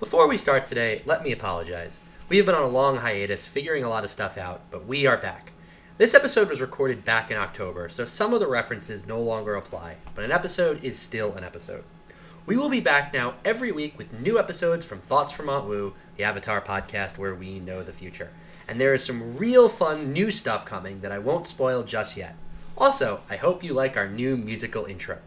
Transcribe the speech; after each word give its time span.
Before 0.00 0.28
we 0.28 0.36
start 0.36 0.64
today, 0.64 1.02
let 1.06 1.24
me 1.24 1.32
apologize. 1.32 1.98
We 2.28 2.36
have 2.36 2.46
been 2.46 2.54
on 2.54 2.62
a 2.62 2.68
long 2.68 2.98
hiatus 2.98 3.46
figuring 3.46 3.82
a 3.82 3.88
lot 3.88 4.04
of 4.04 4.12
stuff 4.12 4.38
out, 4.38 4.60
but 4.70 4.86
we 4.86 5.06
are 5.06 5.16
back. 5.16 5.50
This 5.96 6.14
episode 6.14 6.48
was 6.48 6.60
recorded 6.60 7.04
back 7.04 7.32
in 7.32 7.36
October, 7.36 7.88
so 7.88 8.06
some 8.06 8.32
of 8.32 8.38
the 8.38 8.46
references 8.46 9.08
no 9.08 9.20
longer 9.20 9.56
apply, 9.56 9.96
but 10.14 10.22
an 10.22 10.30
episode 10.30 10.84
is 10.84 11.00
still 11.00 11.34
an 11.34 11.42
episode. 11.42 11.82
We 12.46 12.56
will 12.56 12.68
be 12.68 12.78
back 12.78 13.12
now 13.12 13.34
every 13.44 13.72
week 13.72 13.98
with 13.98 14.12
new 14.12 14.38
episodes 14.38 14.84
from 14.84 15.00
Thoughts 15.00 15.32
from 15.32 15.48
Aunt 15.48 15.66
Wu, 15.66 15.94
the 16.16 16.22
Avatar 16.22 16.60
podcast 16.60 17.18
where 17.18 17.34
we 17.34 17.58
know 17.58 17.82
the 17.82 17.92
future. 17.92 18.30
And 18.68 18.80
there 18.80 18.94
is 18.94 19.02
some 19.02 19.36
real 19.36 19.68
fun 19.68 20.12
new 20.12 20.30
stuff 20.30 20.64
coming 20.64 21.00
that 21.00 21.10
I 21.10 21.18
won't 21.18 21.44
spoil 21.44 21.82
just 21.82 22.16
yet. 22.16 22.36
Also, 22.76 23.22
I 23.28 23.34
hope 23.34 23.64
you 23.64 23.74
like 23.74 23.96
our 23.96 24.08
new 24.08 24.36
musical 24.36 24.84
intro. 24.84 25.18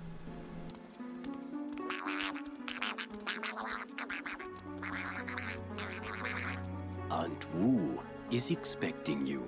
Wu 7.61 8.01
is 8.32 8.50
expecting 8.50 9.28
you. 9.28 9.43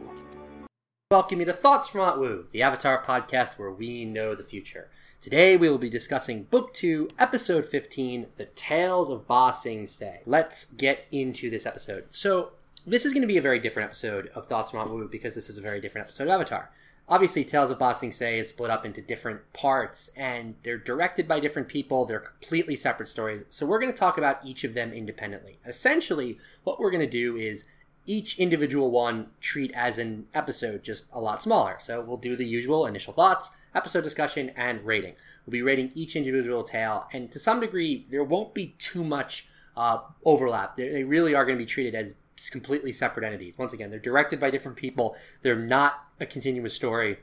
Welcome 1.09 1.39
you 1.39 1.45
to 1.47 1.53
Thoughts 1.53 1.87
from 1.87 2.01
Aunt 2.01 2.19
Wu, 2.19 2.45
the 2.51 2.61
Avatar 2.61 3.03
podcast 3.03 3.57
where 3.57 3.71
we 3.71 4.05
know 4.05 4.35
the 4.35 4.43
future. 4.43 4.89
Today 5.19 5.57
we 5.57 5.67
will 5.67 5.79
be 5.79 5.89
discussing 5.89 6.43
Book 6.43 6.75
2, 6.75 7.09
Episode 7.17 7.65
15, 7.65 8.27
The 8.37 8.45
Tales 8.45 9.09
of 9.09 9.27
Ba 9.27 9.51
Sing 9.51 9.87
Se. 9.87 10.21
Let's 10.27 10.65
get 10.65 11.07
into 11.11 11.49
this 11.49 11.65
episode. 11.65 12.05
So, 12.11 12.51
this 12.85 13.03
is 13.03 13.13
going 13.13 13.21
to 13.21 13.27
be 13.27 13.37
a 13.37 13.41
very 13.41 13.59
different 13.59 13.87
episode 13.87 14.29
of 14.35 14.45
Thoughts 14.45 14.71
from 14.71 14.81
Aunt 14.81 14.91
Wu 14.91 15.07
because 15.09 15.33
this 15.33 15.49
is 15.49 15.57
a 15.57 15.61
very 15.61 15.81
different 15.81 16.05
episode 16.05 16.25
of 16.25 16.29
Avatar. 16.29 16.69
Obviously, 17.09 17.43
Tales 17.43 17.71
of 17.71 17.79
Ba 17.79 17.95
Sing 17.95 18.11
Se 18.11 18.37
is 18.37 18.49
split 18.49 18.69
up 18.69 18.85
into 18.85 19.01
different 19.01 19.41
parts 19.53 20.11
and 20.15 20.53
they're 20.61 20.77
directed 20.77 21.27
by 21.27 21.39
different 21.39 21.67
people. 21.67 22.05
They're 22.05 22.19
completely 22.19 22.75
separate 22.75 23.09
stories. 23.09 23.43
So, 23.49 23.65
we're 23.65 23.79
going 23.79 23.91
to 23.91 23.97
talk 23.97 24.19
about 24.19 24.45
each 24.45 24.63
of 24.63 24.75
them 24.75 24.93
independently. 24.93 25.57
Essentially, 25.65 26.37
what 26.63 26.79
we're 26.79 26.91
going 26.91 27.01
to 27.01 27.09
do 27.09 27.37
is 27.37 27.65
each 28.05 28.37
individual 28.37 28.91
one 28.91 29.27
treat 29.39 29.71
as 29.73 29.97
an 29.97 30.27
episode, 30.33 30.83
just 30.83 31.05
a 31.13 31.19
lot 31.19 31.41
smaller. 31.41 31.77
So 31.79 32.01
we'll 32.01 32.17
do 32.17 32.35
the 32.35 32.45
usual 32.45 32.85
initial 32.85 33.13
thoughts, 33.13 33.49
episode 33.73 34.03
discussion, 34.03 34.51
and 34.55 34.85
rating. 34.85 35.15
We'll 35.45 35.51
be 35.51 35.61
rating 35.61 35.91
each 35.95 36.15
individual 36.15 36.63
tale, 36.63 37.07
and 37.13 37.31
to 37.31 37.39
some 37.39 37.59
degree, 37.59 38.07
there 38.09 38.23
won't 38.23 38.53
be 38.53 38.75
too 38.77 39.03
much 39.03 39.47
uh, 39.75 39.99
overlap. 40.25 40.77
They, 40.77 40.89
they 40.89 41.03
really 41.03 41.33
are 41.33 41.45
going 41.45 41.57
to 41.57 41.63
be 41.63 41.69
treated 41.69 41.95
as 41.95 42.15
completely 42.51 42.91
separate 42.91 43.25
entities. 43.25 43.57
Once 43.57 43.73
again, 43.73 43.89
they're 43.89 43.99
directed 43.99 44.39
by 44.39 44.49
different 44.49 44.77
people. 44.77 45.15
They're 45.41 45.55
not 45.55 45.95
a 46.19 46.25
continuous 46.25 46.73
story. 46.73 47.17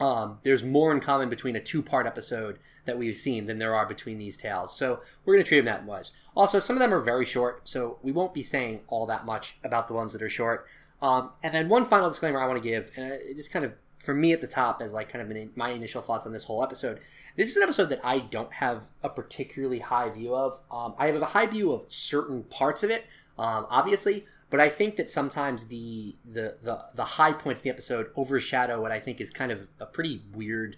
Um, 0.00 0.38
there's 0.42 0.62
more 0.62 0.92
in 0.92 1.00
common 1.00 1.28
between 1.28 1.56
a 1.56 1.60
two-part 1.60 2.06
episode 2.06 2.58
that 2.84 2.98
we've 2.98 3.16
seen 3.16 3.46
than 3.46 3.58
there 3.58 3.74
are 3.74 3.86
between 3.86 4.18
these 4.18 4.36
tales. 4.36 4.76
So 4.76 5.00
we're 5.24 5.34
going 5.34 5.44
to 5.44 5.48
treat 5.48 5.58
them 5.58 5.66
that 5.66 5.84
was. 5.84 6.12
Also, 6.36 6.60
some 6.60 6.76
of 6.76 6.80
them 6.80 6.94
are 6.94 7.00
very 7.00 7.24
short, 7.24 7.68
so 7.68 7.98
we 8.02 8.12
won't 8.12 8.32
be 8.32 8.42
saying 8.42 8.82
all 8.88 9.06
that 9.06 9.26
much 9.26 9.58
about 9.64 9.88
the 9.88 9.94
ones 9.94 10.12
that 10.12 10.22
are 10.22 10.28
short. 10.28 10.66
Um, 11.02 11.30
and 11.42 11.54
then 11.54 11.68
one 11.68 11.84
final 11.84 12.08
disclaimer 12.08 12.40
I 12.40 12.46
want 12.46 12.62
to 12.62 12.68
give, 12.68 12.90
and 12.96 13.12
it 13.12 13.36
just 13.36 13.52
kind 13.52 13.64
of 13.64 13.74
for 13.98 14.14
me 14.14 14.32
at 14.32 14.40
the 14.40 14.46
top 14.46 14.80
as 14.80 14.92
like 14.94 15.08
kind 15.10 15.30
of 15.30 15.56
my 15.56 15.70
initial 15.70 16.00
thoughts 16.00 16.24
on 16.24 16.32
this 16.32 16.44
whole 16.44 16.62
episode. 16.62 17.00
This 17.36 17.50
is 17.50 17.56
an 17.56 17.62
episode 17.62 17.90
that 17.90 18.00
I 18.02 18.20
don't 18.20 18.52
have 18.54 18.84
a 19.02 19.08
particularly 19.08 19.80
high 19.80 20.08
view 20.08 20.34
of. 20.34 20.60
Um, 20.70 20.94
I 20.96 21.06
have 21.06 21.20
a 21.20 21.26
high 21.26 21.46
view 21.46 21.72
of 21.72 21.84
certain 21.88 22.44
parts 22.44 22.82
of 22.82 22.90
it, 22.90 23.04
um, 23.38 23.66
obviously, 23.68 24.24
but 24.50 24.60
I 24.60 24.68
think 24.68 24.96
that 24.96 25.10
sometimes 25.10 25.66
the, 25.66 26.16
the 26.24 26.56
the 26.62 26.84
the 26.94 27.04
high 27.04 27.32
points 27.32 27.60
of 27.60 27.64
the 27.64 27.70
episode 27.70 28.10
overshadow 28.16 28.80
what 28.80 28.92
I 28.92 29.00
think 29.00 29.20
is 29.20 29.30
kind 29.30 29.52
of 29.52 29.68
a 29.78 29.86
pretty 29.86 30.22
weird 30.32 30.76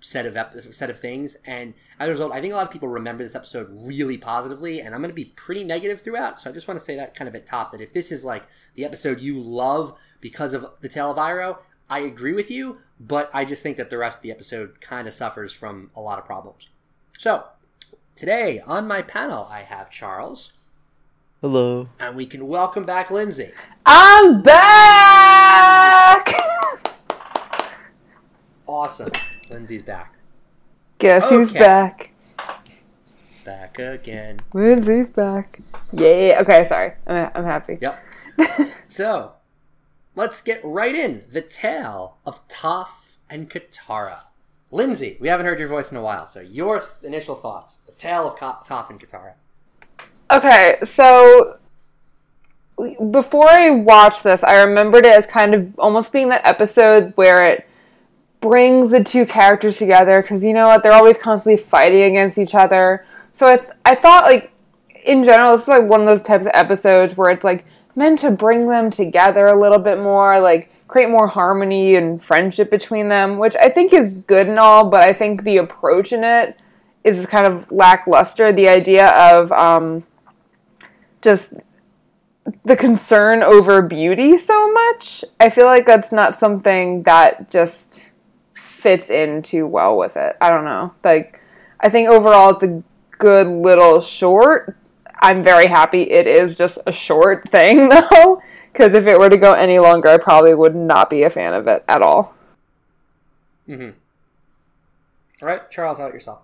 set 0.00 0.26
of 0.26 0.36
ep- 0.36 0.54
set 0.72 0.90
of 0.90 0.98
things. 0.98 1.36
And 1.44 1.74
as 1.98 2.08
a 2.08 2.10
result, 2.10 2.32
I 2.32 2.40
think 2.40 2.52
a 2.52 2.56
lot 2.56 2.66
of 2.66 2.72
people 2.72 2.88
remember 2.88 3.22
this 3.22 3.34
episode 3.34 3.68
really 3.70 4.16
positively, 4.16 4.80
and 4.80 4.94
I'm 4.94 5.00
going 5.00 5.10
to 5.10 5.14
be 5.14 5.26
pretty 5.26 5.64
negative 5.64 6.00
throughout. 6.00 6.40
So 6.40 6.50
I 6.50 6.52
just 6.52 6.66
want 6.66 6.80
to 6.80 6.84
say 6.84 6.96
that 6.96 7.14
kind 7.14 7.28
of 7.28 7.34
at 7.34 7.46
top 7.46 7.72
that 7.72 7.80
if 7.80 7.92
this 7.92 8.10
is 8.10 8.24
like 8.24 8.44
the 8.74 8.84
episode 8.84 9.20
you 9.20 9.40
love 9.40 9.96
because 10.20 10.54
of 10.54 10.66
the 10.80 10.88
Tale 10.88 11.10
of 11.10 11.18
Iroh, 11.18 11.58
I 11.88 12.00
agree 12.00 12.32
with 12.32 12.50
you, 12.50 12.78
but 12.98 13.30
I 13.34 13.44
just 13.44 13.62
think 13.62 13.76
that 13.76 13.90
the 13.90 13.98
rest 13.98 14.18
of 14.18 14.22
the 14.22 14.30
episode 14.30 14.80
kind 14.80 15.06
of 15.06 15.14
suffers 15.14 15.52
from 15.52 15.90
a 15.94 16.00
lot 16.00 16.18
of 16.18 16.24
problems. 16.24 16.68
So 17.18 17.44
today 18.14 18.60
on 18.60 18.86
my 18.86 19.02
panel, 19.02 19.48
I 19.50 19.60
have 19.60 19.90
Charles. 19.90 20.52
Hello. 21.42 21.88
And 21.98 22.16
we 22.16 22.26
can 22.26 22.46
welcome 22.48 22.84
back 22.84 23.10
Lindsay. 23.10 23.52
I'm 23.86 24.42
back. 24.42 26.28
Awesome. 28.66 29.10
Lindsay's 29.48 29.82
back. 29.82 30.18
Guess 30.98 31.30
who's 31.30 31.50
back? 31.50 32.10
Back 33.46 33.78
again. 33.78 34.40
Lindsay's 34.52 35.08
back. 35.08 35.60
Yay. 35.96 36.36
Okay, 36.36 36.62
sorry. 36.64 36.92
I'm, 37.06 37.30
I'm 37.34 37.44
happy. 37.44 37.78
Yep. 37.80 38.04
so, 38.88 39.32
let's 40.14 40.42
get 40.42 40.60
right 40.62 40.94
in. 40.94 41.24
The 41.32 41.40
tale 41.40 42.18
of 42.26 42.46
Toph 42.48 43.16
and 43.30 43.48
Katara. 43.48 44.24
Lindsay, 44.70 45.16
we 45.18 45.28
haven't 45.28 45.46
heard 45.46 45.58
your 45.58 45.68
voice 45.68 45.90
in 45.90 45.96
a 45.96 46.02
while, 46.02 46.26
so 46.26 46.40
your 46.40 46.80
th- 46.80 46.90
initial 47.02 47.34
thoughts. 47.34 47.78
The 47.86 47.92
tale 47.92 48.28
of 48.28 48.36
Ka- 48.36 48.62
Toph 48.62 48.90
and 48.90 49.00
Katara. 49.00 49.36
Okay, 50.32 50.78
so 50.84 51.58
before 53.10 53.48
I 53.48 53.70
watched 53.70 54.22
this, 54.22 54.44
I 54.44 54.62
remembered 54.62 55.04
it 55.04 55.12
as 55.12 55.26
kind 55.26 55.54
of 55.54 55.78
almost 55.78 56.12
being 56.12 56.28
that 56.28 56.46
episode 56.46 57.12
where 57.16 57.42
it 57.42 57.66
brings 58.40 58.90
the 58.90 59.02
two 59.04 59.26
characters 59.26 59.76
together 59.76 60.22
because 60.22 60.42
you 60.44 60.52
know 60.52 60.68
what? 60.68 60.82
They're 60.82 60.92
always 60.92 61.18
constantly 61.18 61.62
fighting 61.62 62.02
against 62.02 62.38
each 62.38 62.54
other. 62.54 63.04
So 63.32 63.46
I, 63.46 63.56
th- 63.56 63.70
I 63.84 63.94
thought, 63.94 64.24
like, 64.24 64.52
in 65.04 65.24
general, 65.24 65.52
this 65.52 65.62
is 65.62 65.68
like 65.68 65.84
one 65.84 66.00
of 66.00 66.06
those 66.06 66.22
types 66.22 66.46
of 66.46 66.52
episodes 66.54 67.16
where 67.16 67.30
it's 67.30 67.44
like 67.44 67.64
meant 67.96 68.18
to 68.20 68.30
bring 68.30 68.68
them 68.68 68.90
together 68.90 69.46
a 69.46 69.60
little 69.60 69.78
bit 69.78 69.98
more, 69.98 70.40
like 70.40 70.70
create 70.88 71.10
more 71.10 71.26
harmony 71.26 71.96
and 71.96 72.22
friendship 72.22 72.70
between 72.70 73.08
them, 73.08 73.38
which 73.38 73.56
I 73.56 73.68
think 73.68 73.92
is 73.92 74.22
good 74.22 74.48
and 74.48 74.58
all, 74.58 74.88
but 74.88 75.02
I 75.02 75.12
think 75.12 75.42
the 75.42 75.56
approach 75.58 76.12
in 76.12 76.24
it 76.24 76.60
is 77.04 77.26
kind 77.26 77.46
of 77.46 77.70
lackluster. 77.70 78.52
The 78.52 78.68
idea 78.68 79.08
of 79.08 79.52
um, 79.52 80.04
just 81.22 81.52
the 82.64 82.76
concern 82.76 83.42
over 83.42 83.82
beauty 83.82 84.38
so 84.38 84.72
much. 84.72 85.24
I 85.38 85.48
feel 85.48 85.66
like 85.66 85.86
that's 85.86 86.12
not 86.12 86.38
something 86.38 87.02
that 87.04 87.50
just 87.50 88.10
fits 88.54 89.10
in 89.10 89.42
too 89.42 89.66
well 89.66 89.96
with 89.96 90.16
it. 90.16 90.36
I 90.40 90.50
don't 90.50 90.64
know. 90.64 90.94
Like, 91.04 91.40
I 91.80 91.88
think 91.88 92.08
overall 92.08 92.50
it's 92.50 92.62
a 92.62 92.82
good 93.18 93.46
little 93.46 94.00
short. 94.00 94.76
I'm 95.22 95.44
very 95.44 95.66
happy 95.66 96.02
it 96.10 96.26
is 96.26 96.54
just 96.54 96.78
a 96.86 96.92
short 96.92 97.48
thing 97.50 97.88
though, 97.88 98.42
because 98.72 98.94
if 98.94 99.06
it 99.06 99.18
were 99.18 99.30
to 99.30 99.36
go 99.36 99.52
any 99.52 99.78
longer, 99.78 100.08
I 100.08 100.18
probably 100.18 100.54
would 100.54 100.74
not 100.74 101.10
be 101.10 101.22
a 101.22 101.30
fan 101.30 101.54
of 101.54 101.68
it 101.68 101.84
at 101.88 102.02
all. 102.02 102.34
Mm-hmm. 103.68 103.90
All 105.42 105.48
right, 105.48 105.70
Charles, 105.70 105.98
how 105.98 106.04
about 106.04 106.14
yourself? 106.14 106.40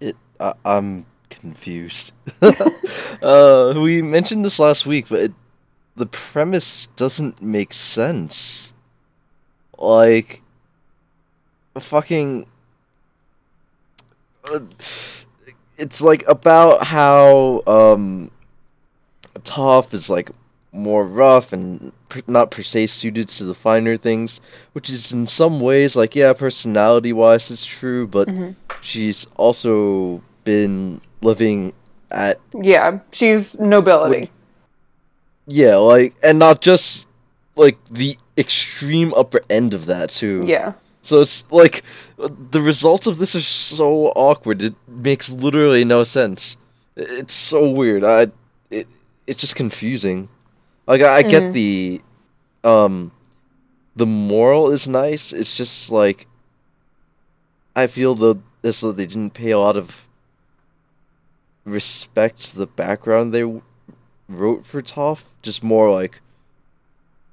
It. 0.00 0.16
I 0.40 0.54
I'm 0.64 1.06
confused. 1.40 2.12
uh, 3.22 3.74
we 3.76 4.02
mentioned 4.02 4.44
this 4.44 4.58
last 4.58 4.86
week, 4.86 5.06
but 5.08 5.20
it, 5.20 5.32
the 5.96 6.06
premise 6.06 6.86
doesn't 6.96 7.42
make 7.42 7.72
sense. 7.72 8.72
Like, 9.78 10.42
fucking. 11.78 12.46
Uh, 14.52 14.60
it's 15.78 16.02
like 16.02 16.26
about 16.26 16.84
how 16.84 17.62
um, 17.66 18.30
Toph 19.40 19.92
is 19.92 20.08
like 20.08 20.30
more 20.72 21.06
rough 21.06 21.52
and 21.52 21.92
not 22.26 22.50
per 22.50 22.62
se 22.62 22.86
suited 22.86 23.28
to 23.28 23.44
the 23.44 23.54
finer 23.54 23.96
things, 23.96 24.40
which 24.72 24.90
is 24.90 25.12
in 25.12 25.26
some 25.26 25.60
ways 25.60 25.96
like 25.96 26.14
yeah, 26.14 26.32
personality 26.32 27.12
wise 27.12 27.50
it's 27.50 27.64
true, 27.64 28.06
but 28.06 28.28
she's 28.80 29.26
also 29.36 30.22
been 30.44 31.00
living 31.22 31.72
at 32.10 32.40
Yeah, 32.54 33.00
she's 33.12 33.54
nobility. 33.58 34.30
yeah, 35.46 35.76
like 35.76 36.14
and 36.22 36.38
not 36.38 36.60
just 36.60 37.06
like 37.56 37.78
the 37.90 38.16
extreme 38.36 39.12
upper 39.14 39.40
end 39.50 39.74
of 39.74 39.86
that 39.86 40.10
too. 40.10 40.46
Yeah. 40.46 40.72
So 41.02 41.20
it's 41.20 41.50
like 41.52 41.82
the 42.18 42.60
results 42.60 43.06
of 43.06 43.18
this 43.18 43.34
are 43.34 43.40
so 43.40 44.08
awkward. 44.16 44.62
It 44.62 44.74
makes 44.88 45.30
literally 45.32 45.84
no 45.84 46.04
sense. 46.04 46.56
It's 46.96 47.34
so 47.34 47.70
weird. 47.70 48.04
I 48.04 48.28
it 48.70 48.88
it's 49.26 49.40
just 49.40 49.56
confusing. 49.56 50.28
Like 50.86 51.00
I, 51.02 51.16
I 51.18 51.22
Mhm. 51.22 51.28
get 51.28 51.52
the 51.52 52.02
um 52.64 53.12
the 53.96 54.06
moral 54.06 54.70
is 54.70 54.88
nice. 54.88 55.32
It's 55.32 55.54
just 55.54 55.90
like 55.90 56.26
I 57.76 57.86
feel 57.86 58.14
the 58.14 58.36
as 58.64 58.80
though 58.80 58.92
they 58.92 59.06
didn't 59.06 59.34
pay 59.34 59.50
a 59.52 59.58
lot 59.58 59.76
of 59.76 60.05
respect 61.66 62.54
the 62.54 62.66
background 62.66 63.34
they 63.34 63.40
w- 63.40 63.62
wrote 64.28 64.64
for 64.64 64.80
Toph. 64.80 65.24
Just 65.42 65.62
more 65.62 65.92
like 65.92 66.20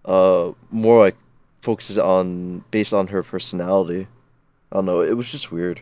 uh 0.06 0.52
more 0.70 1.00
like 1.00 1.16
focuses 1.62 1.98
on 1.98 2.66
based 2.72 2.94
on 2.94 3.08
her 3.08 3.24
personality. 3.24 4.08
I 4.72 4.76
don't 4.78 4.86
know. 4.86 5.02
It 5.02 5.16
was 5.16 5.32
just 5.32 5.52
weird. 5.52 5.82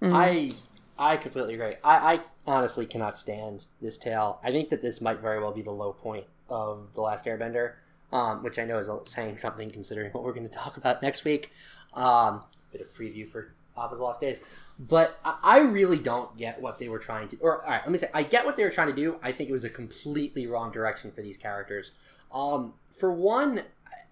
Mhm. 0.00 0.14
I 0.14 0.52
I 0.96 1.16
completely 1.16 1.54
agree. 1.54 1.74
I, 1.84 2.14
I 2.14 2.20
honestly 2.46 2.86
cannot 2.86 3.18
stand 3.18 3.66
this 3.82 3.98
tale. 3.98 4.38
I 4.42 4.52
think 4.52 4.68
that 4.68 4.80
this 4.80 5.00
might 5.00 5.18
very 5.18 5.40
well 5.40 5.52
be 5.52 5.62
the 5.62 5.72
low 5.72 5.92
point 5.92 6.24
of 6.48 6.94
the 6.94 7.00
Last 7.00 7.24
Airbender, 7.24 7.72
um, 8.12 8.42
which 8.44 8.58
I 8.58 8.64
know 8.64 8.78
is 8.78 8.88
saying 9.10 9.38
something 9.38 9.70
considering 9.70 10.12
what 10.12 10.22
we're 10.22 10.32
going 10.32 10.48
to 10.48 10.52
talk 10.54 10.76
about 10.76 11.02
next 11.02 11.24
week. 11.24 11.50
Um, 11.94 12.42
bit 12.70 12.80
of 12.82 12.86
preview 12.88 13.26
for 13.28 13.52
Appa's 13.76 13.98
Lost 13.98 14.20
Days, 14.20 14.40
but 14.78 15.18
I, 15.24 15.60
really 15.60 15.98
don't 15.98 16.36
get 16.36 16.60
what 16.60 16.78
they 16.78 16.88
were 16.88 16.98
trying 16.98 17.28
to. 17.28 17.36
Or 17.38 17.62
all 17.64 17.70
right, 17.70 17.82
let 17.82 17.90
me 17.90 17.98
say, 17.98 18.10
I 18.12 18.22
get 18.24 18.44
what 18.44 18.56
they 18.56 18.64
were 18.64 18.70
trying 18.70 18.88
to 18.88 18.94
do. 18.96 19.18
I 19.22 19.30
think 19.32 19.48
it 19.48 19.52
was 19.52 19.64
a 19.64 19.70
completely 19.70 20.46
wrong 20.46 20.72
direction 20.72 21.10
for 21.12 21.22
these 21.22 21.36
characters. 21.36 21.92
Um, 22.32 22.74
for 22.90 23.12
one, 23.12 23.62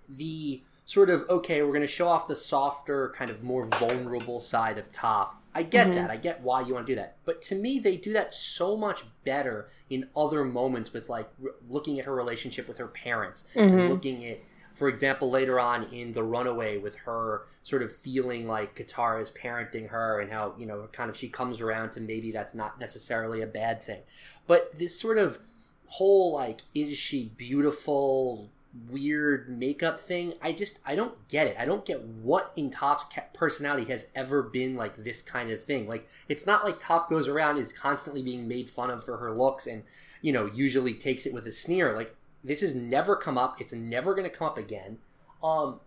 the 0.09 0.63
sort 0.85 1.11
of 1.11 1.25
okay, 1.29 1.63
we're 1.63 1.69
going 1.69 1.81
to 1.81 1.87
show 1.87 2.07
off 2.09 2.29
the 2.29 2.37
softer, 2.37 3.13
kind 3.15 3.31
of 3.31 3.43
more 3.43 3.67
vulnerable 3.67 4.39
side 4.41 4.79
of 4.79 4.91
Toph. 4.93 5.31
I 5.55 5.63
get 5.65 5.89
Mhm. 5.89 5.95
that. 5.97 6.11
I 6.11 6.17
get 6.17 6.41
why 6.41 6.61
you 6.63 6.75
want 6.75 6.87
to 6.87 6.93
do 6.93 6.97
that. 6.97 7.17
But 7.25 7.43
to 7.43 7.55
me, 7.55 7.79
they 7.79 7.97
do 7.97 8.13
that 8.15 8.33
so 8.33 8.77
much 8.77 9.05
better 9.25 9.69
in 9.91 10.09
other 10.17 10.45
moments 10.45 10.93
with 10.93 11.09
like 11.09 11.29
r- 11.45 11.51
looking 11.69 11.99
at 11.99 12.05
her 12.07 12.15
relationship 12.15 12.67
with 12.69 12.79
her 12.79 12.87
parents 12.89 13.45
and 13.55 13.71
Mhm. 13.73 13.89
looking 13.91 14.25
at, 14.27 14.39
for 14.73 14.89
example, 14.89 15.31
later 15.31 15.61
on 15.61 15.85
in 15.85 16.13
The 16.13 16.23
Runaway 16.23 16.79
with 16.79 16.97
her 16.97 17.43
sort 17.63 17.83
of 17.83 17.95
feeling 17.95 18.47
like 18.47 18.77
Katara 18.77 19.23
is 19.23 19.31
parenting 19.31 19.91
her 19.91 20.21
and 20.21 20.33
how, 20.33 20.55
you 20.59 20.67
know, 20.67 20.89
kind 20.93 21.09
of 21.11 21.17
she 21.17 21.29
comes 21.29 21.61
around 21.61 21.93
to 21.93 22.01
maybe 22.01 22.33
that's 22.33 22.55
not 22.55 22.81
necessarily 22.81 23.41
a 23.41 23.47
bad 23.47 23.83
thing. 23.83 24.01
But 24.47 24.79
this 24.79 24.99
sort 24.99 25.19
of 25.19 25.39
whole 25.87 26.33
like 26.33 26.63
is 26.75 26.97
she 26.97 27.33
beautiful 27.37 28.51
weird 28.89 29.51
makeup 29.51 30.01
thing 30.01 30.33
i 30.41 30.51
just 30.51 30.79
i 30.87 30.95
don't 30.95 31.29
get 31.29 31.47
it. 31.47 31.57
I 31.59 31.67
don't 31.67 31.85
get 31.85 32.03
what 32.03 32.53
in 32.57 32.71
toph's 32.71 33.05
personality 33.35 33.91
has 33.93 34.07
ever 34.15 34.43
been 34.43 34.77
like 34.77 35.05
this 35.05 35.21
kind 35.21 35.51
of 35.51 35.63
thing. 35.63 35.87
Like 35.87 36.09
it's 36.29 36.47
not 36.47 36.65
like 36.65 36.81
toph 36.81 37.09
goes 37.11 37.29
around 37.29 37.59
is 37.59 37.73
constantly 37.73 38.23
being 38.23 38.49
made 38.49 38.71
fun 38.71 38.91
of 38.91 39.05
for 39.05 39.19
her 39.19 39.33
looks 39.33 39.67
and 39.67 39.83
you 40.23 40.33
know 40.33 40.47
usually 40.47 40.95
takes 40.95 41.27
it 41.27 41.35
with 41.35 41.47
a 41.47 41.53
sneer. 41.53 41.95
Like 41.95 42.17
this 42.45 42.61
has 42.61 42.75
never 42.75 43.17
come 43.17 43.39
up 43.39 43.61
it's 43.61 43.73
never 43.73 44.15
going 44.15 44.29
to 44.29 44.37
come 44.37 44.47
up 44.47 44.59
again 44.59 44.99
um 45.43 45.81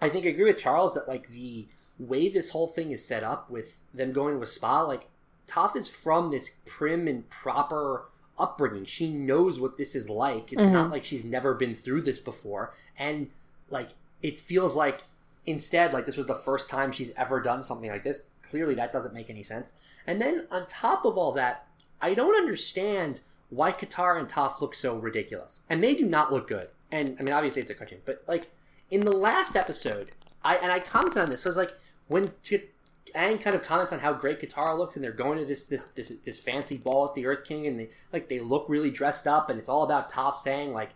i 0.00 0.08
think 0.08 0.26
i 0.26 0.28
agree 0.28 0.44
with 0.44 0.58
charles 0.58 0.94
that 0.94 1.08
like 1.08 1.28
the 1.28 1.66
way 1.98 2.28
this 2.28 2.50
whole 2.50 2.66
thing 2.66 2.90
is 2.90 3.04
set 3.04 3.22
up 3.22 3.48
with 3.50 3.78
them 3.92 4.12
going 4.12 4.36
to 4.36 4.42
a 4.42 4.46
spa 4.46 4.82
like 4.82 5.08
toph 5.46 5.76
is 5.76 5.88
from 5.88 6.30
this 6.30 6.56
prim 6.64 7.06
and 7.06 7.28
proper 7.30 8.06
upbringing. 8.38 8.84
She 8.84 9.10
knows 9.10 9.60
what 9.60 9.78
this 9.78 9.94
is 9.94 10.08
like. 10.08 10.52
It's 10.52 10.66
not 10.66 10.90
like 10.90 11.04
she's 11.04 11.24
never 11.24 11.54
been 11.54 11.74
through 11.74 12.02
this 12.02 12.20
before. 12.20 12.74
And 12.98 13.30
like 13.70 13.90
it 14.22 14.40
feels 14.40 14.76
like 14.76 15.02
instead 15.46 15.92
like 15.92 16.06
this 16.06 16.16
was 16.16 16.26
the 16.26 16.34
first 16.34 16.68
time 16.68 16.92
she's 16.92 17.12
ever 17.16 17.40
done 17.40 17.62
something 17.62 17.90
like 17.90 18.02
this. 18.02 18.22
Clearly 18.42 18.74
that 18.74 18.92
doesn't 18.92 19.14
make 19.14 19.30
any 19.30 19.42
sense. 19.42 19.72
And 20.06 20.20
then 20.20 20.46
on 20.50 20.66
top 20.66 21.04
of 21.04 21.16
all 21.16 21.32
that, 21.32 21.66
I 22.00 22.14
don't 22.14 22.36
understand 22.36 23.20
why 23.54 23.72
Katara 23.72 24.18
and 24.18 24.28
Toph 24.28 24.60
look 24.60 24.74
so 24.74 24.96
ridiculous. 24.96 25.62
And 25.70 25.82
they 25.82 25.94
do 25.94 26.04
not 26.04 26.32
look 26.32 26.48
good. 26.48 26.68
And 26.90 27.16
I 27.18 27.22
mean 27.22 27.32
obviously 27.34 27.62
it's 27.62 27.70
a 27.70 27.74
cartoon, 27.74 28.00
but 28.04 28.22
like 28.26 28.50
in 28.90 29.00
the 29.02 29.12
last 29.12 29.56
episode, 29.56 30.12
I 30.42 30.56
and 30.56 30.70
I 30.70 30.80
commented 30.80 31.22
on 31.22 31.30
this. 31.30 31.44
I 31.46 31.48
was 31.48 31.56
like 31.56 31.74
when 32.06 32.32
T- 32.42 32.70
Aang 33.14 33.40
kind 33.40 33.54
of 33.54 33.62
comments 33.62 33.92
on 33.92 34.00
how 34.00 34.12
great 34.12 34.40
Katara 34.40 34.76
looks, 34.76 34.96
and 34.96 35.04
they're 35.04 35.12
going 35.12 35.38
to 35.38 35.44
this 35.44 35.64
this 35.64 35.86
this, 35.86 36.10
this 36.24 36.38
fancy 36.40 36.76
ball 36.76 37.06
at 37.06 37.14
the 37.14 37.26
Earth 37.26 37.44
King, 37.44 37.66
and 37.66 37.78
they 37.78 37.88
like 38.12 38.28
they 38.28 38.40
look 38.40 38.68
really 38.68 38.90
dressed 38.90 39.26
up, 39.26 39.48
and 39.50 39.58
it's 39.58 39.68
all 39.68 39.84
about 39.84 40.10
Toph 40.10 40.36
saying 40.36 40.72
like, 40.72 40.90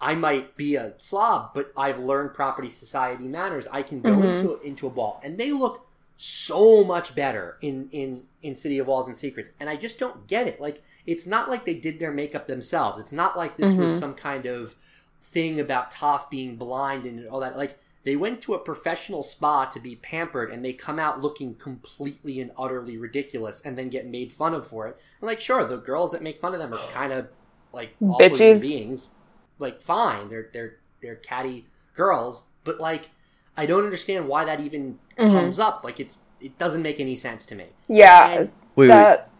"I 0.00 0.14
might 0.14 0.56
be 0.56 0.76
a 0.76 0.94
slob, 0.98 1.50
but 1.54 1.72
I've 1.76 1.98
learned 1.98 2.34
property 2.34 2.70
society 2.70 3.26
manners. 3.28 3.66
I 3.68 3.82
can 3.82 4.00
go 4.00 4.10
Mhm. 4.16 4.38
into 4.38 4.60
into 4.60 4.86
a 4.86 4.90
ball," 4.90 5.20
and 5.24 5.38
they 5.38 5.52
look 5.52 5.86
so 6.16 6.82
much 6.84 7.14
better 7.14 7.58
in 7.60 7.88
in 7.92 8.26
in 8.46 8.54
City 8.54 8.78
of 8.78 8.86
Walls 8.86 9.06
and 9.06 9.16
Secrets, 9.16 9.50
and 9.60 9.68
I 9.68 9.76
just 9.76 9.98
don't 9.98 10.26
get 10.26 10.46
it. 10.46 10.60
Like, 10.60 10.82
it's 11.06 11.26
not 11.26 11.48
like 11.48 11.64
they 11.64 11.74
did 11.74 11.98
their 11.98 12.12
makeup 12.12 12.46
themselves. 12.46 12.98
It's 12.98 13.12
not 13.12 13.36
like 13.36 13.56
this 13.56 13.74
was 13.74 13.94
Mhm. 13.94 13.98
some 13.98 14.14
kind 14.14 14.46
of 14.46 14.76
thing 15.22 15.58
about 15.58 15.90
Toph 15.90 16.30
being 16.30 16.56
blind 16.56 17.04
and 17.04 17.26
all 17.28 17.40
that. 17.40 17.56
Like 17.56 17.78
they 18.04 18.14
went 18.14 18.40
to 18.42 18.54
a 18.54 18.58
professional 18.60 19.24
spa 19.24 19.64
to 19.64 19.80
be 19.80 19.96
pampered 19.96 20.50
and 20.52 20.64
they 20.64 20.72
come 20.72 21.00
out 21.00 21.20
looking 21.20 21.56
completely 21.56 22.40
and 22.40 22.52
utterly 22.56 22.96
ridiculous 22.96 23.60
and 23.60 23.76
then 23.76 23.88
get 23.88 24.06
made 24.06 24.32
fun 24.32 24.54
of 24.54 24.66
for 24.68 24.86
it. 24.86 24.96
And 25.20 25.26
like 25.26 25.40
sure, 25.40 25.64
the 25.64 25.78
girls 25.78 26.12
that 26.12 26.22
make 26.22 26.38
fun 26.38 26.52
of 26.54 26.60
them 26.60 26.72
are 26.72 26.78
kind 26.92 27.12
of 27.12 27.26
like 27.72 27.96
awful 28.00 28.36
human 28.36 28.60
beings. 28.60 29.10
Like 29.58 29.82
fine, 29.82 30.28
they're 30.28 30.48
they're 30.52 30.76
they're 31.02 31.16
catty 31.16 31.66
girls, 31.94 32.46
but 32.62 32.80
like 32.80 33.10
I 33.56 33.66
don't 33.66 33.84
understand 33.84 34.28
why 34.28 34.44
that 34.44 34.60
even 34.60 35.00
Mhm. 35.18 35.32
comes 35.32 35.58
up. 35.58 35.82
Like 35.82 35.98
it's 35.98 36.20
it 36.40 36.58
doesn't 36.58 36.82
make 36.82 37.00
any 37.00 37.16
sense 37.16 37.46
to 37.46 37.54
me. 37.54 37.66
Yeah, 37.88 38.28
And- 38.30 38.40
Wait, 38.76 38.88
wait. 38.88 38.88
that. 38.88 39.30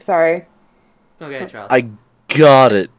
Sorry. 0.00 0.46
Okay, 1.20 1.46
Charles. 1.46 1.68
I 1.70 1.88
got 2.28 2.72
it. 2.72 2.90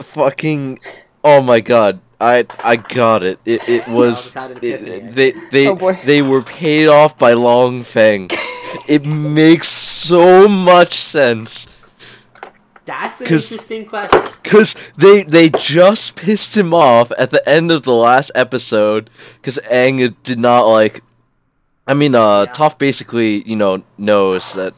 Fucking. 0.00 0.78
Oh 1.24 1.42
my 1.42 1.60
god. 1.60 2.00
I 2.20 2.46
I 2.60 2.76
got 2.76 3.22
it. 3.22 3.38
It 3.44 3.68
it 3.68 3.88
was. 3.88 4.32
just 4.32 4.62
it- 4.64 5.12
they 5.14 5.32
they 5.50 5.68
Oh, 5.68 5.96
they 6.04 6.22
were 6.22 6.42
paid 6.42 6.88
off 6.88 7.16
by 7.18 7.32
Long 7.34 7.82
Feng. 7.84 8.28
it 8.88 9.06
makes 9.06 9.68
so 9.68 10.46
much 10.48 10.94
sense 10.94 11.66
That's 12.84 13.20
an 13.20 13.26
'cause- 13.28 13.50
interesting 13.52 13.86
question. 13.86 14.22
because 14.42 14.74
they 14.96 15.22
they 15.22 15.48
just 15.50 16.16
pissed 16.16 16.56
him 16.56 16.74
off 16.74 17.12
at 17.18 17.30
the 17.30 17.46
end 17.48 17.70
of 17.70 17.82
the 17.84 17.94
last 17.94 18.30
episode 18.34 19.10
because 19.36 19.58
Aang 19.70 20.14
did 20.22 20.38
not 20.38 20.62
like. 20.62 21.02
I 21.88 21.94
mean, 21.94 22.14
uh, 22.14 22.42
Yeah. 22.46 22.52
Toph 22.52 22.78
basically 22.78 23.42
you 23.42 23.56
know 23.56 23.82
knows 23.96 24.52
that 24.54 24.74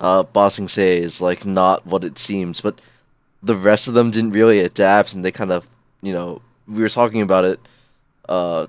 uh, 0.00 0.22
Ba 0.22 0.50
Sing 0.50 0.68
Se 0.68 0.98
is 0.98 1.20
like 1.20 1.44
not 1.44 1.84
what 1.86 2.04
it 2.04 2.16
seems, 2.18 2.60
but 2.60 2.80
the 3.42 3.54
rest 3.56 3.88
of 3.88 3.94
them 3.94 4.10
didn't 4.10 4.32
really 4.32 4.60
adapt, 4.60 5.12
and 5.14 5.24
they 5.24 5.32
kind 5.32 5.50
of 5.52 5.66
you 6.00 6.12
know 6.12 6.40
we 6.66 6.80
were 6.82 6.88
talking 6.88 7.22
about 7.22 7.44
it. 7.44 7.60
Uh, 8.28 8.66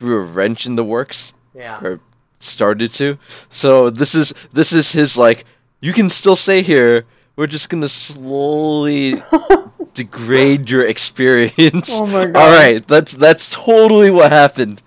threw 0.00 0.16
a 0.18 0.24
wrench 0.24 0.64
in 0.66 0.76
the 0.76 0.84
works 0.84 1.32
Yeah. 1.54 1.80
or 1.82 2.00
started 2.40 2.90
to. 2.94 3.18
So 3.50 3.90
this 3.90 4.14
is 4.14 4.32
this 4.52 4.72
is 4.72 4.92
his 4.92 5.16
like 5.18 5.44
you 5.80 5.92
can 5.92 6.08
still 6.10 6.36
stay 6.36 6.62
here. 6.62 7.04
We're 7.36 7.46
just 7.46 7.68
gonna 7.70 7.88
slowly 7.88 9.22
degrade 9.98 10.70
your 10.70 10.86
experience. 10.86 11.98
Oh 11.98 12.06
my 12.06 12.26
God. 12.26 12.36
All 12.36 12.50
right, 12.50 12.86
that's 12.86 13.12
that's 13.12 13.50
totally 13.50 14.10
what 14.10 14.30
happened. 14.32 14.82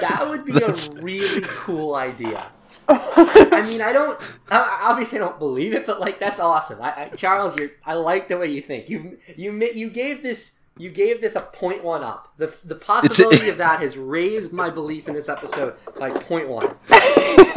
That 0.00 0.26
would 0.28 0.44
be 0.44 0.52
a 0.56 0.74
really 1.02 1.42
cool 1.46 1.94
idea. 1.94 2.46
I 2.88 3.62
mean, 3.66 3.80
I 3.80 3.92
don't. 3.92 4.20
Obviously, 4.50 5.18
I 5.18 5.22
don't 5.22 5.38
believe 5.38 5.74
it, 5.74 5.86
but 5.86 6.00
like 6.00 6.18
that's 6.18 6.40
awesome. 6.40 6.80
I, 6.82 7.04
I, 7.04 7.08
Charles, 7.16 7.56
you're. 7.58 7.70
I 7.84 7.94
like 7.94 8.28
the 8.28 8.38
way 8.38 8.46
you 8.46 8.60
think. 8.60 8.88
You 8.88 9.18
you 9.36 9.52
ma- 9.52 9.74
you 9.74 9.90
gave 9.90 10.22
this 10.22 10.58
you 10.76 10.90
gave 10.90 11.20
this 11.20 11.36
a 11.36 11.40
point 11.40 11.84
one 11.84 12.02
up. 12.02 12.32
The 12.36 12.54
the 12.64 12.74
possibility 12.74 13.48
of 13.48 13.58
that 13.58 13.80
has 13.80 13.96
raised 13.96 14.52
my 14.52 14.70
belief 14.70 15.08
in 15.08 15.14
this 15.14 15.28
episode 15.28 15.76
by 15.98 16.10
point 16.10 16.48
one. 16.48 16.74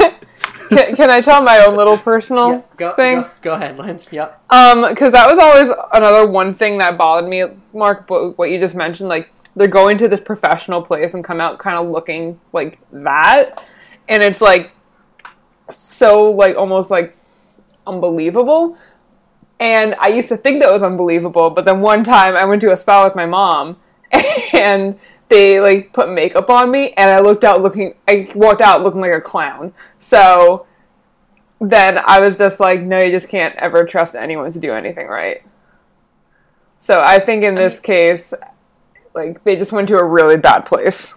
can, 0.68 0.96
can 0.96 1.10
I 1.10 1.20
tell 1.20 1.42
my 1.42 1.64
own 1.64 1.74
little 1.74 1.96
personal 1.96 2.50
Yeah, 2.52 2.62
go, 2.76 2.94
thing? 2.94 3.20
go 3.20 3.30
go 3.42 3.54
ahead, 3.54 3.78
Lance. 3.78 4.12
Yep. 4.12 4.42
Um, 4.50 4.88
because 4.88 5.12
that 5.12 5.26
was 5.28 5.38
always 5.38 5.70
another 5.92 6.28
one 6.30 6.54
thing 6.54 6.78
that 6.78 6.96
bothered 6.98 7.28
me, 7.28 7.44
Mark. 7.72 8.08
What 8.08 8.50
you 8.50 8.58
just 8.58 8.74
mentioned, 8.74 9.08
like 9.08 9.30
they're 9.56 9.68
going 9.68 9.98
to 9.98 10.08
this 10.08 10.20
professional 10.20 10.82
place 10.82 11.14
and 11.14 11.24
come 11.24 11.40
out 11.40 11.58
kind 11.58 11.76
of 11.78 11.88
looking 11.88 12.38
like 12.52 12.78
that, 12.92 13.62
and 14.08 14.22
it's 14.22 14.40
like 14.40 14.72
so 15.70 16.30
like 16.30 16.56
almost 16.56 16.90
like 16.90 17.16
unbelievable. 17.86 18.76
And 19.60 19.96
I 19.98 20.08
used 20.08 20.28
to 20.28 20.36
think 20.36 20.62
that 20.62 20.70
was 20.70 20.82
unbelievable, 20.82 21.50
but 21.50 21.64
then 21.64 21.80
one 21.80 22.04
time 22.04 22.36
I 22.36 22.44
went 22.44 22.60
to 22.60 22.70
a 22.72 22.76
spa 22.76 23.04
with 23.04 23.16
my 23.16 23.26
mom, 23.26 23.76
and 24.52 24.98
they 25.28 25.60
like 25.60 25.92
put 25.92 26.08
makeup 26.10 26.48
on 26.50 26.70
me, 26.70 26.92
and 26.96 27.10
I 27.10 27.20
looked 27.20 27.44
out 27.44 27.62
looking. 27.62 27.94
I 28.06 28.30
walked 28.34 28.60
out 28.60 28.82
looking 28.82 29.00
like 29.00 29.12
a 29.12 29.20
clown. 29.20 29.72
So 29.98 30.66
then 31.60 31.98
I 32.06 32.20
was 32.20 32.36
just 32.38 32.60
like, 32.60 32.80
no, 32.82 32.98
you 33.02 33.10
just 33.10 33.28
can't 33.28 33.54
ever 33.56 33.84
trust 33.84 34.14
anyone 34.14 34.50
to 34.52 34.60
do 34.60 34.72
anything 34.72 35.06
right. 35.08 35.42
So 36.80 37.00
I 37.00 37.18
think 37.18 37.42
in 37.44 37.54
this 37.56 37.74
mean- 37.74 37.82
case, 37.82 38.32
like 39.14 39.42
they 39.44 39.56
just 39.56 39.72
went 39.72 39.88
to 39.88 39.96
a 39.98 40.04
really 40.04 40.36
bad 40.36 40.60
place, 40.66 41.12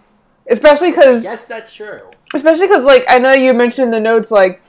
especially 0.50 0.89
because, 0.89 1.24
Yes, 1.24 1.46
that's 1.46 1.72
true. 1.74 2.01
especially 2.34 2.68
because, 2.68 2.84
like 2.84 3.06
I 3.08 3.20
know 3.20 3.34
you 3.34 3.53
mentioned 3.53 3.86
in 3.86 3.91
the 3.91 4.00
notes, 4.00 4.32
like 4.32 4.63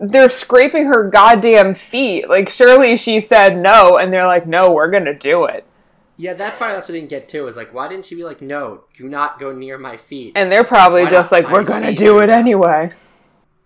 they're 0.00 0.30
scraping 0.30 0.86
her 0.86 1.08
goddamn 1.10 1.74
feet. 1.74 2.26
Like 2.28 2.48
surely 2.48 2.96
she 2.96 3.20
said 3.20 3.58
no, 3.58 3.98
and 3.98 4.10
they're 4.10 4.26
like, 4.26 4.46
no, 4.46 4.70
we're 4.72 4.90
gonna 4.90 5.14
do 5.14 5.44
it, 5.44 5.65
Yeah, 6.16 6.32
that 6.34 6.58
part 6.58 6.72
I 6.72 6.74
also 6.76 6.92
didn't 6.92 7.10
get 7.10 7.28
too. 7.28 7.46
Is 7.46 7.56
like, 7.56 7.74
why 7.74 7.88
didn't 7.88 8.06
she 8.06 8.14
be 8.14 8.24
like, 8.24 8.40
no, 8.40 8.84
do 8.96 9.08
not 9.08 9.38
go 9.38 9.52
near 9.52 9.78
my 9.78 9.96
feet? 9.96 10.32
and 10.34 10.50
they're 10.50 10.64
probably 10.64 11.04
Why 11.04 11.10
just 11.10 11.32
like, 11.32 11.50
we're 11.50 11.64
gonna 11.64 11.94
do 11.94 12.18
it 12.20 12.28
that. 12.28 12.38
anyway. 12.38 12.92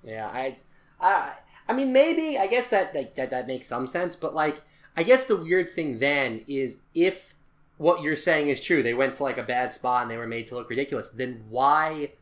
Yeah, 0.02 0.26
I, 0.26 0.56
I, 1.00 1.34
I 1.68 1.72
mean, 1.72 1.92
maybe 1.92 2.38
I 2.38 2.46
guess 2.46 2.68
that, 2.70 2.92
that 2.94 3.14
that 3.16 3.30
that 3.30 3.46
makes 3.46 3.68
some 3.68 3.86
sense, 3.86 4.16
but 4.16 4.34
like, 4.34 4.62
I 4.96 5.02
guess 5.02 5.24
the 5.24 5.36
weird 5.36 5.70
thing 5.70 5.98
then 5.98 6.44
is 6.48 6.78
if 6.94 7.34
what 7.76 8.02
you're 8.02 8.16
saying 8.16 8.48
is 8.48 8.60
true, 8.60 8.82
they 8.82 8.92
went 8.92 9.16
to 9.16 9.22
like 9.22 9.38
a 9.38 9.42
bad 9.42 9.72
spot 9.72 10.02
and 10.02 10.10
they 10.10 10.16
were 10.16 10.26
made 10.26 10.46
to 10.48 10.54
look 10.54 10.68
ridiculous. 10.68 11.08
Then 11.08 11.44
why? 11.48 12.12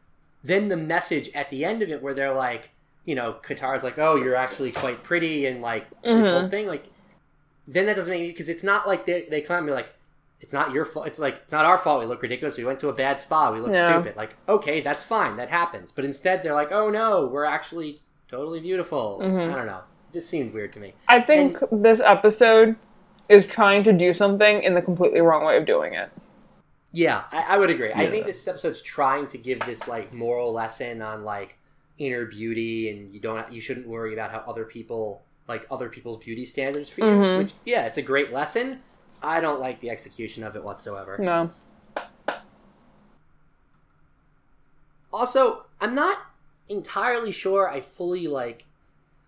Then 0.44 0.68
the 0.68 0.76
message 0.76 1.30
at 1.35 1.50
the 1.50 1.64
end 1.64 1.82
of 1.82 1.88
it, 1.88 2.02
where 2.02 2.14
they're 2.14 2.35
like, 2.35 2.70
you 3.04 3.14
know, 3.14 3.37
Katara's 3.42 3.82
like, 3.82 3.99
"Oh, 3.99 4.16
you're 4.16 4.37
actually 4.37 4.70
quite 4.70 5.02
pretty," 5.02 5.47
and 5.47 5.62
like 5.62 5.88
this 6.02 6.28
whole 6.28 6.42
mm-hmm. 6.42 6.50
thing, 6.50 6.66
like, 6.66 6.85
then 7.66 7.87
that 7.87 7.97
doesn't 7.97 8.12
make 8.12 8.28
because 8.28 8.49
it's 8.49 8.62
not 8.62 8.87
like 8.87 9.06
they 9.06 9.23
they 9.23 9.40
come 9.40 9.56
at 9.56 9.64
me 9.64 9.73
like, 9.73 9.92
"It's 10.40 10.52
not 10.52 10.73
your 10.73 10.85
fault." 10.85 11.07
It's 11.07 11.18
like 11.18 11.37
it's 11.45 11.52
not 11.52 11.64
our 11.64 11.78
fault. 11.78 12.00
We 12.00 12.07
look 12.07 12.23
ridiculous. 12.23 12.57
We 12.59 12.64
went 12.64 12.80
to 12.80 12.88
a 12.88 12.92
bad 12.95 13.21
spa. 13.21 13.52
We 13.52 13.61
look 13.61 13.73
Yeah. 13.73 13.92
stupid. 14.00 14.16
Like, 14.16 14.37
okay, 14.49 14.80
that's 14.80 15.04
fine. 15.04 15.37
That 15.37 15.49
happens. 15.50 15.90
But 15.92 16.04
instead, 16.04 16.42
they're 16.42 16.54
like, 16.54 16.73
"Oh 16.73 16.90
no, 16.90 17.26
we're 17.26 17.45
actually 17.45 17.99
totally 18.28 18.61
beautiful." 18.61 19.18
Mm-hmm. 19.23 19.52
I 19.52 19.57
don't 19.57 19.66
know. 19.66 19.80
It 20.11 20.14
just 20.18 20.30
seemed 20.30 20.54
weird 20.54 20.73
to 20.75 20.80
me. 20.80 20.95
I 21.09 21.21
think 21.21 21.57
this 21.73 22.00
episode 22.00 22.76
is 23.28 23.45
trying 23.47 23.85
to 23.85 23.92
do 23.92 24.14
something 24.14 24.62
in 24.62 24.75
the 24.75 24.80
completely 24.83 25.21
wrong 25.21 25.45
way 25.45 25.57
of 25.57 25.66
doing 25.66 25.92
it. 25.95 26.11
Yeah, 26.92 27.25
I, 27.30 27.45
I 27.54 27.59
would 27.59 27.68
agree. 27.68 27.92
I 27.92 28.07
think 28.07 28.25
this 28.25 28.49
episode's 28.49 28.80
trying 28.80 29.26
to 29.28 29.38
give 29.38 29.61
this 29.61 29.87
like 29.87 30.12
moral 30.14 30.52
lesson 30.52 31.02
on 31.02 31.25
like 31.25 31.59
inner 31.99 32.25
beauty, 32.25 32.90
and 32.90 33.11
you 33.12 33.21
don't 33.21 33.52
you 33.52 33.61
shouldn't 33.61 33.87
worry 33.87 34.12
about 34.14 34.30
how 34.30 34.42
other 34.47 34.64
people 34.64 35.23
like 35.47 35.66
other 35.71 35.88
people's 35.90 36.23
beauty 36.25 36.45
standards 36.47 36.88
for 36.88 37.00
you. 37.02 37.07
Mhm. 37.11 37.38
Which 37.38 37.52
yeah, 37.66 37.85
it's 37.85 37.99
a 37.99 38.02
great 38.02 38.33
lesson. 38.33 38.80
I 39.22 39.40
don't 39.40 39.60
like 39.60 39.80
the 39.80 39.90
execution 39.90 40.44
of 40.44 40.56
it 40.56 40.62
whatsoever. 40.64 41.18
No. 41.18 41.50
Also, 45.12 45.66
I'm 45.80 45.94
not 45.94 46.18
entirely 46.68 47.32
sure 47.32 47.68
I 47.68 47.80
fully 47.80 48.26
like 48.26 48.66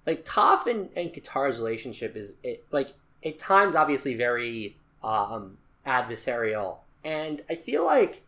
like 0.06 0.24
Toph 0.24 0.66
and, 0.66 0.90
and 0.96 1.12
Katara's 1.12 1.58
relationship 1.58 2.16
is 2.16 2.36
it 2.42 2.64
like 2.70 2.90
at 3.24 3.38
times 3.38 3.74
obviously 3.76 4.14
very 4.14 4.76
um 5.02 5.58
adversarial. 5.86 6.78
And 7.02 7.40
I 7.48 7.54
feel 7.54 7.84
like 7.84 8.22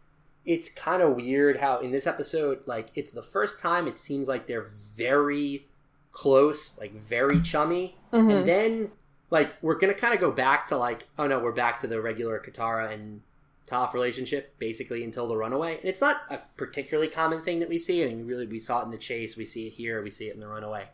it's 0.44 0.68
kind 0.70 1.02
of 1.02 1.14
weird 1.14 1.58
how 1.58 1.78
in 1.78 1.92
this 1.92 2.06
episode, 2.06 2.60
like 2.66 2.88
it's 2.94 3.12
the 3.12 3.22
first 3.22 3.60
time 3.60 3.86
it 3.86 3.98
seems 3.98 4.28
like 4.28 4.46
they're 4.46 4.66
very 4.96 5.66
close, 6.10 6.76
like 6.78 6.92
very 6.92 7.40
chummy. 7.40 7.96
Mhm. 8.12 8.34
And 8.38 8.48
then 8.48 8.90
like 9.32 9.54
we're 9.62 9.74
gonna 9.78 9.94
kind 9.94 10.12
of 10.14 10.20
go 10.20 10.30
back 10.30 10.66
to 10.68 10.76
like 10.76 11.08
oh 11.18 11.26
no, 11.26 11.38
we're 11.40 11.52
back 11.52 11.80
to 11.80 11.86
the 11.86 12.00
regular 12.00 12.38
Katara 12.38 12.92
and 12.92 13.22
Toph 13.66 13.94
relationship 13.94 14.56
basically 14.58 15.02
until 15.02 15.26
the 15.26 15.36
runaway. 15.36 15.76
And 15.78 15.86
it's 15.86 16.00
not 16.00 16.18
a 16.30 16.38
particularly 16.56 17.08
common 17.08 17.40
thing 17.40 17.58
that 17.60 17.68
we 17.68 17.78
see. 17.78 18.04
I 18.04 18.08
mean, 18.08 18.26
really, 18.26 18.46
we 18.46 18.58
saw 18.58 18.80
it 18.82 18.84
in 18.84 18.90
the 18.90 18.98
chase, 18.98 19.36
we 19.36 19.44
see 19.44 19.66
it 19.68 19.72
here, 19.72 20.02
we 20.02 20.10
see 20.10 20.26
it 20.28 20.34
in 20.34 20.40
the 20.40 20.46
runaway. 20.48 20.88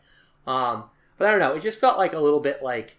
Um, 0.47 0.85
but 1.17 1.27
I 1.27 1.31
don't 1.31 1.39
know. 1.41 1.53
It 1.53 1.61
just 1.61 1.79
felt 1.81 1.97
like 1.97 2.13
a 2.13 2.19
little 2.19 2.39
bit 2.39 2.63
like 2.63 2.97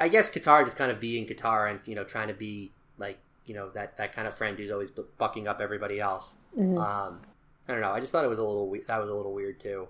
I- 0.00 0.08
guess 0.08 0.30
Katara 0.30 0.64
just 0.64 0.76
kind 0.76 0.90
of 0.90 0.98
being 1.00 1.26
Katara 1.26 1.70
and 1.70 1.80
you 1.84 1.94
know 1.94 2.04
trying 2.04 2.28
to 2.28 2.34
be 2.34 2.72
like 2.98 3.18
you 3.46 3.54
know 3.54 3.70
that 3.70 3.96
that 3.98 4.12
kind 4.12 4.26
of 4.26 4.34
friend 4.36 4.58
who's 4.58 4.70
always 4.72 4.90
bucking 4.90 5.46
up 5.46 5.60
everybody 5.60 6.00
else. 6.00 6.36
Mhm. 6.58 6.76
Um, 6.82 7.20
I 7.68 7.72
don't 7.72 7.80
know. 7.80 7.92
I 7.92 8.00
just 8.00 8.10
thought 8.12 8.24
it 8.24 8.28
was 8.28 8.38
a 8.40 8.44
little 8.44 8.68
we- 8.68 8.80
that 8.80 8.98
was 8.98 9.08
a 9.08 9.14
little 9.14 9.32
weird 9.34 9.60
too, 9.60 9.88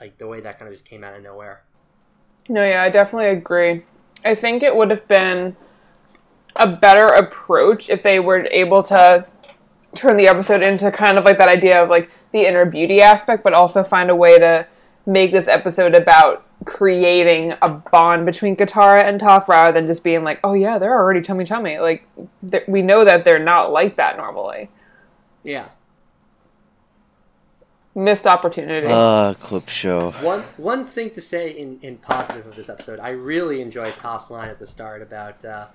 like 0.00 0.18
the 0.18 0.26
way 0.26 0.40
that 0.42 0.58
kind 0.58 0.68
of 0.68 0.74
just 0.74 0.84
came 0.84 1.02
out 1.02 1.14
of 1.16 1.22
nowhere. 1.22 1.62
No, 2.48 2.64
yeah, 2.64 2.82
I 2.82 2.90
definitely 2.90 3.28
agree. 3.30 3.82
I 4.24 4.34
think 4.34 4.62
it 4.62 4.74
would 4.74 4.90
have 4.90 5.06
been 5.06 5.56
a 6.56 6.66
better 6.66 7.04
approach 7.04 7.88
if 7.88 8.02
they 8.02 8.18
were 8.20 8.46
able 8.50 8.82
to 8.84 9.26
turn 9.94 10.16
the 10.16 10.28
episode 10.28 10.62
into 10.62 10.90
kind 10.90 11.18
of 11.18 11.24
like 11.24 11.38
that 11.38 11.48
idea 11.48 11.82
of 11.82 11.88
like 11.88 12.10
the 12.32 12.46
inner 12.46 12.64
beauty 12.64 13.00
aspect, 13.00 13.42
but 13.44 13.54
also 13.54 13.84
find 13.84 14.10
a 14.10 14.16
way 14.16 14.38
to 14.38 14.66
make 15.06 15.32
this 15.32 15.48
episode 15.48 15.94
about 15.94 16.44
creating 16.64 17.54
a 17.62 17.68
bond 17.70 18.26
between 18.26 18.56
Katara 18.56 19.04
and 19.04 19.20
Toph 19.20 19.48
rather 19.48 19.72
than 19.72 19.86
just 19.86 20.02
being 20.02 20.24
like, 20.24 20.40
oh 20.44 20.54
yeah, 20.54 20.78
they're 20.78 20.94
already 20.94 21.22
chummy 21.22 21.44
chummy. 21.44 21.78
Like 21.78 22.06
th- 22.50 22.64
we 22.66 22.82
know 22.82 23.04
that 23.04 23.24
they're 23.24 23.38
not 23.38 23.72
like 23.72 23.96
that 23.96 24.16
normally. 24.16 24.68
Yeah. 25.44 25.68
Missed 27.98 28.28
opportunity. 28.28 28.86
Ah, 28.88 29.34
clip 29.40 29.68
show. 29.68 30.12
One 30.22 30.42
one 30.56 30.84
thing 30.84 31.10
to 31.10 31.20
say 31.20 31.50
in, 31.50 31.80
in 31.82 31.96
positive 31.96 32.46
of 32.46 32.54
this 32.54 32.68
episode, 32.68 33.00
I 33.00 33.08
really 33.08 33.60
enjoy 33.60 33.90
Toph's 33.90 34.30
line 34.30 34.48
at 34.48 34.60
the 34.60 34.68
start 34.68 35.02
about 35.02 35.44
uh, 35.44 35.66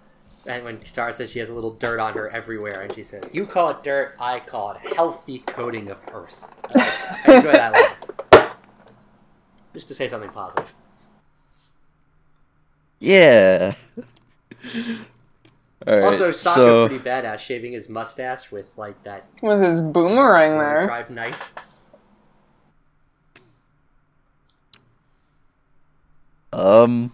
and 0.45 0.63
when 0.63 0.77
Katara 0.77 1.13
says 1.13 1.31
she 1.31 1.39
has 1.39 1.49
a 1.49 1.53
little 1.53 1.71
dirt 1.73 1.99
on 1.99 2.13
her 2.13 2.29
everywhere, 2.29 2.79
and 2.81 2.93
she 2.93 3.03
says, 3.03 3.33
"You 3.33 3.45
call 3.45 3.71
it 3.71 3.83
dirt, 3.83 4.15
I 4.21 4.39
call 4.39 4.71
it 4.71 4.77
healthy 4.95 5.39
coating 5.39 5.89
of 5.89 5.99
earth." 6.13 6.47
I, 6.73 7.21
I 7.27 7.35
enjoy 7.35 7.51
that 7.51 7.73
line. 8.31 8.51
Just 9.73 9.89
to 9.89 9.93
say 9.95 10.07
something 10.07 10.29
positive. 10.29 10.73
Yeah. 13.01 13.73
All 15.85 15.93
right. 15.93 16.03
also, 16.03 16.29
Sokka 16.29 16.53
so 16.55 16.87
pretty 16.87 17.03
badass, 17.03 17.39
shaving 17.39 17.73
his 17.73 17.89
mustache 17.89 18.49
with 18.49 18.77
like 18.77 19.03
that 19.03 19.25
With 19.41 19.61
his 19.61 19.81
boomerang 19.81 20.57
there. 20.57 20.85
tribe 20.85 21.09
knife. 21.09 21.53
Um, 26.53 27.11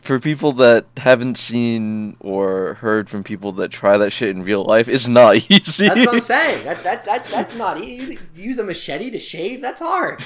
for 0.00 0.18
people 0.18 0.52
that 0.52 0.86
haven't 0.96 1.36
seen 1.36 2.16
or 2.20 2.74
heard 2.74 3.08
from 3.08 3.22
people 3.22 3.52
that 3.52 3.70
try 3.70 3.96
that 3.98 4.10
shit 4.10 4.30
in 4.30 4.42
real 4.42 4.64
life, 4.64 4.88
it's 4.88 5.08
not 5.08 5.36
easy. 5.50 5.88
That's 5.88 6.06
what 6.06 6.14
I'm 6.16 6.20
saying. 6.20 6.64
That, 6.64 6.82
that, 6.84 7.04
that 7.04 7.24
that's 7.26 7.56
not 7.56 7.80
easy. 7.80 8.18
Use 8.34 8.58
a 8.58 8.64
machete 8.64 9.10
to 9.10 9.20
shave. 9.20 9.60
That's 9.60 9.80
hard. 9.80 10.24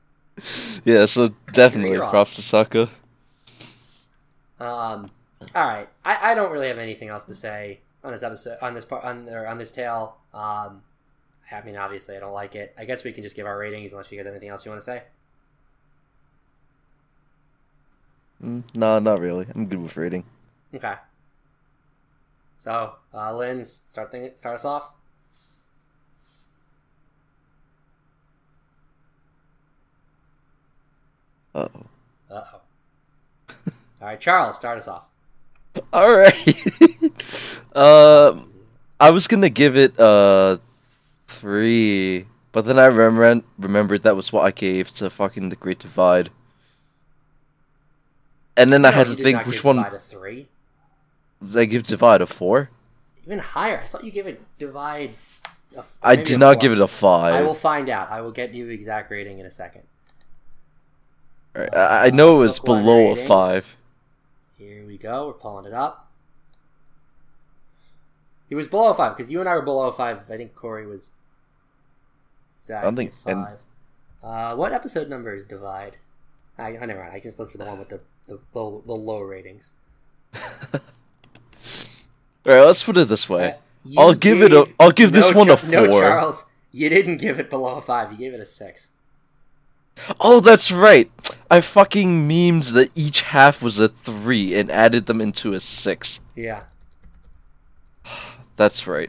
yeah, 0.84 1.04
so 1.06 1.28
definitely 1.52 1.98
props 1.98 2.36
to 2.36 2.42
Sokka. 2.42 2.88
Um, 4.58 5.06
all 5.54 5.66
right, 5.66 5.88
I, 6.04 6.32
I 6.32 6.34
don't 6.34 6.50
really 6.50 6.68
have 6.68 6.78
anything 6.78 7.08
else 7.08 7.24
to 7.24 7.34
say 7.34 7.80
on 8.02 8.12
this 8.12 8.22
episode, 8.22 8.56
on 8.62 8.74
this 8.74 8.84
part, 8.84 9.04
on 9.04 9.28
or 9.28 9.46
on 9.46 9.58
this 9.58 9.70
tale. 9.70 10.16
Um, 10.32 10.82
I 11.52 11.62
mean, 11.62 11.76
obviously, 11.76 12.16
I 12.16 12.20
don't 12.20 12.32
like 12.32 12.54
it. 12.54 12.74
I 12.78 12.86
guess 12.86 13.04
we 13.04 13.12
can 13.12 13.22
just 13.22 13.36
give 13.36 13.46
our 13.46 13.58
ratings 13.58 13.92
unless 13.92 14.10
you 14.10 14.22
got 14.22 14.28
anything 14.28 14.48
else 14.48 14.64
you 14.64 14.70
want 14.70 14.80
to 14.80 14.84
say. 14.84 15.02
Mm, 18.42 18.62
no, 18.76 18.98
not 18.98 19.20
really. 19.20 19.46
I'm 19.54 19.66
good 19.66 19.82
with 19.82 19.96
rating. 19.96 20.24
Okay. 20.74 20.94
So, 22.58 22.94
uh, 23.14 23.36
Lynn, 23.36 23.64
start 23.64 24.10
thing, 24.10 24.30
start 24.34 24.56
us 24.56 24.64
off. 24.64 24.90
Uh 31.54 31.68
oh. 31.74 32.34
Uh 32.34 32.42
oh. 32.54 32.60
all 34.00 34.08
right, 34.08 34.20
Charles, 34.20 34.56
start 34.56 34.78
us 34.78 34.88
off. 34.88 35.06
All 35.92 36.12
right. 36.12 36.34
um, 37.74 38.52
I 39.00 39.10
was 39.10 39.26
gonna 39.28 39.48
give 39.50 39.76
it 39.76 39.98
uh 39.98 40.58
three, 41.28 42.26
but 42.52 42.64
then 42.64 42.78
I 42.78 42.86
remember 42.86 43.46
remembered 43.58 44.02
that 44.02 44.16
was 44.16 44.32
what 44.32 44.44
I 44.44 44.50
gave 44.50 44.90
to 44.96 45.08
fucking 45.10 45.48
the 45.48 45.56
Great 45.56 45.78
Divide, 45.78 46.30
and 48.56 48.72
then 48.72 48.84
I 48.84 48.90
had 48.90 49.06
to 49.08 49.14
think 49.14 49.44
which 49.46 49.56
give 49.56 49.64
one 49.64 49.76
Divide 49.76 49.94
a 49.94 49.98
three. 49.98 50.48
They 51.40 51.66
give 51.66 51.82
Divide 51.82 52.22
a 52.22 52.26
four. 52.26 52.70
Even 53.24 53.38
higher. 53.40 53.78
I 53.78 53.82
thought 53.82 54.04
you 54.04 54.10
gave 54.10 54.26
it 54.26 54.40
divide. 54.58 55.10
A, 55.76 55.84
I 56.02 56.16
did 56.16 56.38
not 56.38 56.54
four. 56.54 56.60
give 56.62 56.72
it 56.72 56.80
a 56.80 56.86
five. 56.86 57.34
I 57.34 57.42
will 57.42 57.54
find 57.54 57.88
out. 57.90 58.10
I 58.10 58.20
will 58.20 58.30
get 58.32 58.54
you 58.54 58.66
the 58.66 58.72
exact 58.74 59.10
rating 59.10 59.38
in 59.38 59.46
a 59.46 59.50
second. 59.50 59.82
Alright, 61.54 61.74
I, 61.74 62.06
I 62.06 62.10
know 62.10 62.36
it 62.36 62.38
was 62.38 62.58
below 62.58 63.12
a 63.12 63.16
five. 63.16 63.76
Here 64.58 64.86
we 64.86 64.96
go. 64.96 65.26
We're 65.26 65.32
pulling 65.34 65.66
it 65.66 65.74
up. 65.74 66.08
He 68.48 68.54
was 68.54 68.68
below 68.68 68.94
five 68.94 69.16
because 69.16 69.30
you 69.30 69.40
and 69.40 69.48
I 69.48 69.54
were 69.56 69.62
below 69.62 69.90
five. 69.90 70.30
I 70.30 70.36
think 70.36 70.54
Cory 70.54 70.86
was 70.86 71.10
exactly 72.60 73.06
think- 73.06 73.14
and- 73.26 73.44
five. 73.44 73.58
Uh, 74.22 74.56
what 74.56 74.72
episode 74.72 75.08
number 75.08 75.34
is 75.34 75.46
Divide? 75.46 75.98
I, 76.58 76.76
I 76.78 76.86
never 76.86 77.00
mind. 77.00 77.12
I 77.12 77.20
can 77.20 77.28
just 77.28 77.38
look 77.38 77.50
for 77.50 77.58
the 77.58 77.64
one 77.64 77.78
with 77.78 77.90
the 77.90 78.00
the, 78.26 78.38
the, 78.52 78.82
the 78.86 78.92
low 78.92 79.20
ratings. 79.20 79.72
Alright, 82.46 82.66
let's 82.66 82.82
put 82.82 82.96
it 82.96 83.08
this 83.08 83.28
way. 83.28 83.50
Uh, 83.50 83.54
I'll 84.00 84.14
give 84.14 84.42
it 84.42 84.52
a- 84.52 84.72
I'll 84.80 84.90
give 84.90 85.12
this 85.12 85.32
one 85.34 85.50
a 85.50 85.56
Char- 85.56 85.70
No. 85.70 85.86
Charles, 85.86 86.44
you 86.72 86.88
didn't 86.88 87.18
give 87.18 87.38
it 87.40 87.50
below 87.50 87.76
a 87.76 87.82
five. 87.82 88.12
You 88.12 88.18
gave 88.18 88.34
it 88.34 88.40
a 88.40 88.46
six. 88.46 88.90
Oh, 90.20 90.40
that's 90.40 90.70
right. 90.70 91.10
I 91.50 91.60
fucking 91.60 92.28
memes 92.28 92.72
that 92.74 92.90
each 92.94 93.22
half 93.22 93.62
was 93.62 93.80
a 93.80 93.88
three 93.88 94.54
and 94.54 94.70
added 94.70 95.06
them 95.06 95.20
into 95.22 95.54
a 95.54 95.60
six. 95.60 96.20
Yeah. 96.34 96.64
That's 98.56 98.86
right. 98.86 99.08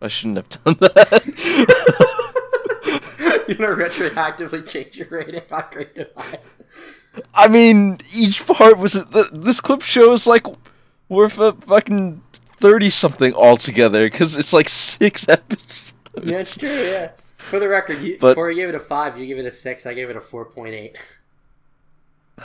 I 0.00 0.08
shouldn't 0.08 0.38
have 0.38 0.48
done 0.48 0.76
that. 0.80 1.22
You're 3.48 3.56
gonna 3.56 3.76
retroactively 3.84 4.68
change 4.68 4.96
your 4.96 5.08
rating 5.10 5.42
on 5.50 5.64
Great 5.70 5.94
Divide. 5.94 6.40
I 7.34 7.48
mean, 7.48 7.98
each 8.14 8.46
part 8.46 8.78
was 8.78 8.92
th- 8.92 9.26
this 9.32 9.60
clip 9.60 9.82
shows 9.82 10.26
like 10.26 10.46
worth 11.08 11.38
a 11.38 11.52
fucking 11.52 12.22
thirty 12.58 12.90
something 12.90 13.34
altogether 13.34 14.06
because 14.08 14.36
it's 14.36 14.52
like 14.52 14.68
six 14.68 15.28
episodes. 15.28 15.92
Yeah, 16.22 16.38
it's 16.38 16.56
true. 16.56 16.68
Yeah. 16.70 17.10
For 17.38 17.58
the 17.60 17.68
record, 17.68 18.00
you, 18.00 18.18
But- 18.20 18.34
Cory 18.34 18.54
gave 18.56 18.68
it 18.68 18.74
a 18.74 18.80
five. 18.80 19.18
You 19.18 19.26
gave 19.26 19.38
it 19.38 19.46
a 19.46 19.52
six. 19.52 19.86
I 19.86 19.94
gave 19.94 20.10
it 20.10 20.16
a 20.16 20.20
four 20.20 20.44
point 20.46 20.74
eight. 20.74 20.98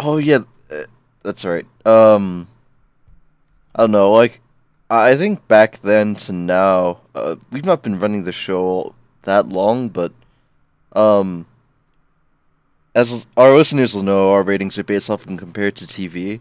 Oh 0.00 0.18
yeah, 0.18 0.38
uh, 0.70 0.84
that's 1.24 1.44
right. 1.44 1.66
Um, 1.84 2.46
I 3.74 3.80
don't 3.82 3.90
know. 3.90 4.12
Like, 4.12 4.40
I 4.88 5.10
I 5.10 5.16
think 5.16 5.46
back 5.48 5.80
then 5.82 6.14
to 6.22 6.32
now, 6.32 7.00
uh, 7.16 7.34
we've 7.50 7.64
not 7.64 7.82
been 7.82 7.98
running 7.98 8.22
the 8.22 8.32
show 8.32 8.94
that 9.22 9.48
long, 9.48 9.88
but 9.88 10.12
um, 10.92 11.46
as 12.98 13.26
our 13.36 13.54
listeners 13.54 13.94
will 13.94 14.02
know, 14.02 14.32
our 14.32 14.42
ratings 14.42 14.76
are 14.76 14.82
based 14.82 15.08
off 15.08 15.24
and 15.24 15.38
compared 15.38 15.76
to 15.76 15.86
TV. 15.86 16.40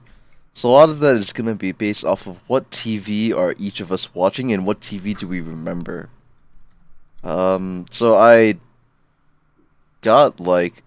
So 0.55 0.69
a 0.69 0.71
lot 0.71 0.89
of 0.89 0.99
that 1.01 1.15
is 1.15 1.31
gonna 1.31 1.53
be 1.53 1.71
based 1.71 2.03
off 2.03 2.25
of 2.25 2.39
what 2.47 2.71
TV 2.71 3.31
are 3.31 3.53
each 3.59 3.79
of 3.79 3.91
us 3.91 4.13
watching 4.15 4.51
and 4.51 4.65
what 4.65 4.81
TV 4.81 5.13
do 5.13 5.27
we 5.27 5.39
remember. 5.39 6.09
Um, 7.23 7.85
so 7.91 8.17
I 8.17 8.55
got 10.01 10.39
like, 10.39 10.83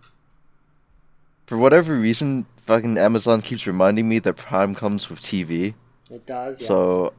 for 1.46 1.56
whatever 1.56 1.94
reason, 1.94 2.46
fucking 2.66 2.98
Amazon 2.98 3.40
keeps 3.40 3.64
reminding 3.64 4.08
me 4.08 4.18
that 4.18 4.34
Prime 4.34 4.74
comes 4.74 5.08
with 5.08 5.20
TV. 5.20 5.74
It 6.10 6.26
does. 6.26 6.60
Yes. 6.60 6.66
So, 6.66 7.12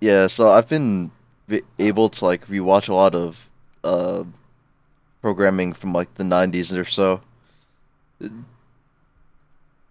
yeah, 0.00 0.28
so 0.28 0.50
I've 0.52 0.68
been 0.68 1.10
be- 1.48 1.62
able 1.80 2.08
to 2.08 2.24
like 2.24 2.46
rewatch 2.46 2.88
a 2.88 2.94
lot 2.94 3.16
of 3.16 3.48
uh 3.82 4.22
programming 5.22 5.72
from 5.72 5.92
like 5.92 6.14
the 6.14 6.24
90s 6.24 6.78
or 6.78 6.84
so. 6.84 7.20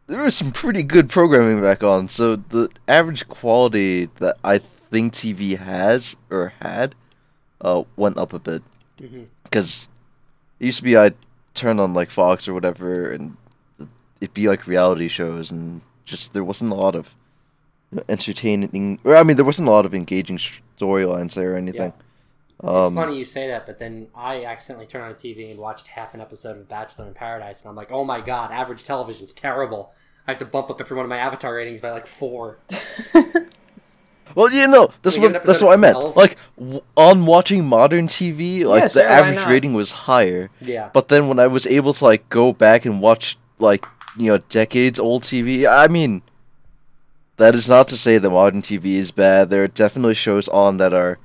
There 0.07 0.24
was 0.24 0.36
some 0.36 0.51
pretty 0.51 0.83
good 0.83 1.09
programming 1.09 1.62
back 1.62 1.83
on, 1.83 2.07
so 2.07 2.36
the 2.36 2.69
average 2.88 3.27
quality 3.27 4.05
that 4.17 4.38
I 4.43 4.59
think 4.91 5.13
TV 5.13 5.55
has 5.57 6.15
or 6.31 6.53
had 6.62 6.95
uh 7.62 7.83
went 7.95 8.17
up 8.17 8.33
a 8.33 8.39
bit. 8.39 8.63
Because 9.43 9.88
it 10.59 10.65
used 10.65 10.77
to 10.79 10.83
be 10.83 10.98
I'd 10.98 11.15
turn 11.53 11.79
on 11.79 11.93
like 11.93 12.09
Fox 12.09 12.48
or 12.48 12.53
whatever 12.53 13.12
and 13.12 13.36
it'd 14.21 14.33
be 14.33 14.48
like 14.50 14.67
reality 14.67 15.07
shows 15.07 15.51
and 15.51 15.81
just 16.05 16.33
there 16.33 16.43
wasn't 16.43 16.71
a 16.71 16.75
lot 16.75 16.95
of 16.95 17.15
entertaining 18.07 19.00
or 19.03 19.15
I 19.15 19.24
mean 19.24 19.36
there 19.36 19.45
wasn't 19.45 19.67
a 19.67 19.71
lot 19.71 19.86
of 19.86 19.93
engaging 19.95 20.38
storylines 20.38 21.33
there 21.36 21.53
or 21.53 21.57
anything. 21.57 21.93
it's 22.00 22.08
Um, 22.61 22.93
funny 22.93 23.17
you 23.17 23.25
say 23.25 23.47
that, 23.47 23.65
but 23.65 23.79
then 23.79 24.07
I 24.13 24.43
accidentally 24.43 24.85
turned 24.85 25.05
on 25.05 25.11
the 25.11 25.17
TV 25.17 25.49
and 25.49 25.59
watched 25.59 25.87
half 25.87 26.13
an 26.13 26.19
episode 26.19 26.57
of 26.57 26.67
Bachelor 26.67 27.07
in 27.07 27.13
Paradise, 27.13 27.61
and 27.61 27.69
I'm 27.69 27.75
like, 27.75 27.91
oh 27.91 28.03
my 28.03 28.19
god, 28.19 28.51
average 28.51 28.83
television's 28.83 29.31
terrible. 29.33 29.93
I 30.27 30.31
have 30.31 30.39
to 30.39 30.45
bump 30.45 30.69
up 30.69 30.81
every 30.81 30.95
one 30.95 31.05
of 31.05 31.09
my 31.09 31.17
Avatar 31.17 31.55
ratings 31.55 31.81
by 31.81 31.91
like 31.91 32.05
four. 32.05 32.59
Well, 34.35 34.51
you 34.51 34.67
know, 34.67 34.91
that's 35.01 35.17
we 35.17 35.27
what 35.27 35.43
that's 35.43 35.61
what 35.61 35.73
I 35.73 35.75
meant. 35.75 35.95
12? 35.95 36.15
Like 36.15 36.37
w- 36.57 36.81
on 36.95 37.25
watching 37.25 37.65
modern 37.65 38.07
TV, 38.07 38.63
like 38.63 38.83
Yeah, 38.83 38.87
the 38.89 38.99
sure, 39.01 39.09
why 39.09 39.15
average 39.15 39.45
rating 39.45 39.73
was 39.73 39.91
higher. 39.91 40.49
Yeah. 40.61 40.89
But 40.93 41.07
then 41.07 41.27
when 41.27 41.39
I 41.39 41.47
was 41.47 41.65
able 41.65 41.93
to 41.93 42.03
like 42.03 42.29
go 42.29 42.53
back 42.53 42.85
and 42.85 43.01
watch 43.01 43.37
like 43.57 43.85
you 44.17 44.27
know 44.27 44.37
decades 44.49 44.99
old 44.99 45.23
TV, 45.23 45.67
I 45.67 45.87
mean, 45.87 46.21
that 47.37 47.55
is 47.55 47.69
not 47.69 47.87
to 47.89 47.97
say 47.97 48.17
that 48.17 48.29
modern 48.29 48.61
TV 48.61 48.95
is 48.95 49.11
bad. 49.11 49.49
There 49.49 49.63
are 49.63 49.67
definitely 49.67 50.13
shows 50.13 50.47
on 50.47 50.77
that 50.77 50.93
are, 50.93 51.17
well, 51.17 51.19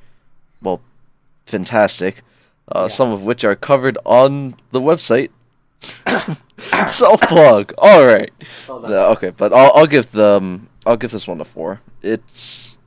fantastic. 1.47 2.23
Uh, 2.69 2.83
Yeah. 2.83 2.89
Some 2.89 3.13
of 3.13 3.23
which 3.23 3.45
are 3.45 3.55
covered 3.57 3.99
on 4.05 4.55
the 4.73 4.81
website. 4.81 5.31
Self 6.89 7.21
plug. 7.23 7.73
All 7.79 8.07
right. 8.07 8.33
Well. 8.69 8.81
No, 8.81 9.07
okay, 9.13 9.31
but 9.37 9.53
I'll 9.53 9.73
I'll 9.75 9.87
give 9.87 10.11
them 10.13 10.69
I'll 10.87 10.97
give 10.97 11.11
this 11.11 11.27
one 11.29 11.41
a 11.41 11.45
four. 11.45 11.81
It's, 12.03 12.79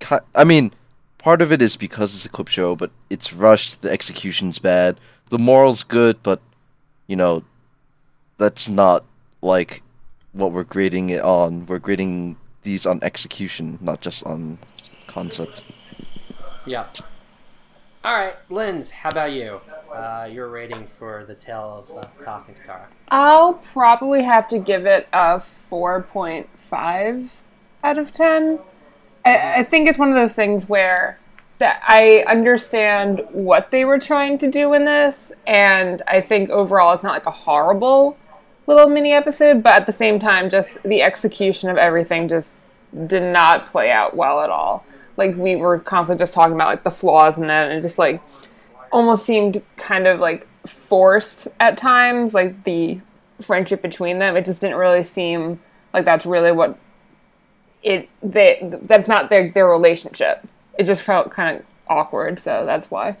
ki- 0.00 0.24
I 0.34 0.44
mean, 0.44 0.72
part 1.18 1.42
of 1.42 1.52
it 1.52 1.60
is 1.62 1.76
because 1.76 2.14
it's 2.14 2.24
a 2.24 2.28
clip 2.30 2.48
show, 2.48 2.74
but 2.76 2.90
it's 3.10 3.32
rushed. 3.32 3.82
The 3.82 3.90
execution's 3.90 4.58
bad. 4.58 4.98
The 5.30 5.38
moral's 5.38 5.84
good, 5.84 6.22
but 6.22 6.40
you 7.06 7.16
know, 7.16 7.42
that's 8.38 8.68
not 8.68 9.04
like 9.42 9.82
what 10.32 10.52
we're 10.52 10.64
grading 10.64 11.10
it 11.10 11.22
on. 11.22 11.66
We're 11.66 11.78
grading 11.78 12.36
these 12.62 12.84
on 12.86 12.98
execution, 13.02 13.78
not 13.80 14.00
just 14.00 14.24
on 14.24 14.58
concept. 15.06 15.62
Yeah. 16.66 16.86
All 18.04 18.12
right, 18.12 18.36
Linz, 18.50 18.90
how 18.90 19.08
about 19.08 19.32
you? 19.32 19.62
Uh, 19.90 20.28
your 20.30 20.50
rating 20.50 20.86
for 20.86 21.24
the 21.24 21.34
tale 21.34 21.86
of 21.88 21.96
uh, 21.96 22.02
Toph 22.22 22.48
and 22.48 22.56
Katara. 22.58 22.84
I'll 23.10 23.54
probably 23.54 24.24
have 24.24 24.46
to 24.48 24.58
give 24.58 24.84
it 24.84 25.08
a 25.14 25.38
4.5 25.38 27.30
out 27.82 27.96
of 27.96 28.12
10. 28.12 28.58
I, 29.24 29.60
I 29.60 29.62
think 29.62 29.88
it's 29.88 29.98
one 29.98 30.10
of 30.10 30.16
those 30.16 30.34
things 30.34 30.68
where 30.68 31.18
that 31.56 31.82
I 31.82 32.24
understand 32.28 33.22
what 33.30 33.70
they 33.70 33.86
were 33.86 33.98
trying 33.98 34.36
to 34.36 34.50
do 34.50 34.74
in 34.74 34.84
this, 34.84 35.32
and 35.46 36.02
I 36.06 36.20
think 36.20 36.50
overall 36.50 36.92
it's 36.92 37.02
not 37.02 37.14
like 37.14 37.24
a 37.24 37.30
horrible 37.30 38.18
little 38.66 38.86
mini 38.86 39.12
episode, 39.12 39.62
but 39.62 39.76
at 39.76 39.86
the 39.86 39.92
same 39.92 40.20
time, 40.20 40.50
just 40.50 40.82
the 40.82 41.00
execution 41.00 41.70
of 41.70 41.78
everything 41.78 42.28
just 42.28 42.58
did 43.06 43.22
not 43.22 43.64
play 43.64 43.90
out 43.90 44.14
well 44.14 44.42
at 44.42 44.50
all. 44.50 44.84
Like 45.16 45.36
we 45.36 45.56
were 45.56 45.78
constantly 45.78 46.22
just 46.22 46.34
talking 46.34 46.54
about 46.54 46.68
like 46.68 46.82
the 46.82 46.90
flaws 46.90 47.38
in 47.38 47.44
it, 47.44 47.50
and 47.50 47.72
it 47.72 47.82
just 47.82 47.98
like 47.98 48.22
almost 48.92 49.24
seemed 49.24 49.62
kind 49.76 50.06
of 50.06 50.20
like 50.20 50.46
forced 50.66 51.48
at 51.60 51.76
times, 51.76 52.34
like 52.34 52.64
the 52.64 53.00
friendship 53.40 53.82
between 53.82 54.18
them. 54.18 54.36
It 54.36 54.44
just 54.44 54.60
didn't 54.60 54.76
really 54.76 55.04
seem 55.04 55.60
like 55.92 56.04
that's 56.04 56.26
really 56.26 56.52
what 56.52 56.78
it 57.82 58.08
they 58.22 58.58
that's 58.82 59.08
not 59.08 59.30
their 59.30 59.50
their 59.50 59.68
relationship. 59.68 60.46
It 60.78 60.84
just 60.84 61.02
felt 61.02 61.30
kind 61.30 61.58
of 61.58 61.64
awkward, 61.88 62.40
so 62.40 62.64
that's 62.66 62.90
why. 62.90 63.16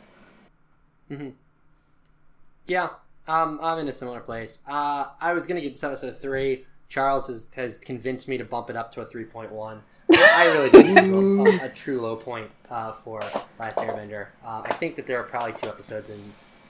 Yeah, 2.66 2.88
um, 3.28 3.60
I'm 3.62 3.78
in 3.78 3.88
a 3.88 3.92
similar 3.92 4.20
place. 4.20 4.60
Uh, 4.66 5.06
I 5.20 5.32
was 5.32 5.46
gonna 5.46 5.60
give 5.60 5.74
this 5.74 5.84
episode 5.84 6.08
a 6.08 6.14
three. 6.14 6.62
Charles 6.88 7.26
has, 7.26 7.48
has 7.56 7.78
convinced 7.78 8.28
me 8.28 8.38
to 8.38 8.44
bump 8.44 8.70
it 8.70 8.76
up 8.76 8.92
to 8.92 9.00
a 9.00 9.06
3.1. 9.06 9.80
I 10.12 10.50
really 10.52 10.68
think 10.70 10.86
this 10.88 11.06
is 11.06 11.10
a, 11.10 11.18
a, 11.18 11.66
a 11.66 11.68
true 11.70 12.00
low 12.00 12.16
point 12.16 12.50
uh, 12.70 12.92
for 12.92 13.20
Last 13.58 13.78
Airbender. 13.78 14.28
Uh, 14.44 14.62
I 14.64 14.72
think 14.74 14.96
that 14.96 15.06
there 15.06 15.18
are 15.18 15.24
probably 15.24 15.52
two 15.52 15.68
episodes 15.68 16.08
in 16.10 16.20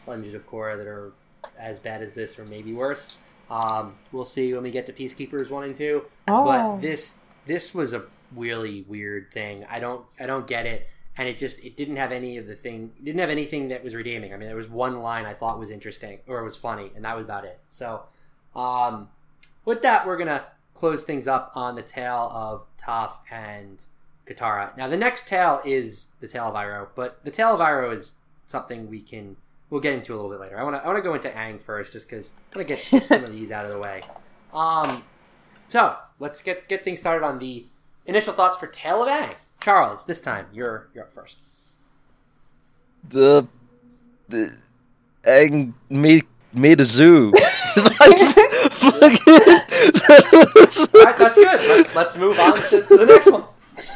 Legend 0.07 0.35
of 0.35 0.49
Korra 0.49 0.77
that 0.77 0.87
are 0.87 1.13
as 1.59 1.79
bad 1.79 2.03
as 2.03 2.13
this, 2.13 2.39
or 2.39 2.45
maybe 2.45 2.73
worse. 2.73 3.17
Um, 3.51 3.95
we'll 4.13 4.25
see 4.25 4.53
when 4.55 4.63
we 4.63 4.71
get 4.71 4.87
to 4.87 4.93
Peacekeepers 4.93 5.51
one 5.51 5.65
and 5.65 5.75
two. 5.75 6.05
Oh. 6.29 6.45
But 6.45 6.81
this 6.81 7.19
this 7.47 7.75
was 7.75 7.93
a 7.93 8.05
really 8.35 8.83
weird 8.89 9.33
thing. 9.33 9.65
I 9.69 9.81
don't 9.81 10.05
I 10.19 10.27
don't 10.27 10.47
get 10.47 10.67
it, 10.67 10.89
and 11.17 11.29
it 11.29 11.39
just 11.39 11.59
it 11.61 11.77
didn't 11.77 11.97
have 11.97 12.13
any 12.13 12.39
of 12.39 12.47
the 12.47 12.55
thing. 12.55 12.93
Didn't 13.03 13.21
have 13.21 13.31
anything 13.31 13.69
that 13.69 13.85
was 13.85 13.95
redeeming. 13.95 14.33
I 14.33 14.37
mean, 14.37 14.47
there 14.47 14.57
was 14.57 14.69
one 14.69 15.01
line 15.01 15.27
I 15.27 15.35
thought 15.35 15.59
was 15.59 15.71
interesting 15.71 16.21
or 16.27 16.43
was 16.43 16.57
funny, 16.57 16.91
and 16.95 17.05
that 17.05 17.17
was 17.17 17.25
about 17.25 17.45
it. 17.45 17.61
So, 17.69 18.03
um, 18.55 19.09
with 19.65 19.83
that, 19.83 20.07
we're 20.07 20.17
gonna 20.17 20.45
close 20.75 21.05
things 21.05 21.27
up 21.27 21.53
on 21.55 21.77
the 21.77 21.83
tale 21.83 22.31
of 22.33 22.67
Toph 22.77 23.19
and 23.31 23.85
Katara. 24.27 24.77
Now, 24.77 24.89
the 24.89 24.97
next 24.97 25.29
tale 25.29 25.61
is 25.65 26.09
the 26.21 26.29
tale 26.29 26.49
of 26.49 26.55
Iroh, 26.55 26.89
but 26.95 27.25
the 27.25 27.31
tale 27.31 27.55
of 27.55 27.61
Iroh 27.61 27.95
is 27.95 28.15
something 28.47 28.91
we 28.91 29.01
can 29.01 29.37
we'll 29.71 29.81
get 29.81 29.95
into 29.95 30.15
a 30.15 30.17
little 30.17 30.31
bit 30.31 30.41
later. 30.41 30.59
I 30.59 30.63
want 30.63 30.77
to 30.77 30.83
I 30.83 30.87
want 30.87 30.99
to 30.99 31.03
go 31.03 31.15
into 31.15 31.29
Aang 31.31 31.61
first, 31.61 31.93
just 31.93 32.09
because 32.09 32.33
I 32.55 32.59
want 32.59 32.69
to 32.69 32.75
get 32.75 33.09
some 33.09 33.25
of 33.25 33.33
these 33.33 33.51
out 33.51 33.67
of 33.67 33.73
the 33.73 33.79
way. 33.79 34.03
Um, 34.53 35.05
so 35.69 35.97
let's 36.19 36.43
get 36.43 36.69
get 36.69 36.85
things 36.85 37.01
started 37.01 37.27
on 37.27 37.39
the 37.39 37.67
initial 38.07 38.33
thoughts 38.33 38.57
for 38.57 38.67
Tale 38.67 39.03
of 39.03 39.09
Aang. 39.09 39.35
Charles, 39.61 40.07
this 40.07 40.21
time 40.21 40.47
you're 40.53 40.89
you're 40.95 41.05
up 41.05 41.13
first. 41.13 41.39
The 43.09 43.47
the 44.29 44.57
Aang 45.25 45.75
made 45.91 46.25
made 46.57 46.81
a 46.81 46.85
zoo. 46.85 47.33
I 47.37 48.15
just- 48.17 48.39
All 50.95 51.05
right, 51.05 51.17
that's 51.19 51.37
good. 51.37 51.61
Let's 51.69 51.95
let's 51.95 52.17
move 52.17 52.39
on 52.39 52.55
to 52.55 52.81
the 52.83 53.07
next 53.07 53.31
one. 53.31 53.45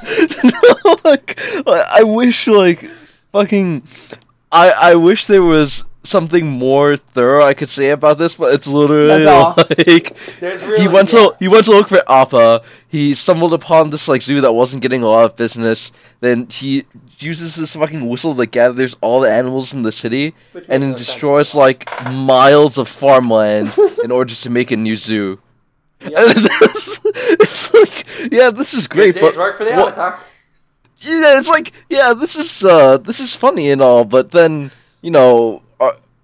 no, 0.84 0.96
like, 1.04 1.38
I 1.66 2.02
wish, 2.02 2.46
like, 2.46 2.84
fucking, 3.32 3.82
I 4.52 4.70
I 4.70 4.94
wish 4.96 5.26
there 5.26 5.42
was 5.42 5.84
something 6.04 6.46
more 6.46 6.96
thorough 6.96 7.44
I 7.44 7.54
could 7.54 7.68
say 7.68 7.90
about 7.90 8.18
this, 8.18 8.34
but 8.34 8.54
it's 8.54 8.66
literally 8.66 9.24
like 9.24 10.16
really 10.40 10.80
he 10.80 10.88
went 10.88 11.12
yeah. 11.12 11.18
to 11.20 11.36
he 11.38 11.48
went 11.48 11.64
to 11.66 11.72
look 11.72 11.88
for 11.88 12.02
Appa. 12.10 12.62
He 12.88 13.14
stumbled 13.14 13.52
upon 13.52 13.90
this 13.90 14.08
like 14.08 14.22
zoo 14.22 14.40
that 14.40 14.52
wasn't 14.52 14.82
getting 14.82 15.02
a 15.02 15.06
lot 15.06 15.24
of 15.24 15.36
business. 15.36 15.92
Then 16.20 16.46
he 16.50 16.84
uses 17.18 17.56
this 17.56 17.74
fucking 17.74 18.08
whistle 18.08 18.34
that 18.34 18.48
gathers 18.52 18.96
all 19.00 19.20
the 19.20 19.30
animals 19.30 19.74
in 19.74 19.82
the 19.82 19.92
city, 19.92 20.34
Which 20.52 20.66
and 20.68 20.82
no 20.82 20.88
sense. 20.90 21.06
destroys 21.06 21.54
like 21.54 21.90
miles 22.12 22.78
of 22.78 22.88
farmland 22.88 23.76
in 24.04 24.10
order 24.10 24.34
to 24.34 24.50
make 24.50 24.70
a 24.70 24.76
new 24.76 24.96
zoo. 24.96 25.40
Yep. 26.00 26.12
it's 26.14 27.74
like, 27.74 28.32
yeah, 28.32 28.50
this 28.50 28.72
is 28.72 28.86
great, 28.86 29.14
Good 29.14 29.20
day's 29.20 29.36
but 29.36 29.40
work 29.40 29.58
for 29.58 29.64
the 29.64 29.72
what- 29.72 29.98
Avatar. 29.98 30.20
yeah, 31.00 31.38
it's 31.38 31.48
like, 31.48 31.72
yeah, 31.90 32.14
this 32.14 32.36
is 32.36 32.64
uh, 32.64 32.98
this 32.98 33.18
is 33.18 33.34
funny 33.34 33.70
and 33.70 33.82
all, 33.82 34.04
but 34.04 34.30
then 34.30 34.70
you 35.02 35.10
know, 35.10 35.62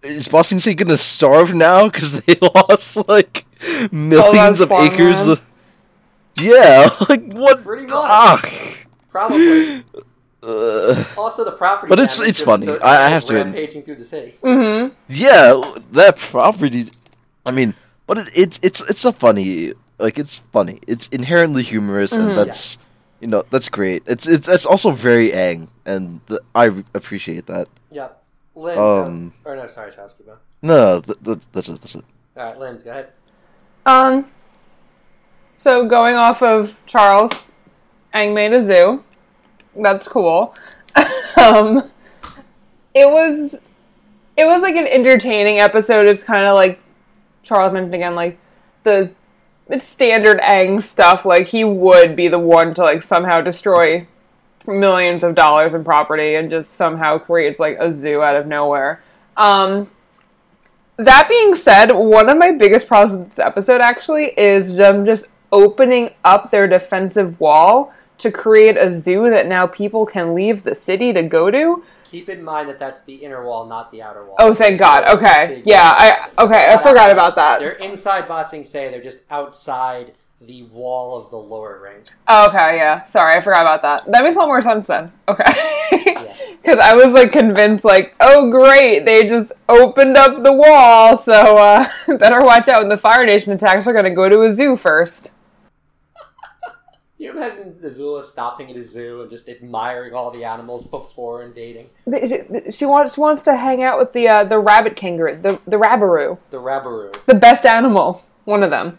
is 0.05 0.29
Ba 0.29 0.45
Sing 0.45 0.59
Se 0.61 0.75
gonna 0.75 0.97
starve 0.97 1.55
now 1.55 1.89
because 1.89 2.21
they 2.21 2.35
lost 2.55 3.09
like 3.09 3.45
millions 3.93 4.61
of 4.61 4.71
acres? 4.73 5.27
Of... 5.29 5.41
Yeah, 6.37 6.89
like 7.09 7.33
what? 7.33 7.63
Pretty 7.63 7.85
much. 7.87 7.93
Ah, 7.95 8.41
Probably. 9.09 9.85
uh, 10.43 11.05
Also, 11.17 11.45
the 11.45 11.53
property. 11.53 11.89
But 11.89 11.99
it's- 12.01 12.19
it's 12.21 12.41
funny. 12.41 12.67
the 12.67 12.79
I- 12.85 13.07
I 13.07 13.09
have 13.09 13.23
animals 13.25 13.29
to- 13.31 13.35
rampaging 13.45 13.83
through 13.83 13.97
the 13.97 14.05
city. 14.05 14.35
Mm-hmm. 14.43 14.95
yeah, 15.09 15.75
that 15.93 16.17
property. 16.19 16.87
I 17.47 17.51
mean, 17.51 17.75
but 18.07 18.19
it, 18.19 18.31
it's 18.37 18.61
it's 18.63 18.81
it's 18.83 19.05
a 19.05 19.13
funny, 19.13 19.73
like 19.99 20.19
it's 20.19 20.39
funny. 20.53 20.81
It's 20.87 21.09
inherently 21.09 21.63
humorous, 21.63 22.13
Mhm. 22.13 22.21
and 22.29 22.37
that's 22.37 22.79
you 23.21 23.29
know 23.29 23.45
that's 23.51 23.69
great. 23.69 24.03
It's 24.07 24.27
it's 24.27 24.47
that's 24.47 24.67
also 24.67 24.91
very 24.91 25.31
Aang, 25.31 25.69
and 25.87 26.21
th- 26.27 26.41
I 26.55 26.67
appreciate 26.95 27.47
that. 27.47 27.69
Yep. 27.93 28.21
Linz, 28.55 28.79
Um, 28.79 29.33
uh, 29.45 29.51
or 29.51 29.57
no, 29.57 29.67
sorry, 29.67 29.93
Charles, 29.93 30.13
keep. 30.15 30.29
No, 30.63 31.01
th- 31.01 31.19
th- 31.25 31.39
that's 31.53 31.69
it. 31.69 31.81
That's 31.81 31.95
it. 31.97 32.05
All 32.37 32.45
right, 32.45 32.59
Linz, 32.59 32.83
go 32.83 32.91
ahead. 32.91 33.09
Um. 33.87 34.31
So 35.57 35.87
going 35.87 36.15
off 36.15 36.43
of 36.43 36.77
Charles, 36.87 37.33
Aang 38.15 38.35
made 38.35 38.53
a 38.53 38.65
zoo. 38.65 39.03
That's 39.77 40.07
cool. 40.09 40.55
um. 41.37 41.91
It 42.95 43.11
was, 43.11 43.55
it 44.37 44.45
was 44.45 44.63
like 44.63 44.77
an 44.77 44.87
entertaining 44.87 45.59
episode. 45.59 46.07
It's 46.07 46.23
kind 46.23 46.45
of 46.45 46.55
like 46.55 46.81
Charles 47.43 47.73
mentioned 47.73 47.95
again, 47.95 48.15
like 48.15 48.39
the 48.85 49.11
it's 49.69 49.85
standard 49.85 50.39
Aang 50.41 50.81
stuff. 50.83 51.25
Like 51.25 51.49
he 51.49 51.65
would 51.65 52.15
be 52.15 52.29
the 52.29 52.39
one 52.39 52.73
to 52.75 52.83
like 52.83 53.03
somehow 53.03 53.41
destroy 53.41 54.07
millions 54.67 55.25
of 55.25 55.35
dollars 55.35 55.75
in 55.75 55.85
property 55.85 56.37
and 56.37 56.51
just 56.51 56.75
somehow 56.75 57.19
creates 57.19 57.59
like 57.59 57.77
a 57.79 57.93
zoo 57.93 58.23
out 58.23 58.37
of 58.37 58.47
nowhere. 58.47 59.03
Um, 59.37 59.91
that 60.97 61.29
being 61.29 61.55
said, 61.55 61.91
one 61.93 62.29
of 62.29 62.39
my 62.39 62.53
biggest 62.53 62.87
problems 62.87 63.19
with 63.19 63.29
this 63.31 63.39
episode 63.39 63.81
actually 63.81 64.33
is 64.39 64.77
them 64.77 65.05
just 65.05 65.27
opening 65.53 66.11
up 66.25 66.51
their 66.51 66.67
defensive 66.67 67.39
wall 67.41 67.93
to 68.19 68.31
create 68.31 68.77
a 68.77 68.97
zoo 68.97 69.29
that 69.31 69.47
now 69.47 69.67
people 69.67 70.07
can 70.07 70.35
leave 70.35 70.63
the 70.63 70.75
city 70.75 71.13
to 71.13 71.23
go 71.23 71.51
to. 71.51 71.83
Keep 72.05 72.29
in 72.29 72.45
mind 72.45 72.69
that 72.69 72.79
that's 72.79 73.01
the 73.03 73.15
inner 73.15 73.45
wall, 73.45 73.67
not 73.67 73.91
the 73.91 74.01
outer 74.01 74.25
wall. 74.25 74.37
Oh, 74.39 74.55
thank 74.55 74.79
So, 74.79 74.85
God. 74.85 75.17
Okay. 75.17 75.63
Yeah. 75.65 75.95
I 75.97 76.45
okay, 76.45 76.73
I 76.73 76.79
forgot 76.79 77.11
about 77.11 77.35
that. 77.35 77.59
They're 77.59 77.71
inside 77.71 78.29
Ba 78.29 78.45
Sing 78.45 78.65
Se, 78.65 78.91
they're 78.91 79.03
just 79.03 79.19
outside 79.31 80.13
the 80.47 80.63
wall 80.65 81.17
of 81.19 81.31
the 81.31 81.37
lower 81.37 81.81
ring. 81.83 82.03
Oh, 82.29 82.49
okay, 82.49 82.77
yeah. 82.77 83.05
Sorry, 83.05 83.35
I 83.37 83.41
forgot 83.41 83.63
about 83.63 83.83
that. 83.83 84.11
That 84.13 84.23
makes 84.25 84.37
a 84.37 84.39
lot 84.41 84.49
more 84.49 84.63
sense 84.63 84.87
then. 84.87 85.13
Okay. 85.29 85.45
Yeah. 86.07 86.31
Because 86.65 86.79
I 86.79 86.95
was 86.95 87.13
like 87.13 87.31
convinced, 87.31 87.85
like, 87.85 88.15
oh 88.21 88.51
great, 88.51 89.01
they 89.01 89.29
just 89.29 89.53
opened 89.69 90.17
up 90.17 90.43
the 90.43 90.53
wall, 90.53 91.19
so 91.19 91.59
uh, 91.59 91.87
better 92.17 92.41
watch 92.41 92.69
out 92.69 92.81
when 92.81 92.89
the 92.89 92.97
Fire 92.97 93.27
Nation 93.27 93.53
attacks. 93.53 93.85
We're 93.85 93.93
gonna 93.93 94.15
go 94.15 94.31
to 94.31 94.41
a 94.45 94.53
zoo 94.53 94.75
first. 94.77 95.31
You 97.19 97.31
imagine 97.31 97.75
Azula 97.83 98.23
stopping 98.23 98.71
at 98.71 98.77
a 98.77 98.83
zoo 98.83 99.23
and 99.23 99.31
just 99.31 99.49
admiring 99.49 100.13
all 100.13 100.31
the 100.31 100.45
animals 100.45 100.85
before 100.85 101.43
invading 101.43 101.89
She, 102.07 102.71
she 102.71 102.85
wants 102.85 103.17
wants 103.17 103.43
to 103.45 103.57
hang 103.57 103.83
out 103.83 103.99
with 103.99 104.13
the 104.13 104.29
uh, 104.29 104.45
the 104.45 104.59
rabbit 104.59 104.95
kangaroo, 104.97 105.37
the 105.41 105.61
the 105.67 105.77
rabbaroo, 105.79 106.39
the 106.51 106.59
Rabaroo. 106.61 107.13
the 107.25 107.35
best 107.35 107.65
animal, 107.65 108.23
one 108.45 108.63
of 108.63 108.71
them. 108.71 108.97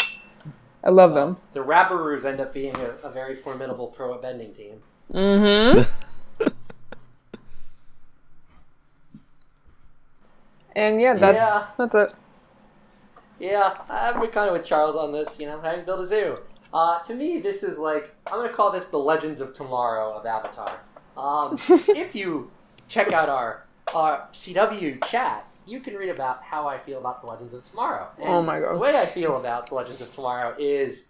I 0.86 0.90
love 0.92 1.16
them. 1.16 1.38
The 1.54 1.62
Rabaroos 1.62 2.26
end 2.26 2.40
up 2.40 2.54
being 2.54 2.76
a, 2.76 3.08
a 3.08 3.10
very 3.10 3.36
formidable 3.36 3.88
pro 3.88 4.18
bending 4.20 4.54
team. 4.54 4.84
Mm-hmm. 5.12 5.82
and 10.76 11.02
yeah, 11.02 11.14
that's 11.16 11.36
Yeah. 11.36 11.66
that's 11.78 11.96
it. 11.96 12.14
Yeah, 13.40 13.76
I'm 13.90 14.14
kind 14.28 14.48
of 14.50 14.54
with 14.54 14.64
Charles 14.64 14.96
on 14.96 15.12
this. 15.12 15.40
You 15.40 15.48
know, 15.48 15.60
how 15.60 15.74
you 15.74 15.82
build 15.82 16.02
a 16.02 16.08
zoo. 16.08 16.38
Uh, 16.74 17.00
to 17.04 17.14
me, 17.16 17.40
this 17.40 17.64
is 17.64 17.78
like 17.78 18.14
I'm 18.28 18.34
gonna 18.40 18.54
call 18.54 18.72
this 18.72 18.88
the 18.88 19.00
Legends 19.00 19.42
of 19.42 19.54
Tomorrow 19.54 20.14
of 20.14 20.26
Avatar. 20.26 20.80
Um, 21.18 21.58
if 21.90 22.16
you 22.16 22.52
check 22.88 23.12
out 23.12 23.30
our 23.30 23.64
our 23.94 24.28
CW 24.34 25.04
chat, 25.04 25.48
you 25.66 25.80
can 25.80 25.96
read 25.96 26.10
about 26.10 26.44
how 26.44 26.68
I 26.68 26.78
feel 26.78 27.00
about 27.00 27.22
the 27.22 27.28
Legends 27.28 27.54
of 27.54 27.64
Tomorrow. 27.64 28.10
Oh 28.20 28.22
and 28.22 28.30
Oh 28.30 28.42
my 28.42 28.60
God. 28.60 28.76
The 28.76 28.80
way 28.80 28.98
I 28.98 29.06
feel 29.06 29.38
about 29.38 29.70
the 29.70 29.76
Legends 29.76 30.02
of 30.02 30.12
Tomorrow 30.12 30.56
is 30.60 31.10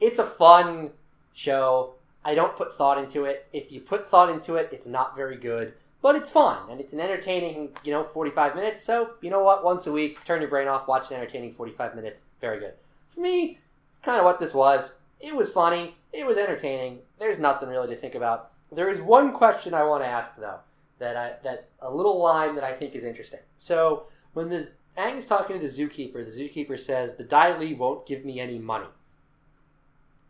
it's 0.00 0.18
a 0.18 0.24
fun 0.24 0.90
show. 1.32 1.94
I 2.24 2.34
don't 2.34 2.56
put 2.56 2.72
thought 2.72 2.98
into 2.98 3.24
it. 3.24 3.46
If 3.52 3.70
you 3.70 3.80
put 3.80 4.06
thought 4.06 4.30
into 4.30 4.56
it, 4.56 4.70
it's 4.72 4.86
not 4.86 5.16
very 5.16 5.36
good. 5.36 5.74
But 6.02 6.16
it's 6.16 6.30
fun 6.30 6.70
and 6.70 6.80
it's 6.80 6.92
an 6.92 7.00
entertaining, 7.00 7.70
you 7.82 7.90
know, 7.90 8.04
45 8.04 8.54
minutes. 8.54 8.84
So, 8.84 9.14
you 9.20 9.30
know 9.30 9.42
what? 9.42 9.64
Once 9.64 9.86
a 9.86 9.92
week, 9.92 10.24
turn 10.24 10.40
your 10.40 10.50
brain 10.50 10.68
off, 10.68 10.86
watch 10.86 11.10
an 11.10 11.16
entertaining 11.16 11.52
45 11.52 11.94
minutes. 11.96 12.24
Very 12.40 12.60
good. 12.60 12.74
For 13.08 13.20
me, 13.20 13.58
it's 13.90 13.98
kind 13.98 14.18
of 14.18 14.24
what 14.24 14.38
this 14.38 14.54
was. 14.54 14.98
It 15.20 15.34
was 15.34 15.48
funny. 15.48 15.96
It 16.12 16.26
was 16.26 16.36
entertaining. 16.36 17.00
There's 17.18 17.38
nothing 17.38 17.68
really 17.68 17.88
to 17.88 17.96
think 17.96 18.14
about. 18.14 18.50
There 18.70 18.90
is 18.90 19.00
one 19.00 19.32
question 19.32 19.74
I 19.74 19.84
want 19.84 20.02
to 20.04 20.08
ask 20.08 20.36
though. 20.36 20.60
That 20.98 21.16
I 21.16 21.34
that 21.42 21.68
a 21.80 21.92
little 21.92 22.22
line 22.22 22.54
that 22.54 22.64
I 22.64 22.72
think 22.72 22.94
is 22.94 23.04
interesting. 23.04 23.40
So 23.58 24.06
when 24.32 24.48
the 24.48 24.72
is 24.96 25.26
talking 25.26 25.58
to 25.58 25.62
the 25.62 25.68
zookeeper, 25.68 26.24
the 26.24 26.30
zookeeper 26.30 26.78
says 26.80 27.16
the 27.16 27.24
Dai 27.24 27.56
Li 27.56 27.74
won't 27.74 28.06
give 28.06 28.24
me 28.24 28.40
any 28.40 28.58
money. 28.58 28.86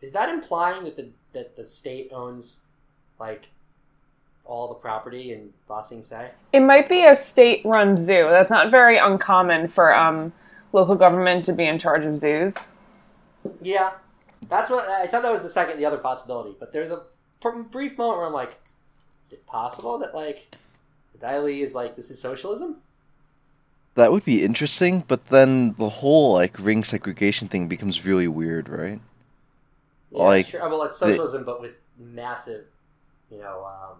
Is 0.00 0.12
that 0.12 0.28
implying 0.28 0.84
that 0.84 0.96
the 0.96 1.10
that 1.32 1.56
the 1.56 1.64
state 1.64 2.10
owns 2.12 2.62
like 3.20 3.48
all 4.44 4.68
the 4.68 4.74
property 4.74 5.32
in 5.32 5.50
Ba 5.68 5.82
Sing 5.82 6.02
Se? 6.02 6.30
It 6.52 6.60
might 6.60 6.88
be 6.88 7.04
a 7.04 7.16
state-run 7.16 7.96
zoo. 7.96 8.28
That's 8.30 8.50
not 8.50 8.70
very 8.70 8.96
uncommon 8.96 9.68
for 9.68 9.94
um, 9.94 10.32
local 10.72 10.94
government 10.94 11.44
to 11.46 11.52
be 11.52 11.64
in 11.64 11.78
charge 11.78 12.04
of 12.04 12.20
zoos. 12.20 12.54
Yeah, 13.60 13.92
that's 14.48 14.70
what 14.70 14.88
I 14.88 15.06
thought. 15.06 15.22
That 15.22 15.32
was 15.32 15.42
the 15.42 15.48
second, 15.48 15.78
the 15.78 15.84
other 15.84 15.98
possibility. 15.98 16.56
But 16.58 16.72
there's 16.72 16.90
a 16.90 17.02
pr- 17.40 17.62
brief 17.62 17.98
moment 17.98 18.18
where 18.18 18.26
I'm 18.26 18.32
like, 18.32 18.60
is 19.26 19.32
it 19.32 19.46
possible 19.46 19.98
that 19.98 20.14
like 20.14 20.54
the 21.12 21.18
Dai 21.18 21.38
Li 21.40 21.62
is 21.62 21.74
like 21.74 21.96
this 21.96 22.10
is 22.10 22.18
socialism? 22.20 22.76
That 23.94 24.12
would 24.12 24.24
be 24.24 24.44
interesting, 24.44 25.04
but 25.08 25.26
then 25.28 25.74
the 25.78 25.88
whole 25.88 26.34
like 26.34 26.58
ring 26.60 26.84
segregation 26.84 27.48
thing 27.48 27.66
becomes 27.66 28.04
really 28.06 28.28
weird, 28.28 28.68
right? 28.68 29.00
Yeah, 30.12 30.22
Like, 30.22 30.46
sure. 30.46 30.60
Well, 30.68 30.82
it's 30.84 30.98
the- 31.00 31.06
socialism, 31.06 31.44
but 31.44 31.60
with 31.60 31.80
massive, 31.98 32.64
you 33.30 33.38
know. 33.38 33.64
Um, 33.64 33.98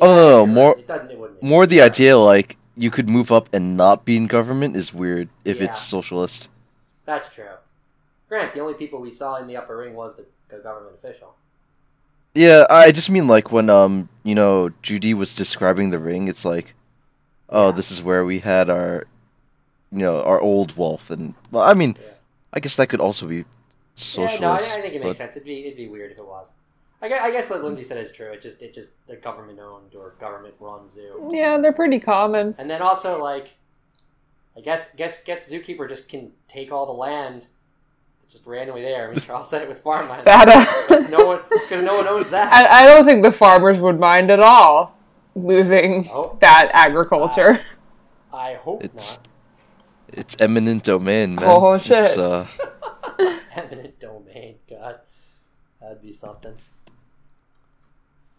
Oh, 0.00 0.06
no, 0.06 0.14
no, 0.14 0.38
you're 0.38 0.46
more- 0.46 0.78
It. 0.78 0.88
It 1.10 1.18
wouldn't. 1.18 1.42
More 1.42 1.66
the 1.66 1.82
idea 1.82 2.16
like 2.16 2.56
you 2.76 2.88
could 2.92 3.08
move 3.08 3.32
up 3.32 3.48
and 3.52 3.76
not 3.76 4.04
be 4.04 4.16
in 4.16 4.28
government 4.28 4.76
is 4.76 4.94
weird 4.94 5.28
if 5.44 5.58
Yeah. 5.58 5.64
it's 5.64 5.78
socialist. 5.82 6.48
That's 7.04 7.28
true. 7.34 7.56
Grant, 8.28 8.54
the 8.54 8.60
only 8.60 8.74
people 8.74 9.00
we 9.00 9.10
saw 9.10 9.36
in 9.36 9.48
the 9.48 9.56
upper 9.56 9.76
ring 9.76 9.94
was 9.94 10.14
the, 10.14 10.26
the 10.48 10.58
government 10.60 10.94
official. 10.94 11.34
Yeah, 12.34 12.66
I 12.70 12.92
just 12.92 13.10
mean 13.10 13.26
like 13.26 13.50
when 13.52 13.68
um 13.70 14.08
you 14.22 14.34
know 14.34 14.70
Joo 14.82 14.98
Dee 14.98 15.14
was 15.14 15.34
describing 15.34 15.90
the 15.90 15.98
ring, 15.98 16.28
it's 16.28 16.44
like, 16.44 16.74
oh, 17.48 17.66
Yeah. 17.66 17.72
this 17.72 17.90
is 17.90 18.02
where 18.02 18.24
we 18.24 18.38
had 18.40 18.70
our, 18.70 19.06
you 19.90 19.98
know, 19.98 20.22
our 20.22 20.40
old 20.40 20.76
wolf, 20.76 21.10
and 21.10 21.34
well, 21.50 21.64
I 21.64 21.74
mean, 21.74 21.96
Yeah. 22.00 22.10
I 22.52 22.60
guess 22.60 22.76
that 22.76 22.88
could 22.88 23.00
also 23.00 23.26
be 23.26 23.44
socialist. 23.94 24.40
Yeah, 24.40 24.46
no, 24.48 24.52
I, 24.52 24.78
I 24.78 24.82
think 24.82 24.94
it 24.94 25.00
makes 25.02 25.10
but- 25.10 25.16
sense. 25.16 25.36
It'd 25.36 25.46
be 25.46 25.64
it'd 25.66 25.76
be 25.76 25.88
weird 25.88 26.12
if 26.12 26.18
it 26.18 26.26
was. 26.26 26.52
I 27.00 27.08
guess, 27.08 27.22
I 27.22 27.30
guess 27.30 27.48
what 27.48 27.62
Lindsay 27.62 27.84
said 27.84 27.98
is 27.98 28.10
true. 28.10 28.26
It 28.32 28.42
just 28.42 28.60
it 28.62 28.74
just 28.74 28.90
a 29.08 29.14
government 29.16 29.60
owned 29.60 29.94
or 29.94 30.14
government 30.18 30.54
run 30.60 30.88
zoo. 30.88 31.30
Yeah, 31.32 31.56
they're 31.58 31.72
pretty 31.72 32.00
common. 32.00 32.56
And 32.58 32.68
then 32.68 32.82
also 32.82 33.22
like, 33.22 33.54
I 34.56 34.60
guess 34.60 34.92
guess 34.94 35.22
guess 35.24 35.46
the 35.46 35.58
zookeeper 35.58 35.88
just 35.88 36.08
can 36.08 36.32
take 36.48 36.72
all 36.72 36.86
the 36.86 36.92
land, 36.92 37.46
just 38.30 38.46
randomly 38.46 38.82
there. 38.82 39.04
I 39.08 39.10
mean, 39.10 39.20
Charles 39.20 39.48
said 39.50 39.62
it 39.62 39.68
with 39.68 39.80
farmland. 39.80 40.22
That, 40.26 40.48
uh, 40.48 40.64
because 40.88 41.10
no 41.10 41.24
one 41.26 41.40
because 41.50 41.82
no 41.82 41.96
one 41.96 42.06
owns 42.08 42.30
that. 42.30 42.52
I, 42.52 42.82
I 42.84 42.86
don't 42.86 43.04
think 43.04 43.22
the 43.22 43.32
farmers 43.32 43.78
would 43.78 43.98
mind 43.98 44.30
at 44.30 44.40
all 44.40 44.96
losing 45.34 46.08
Oh. 46.12 46.36
that 46.40 46.70
agriculture. 46.72 47.60
I 48.32 48.54
hope 48.54 48.84
It's- 48.84 49.16
not. 49.16 49.24
It's 50.10 50.36
eminent 50.40 50.84
domain, 50.84 51.34
man. 51.34 51.44
Oh, 51.46 51.76
shit. 51.76 51.98
It's, 51.98 52.16
uh, 52.16 52.46
Eminent 53.54 54.00
domain. 54.00 54.54
God, 54.68 55.00
that'd 55.82 56.00
be 56.00 56.12
something. 56.12 56.54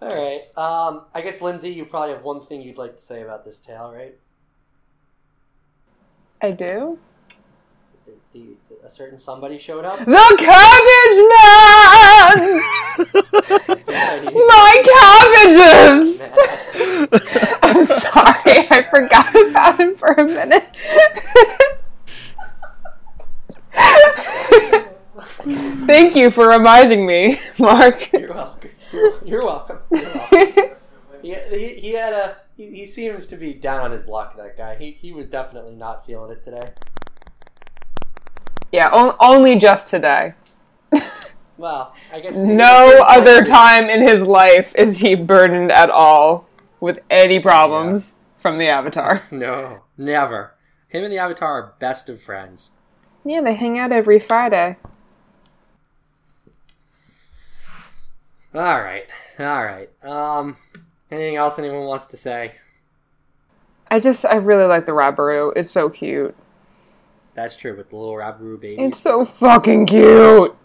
All 0.01 0.09
right. 0.09 0.41
Um, 0.57 1.03
I 1.13 1.21
guess 1.21 1.41
Lindsay, 1.41 1.69
you 1.69 1.85
probably 1.85 2.13
have 2.15 2.23
one 2.23 2.41
thing 2.41 2.63
you'd 2.63 2.77
like 2.79 2.95
to 2.95 3.01
say 3.01 3.21
about 3.21 3.45
this 3.45 3.59
tale, 3.59 3.91
right? 3.93 4.15
I 6.41 6.51
do. 6.51 6.97
The, 8.31 8.57
the, 8.69 8.85
a 8.85 8.89
certain 8.91 9.17
somebody 9.17 9.57
showed 9.57 9.85
up. 9.85 9.97
The 9.97 10.35
cabbage 10.37 11.19
man! 11.31 12.61
My 14.47 14.83
cabbages! 14.85 16.21
I'm 17.63 17.85
sorry, 17.85 18.67
I 18.69 18.85
forgot 18.91 19.35
about 19.49 19.79
him 19.79 19.95
for 19.95 20.09
a 20.09 20.25
minute. 20.25 20.69
Thank 25.87 26.15
you 26.15 26.29
for 26.29 26.49
reminding 26.49 27.07
me, 27.07 27.39
Mark. 27.57 28.11
You're 28.13 28.35
welcome. 28.35 28.69
You're, 28.93 29.25
you're 29.25 29.43
welcome. 29.43 29.79
You're 29.91 30.03
welcome. 30.03 30.75
He, 31.21 31.33
he, 31.33 31.67
he 31.75 31.93
had 31.93 32.13
a. 32.13 32.37
He, 32.55 32.67
he 32.75 32.85
seems 32.85 33.25
to 33.27 33.35
be 33.35 33.53
down 33.53 33.85
on 33.85 33.91
his 33.91 34.05
luck. 34.07 34.37
That 34.37 34.55
guy. 34.55 34.75
He 34.75 34.91
he 34.91 35.11
was 35.11 35.27
definitely 35.27 35.75
not 35.75 36.05
feeling 36.05 36.31
it 36.31 36.43
today. 36.43 36.73
Yeah, 38.71 38.89
on- 38.89 39.15
only 39.19 39.57
just 39.57 39.87
today. 39.87 40.33
Well, 41.57 41.93
I 42.13 42.21
guess 42.21 42.37
No 42.37 43.03
other 43.05 43.43
time 43.43 43.89
in 43.89 44.01
his 44.01 44.21
life 44.21 44.73
is 44.77 44.99
he 44.99 45.13
burdened 45.13 45.73
at 45.73 45.89
all 45.89 46.47
with 46.79 46.99
any 47.09 47.41
problems 47.41 48.15
from 48.37 48.57
the 48.59 48.67
Avatar. 48.69 49.23
No, 49.31 49.81
never. 49.97 50.53
Him 50.87 51.03
and 51.03 51.11
the 51.11 51.17
Avatar 51.17 51.49
are 51.61 51.73
best 51.77 52.07
of 52.07 52.21
friends. 52.21 52.71
Yeah, 53.25 53.41
they 53.41 53.55
hang 53.55 53.77
out 53.77 53.91
every 53.91 54.19
Friday. 54.19 54.77
All 58.55 58.81
right, 58.81 59.05
all 59.37 59.63
right. 59.65 59.89
Um, 60.03 60.55
anything 61.11 61.35
else 61.35 61.59
anyone 61.59 61.83
wants 61.85 62.05
to 62.07 62.17
say? 62.17 62.53
I 63.91 63.99
just 63.99 64.23
I 64.25 64.35
really 64.35 64.65
like 64.65 64.85
the 64.85 64.93
Rabaroo. 64.93 65.51
It's 65.57 65.71
so 65.71 65.89
cute. 65.89 66.35
That's 67.33 67.55
true 67.55 67.75
with 67.75 67.89
the 67.89 67.95
little 67.95 68.15
Rabaroo 68.15 68.59
baby. 68.59 68.81
It's 68.81 68.99
so 68.99 69.23
fucking 69.25 69.85
cute. 69.85 70.55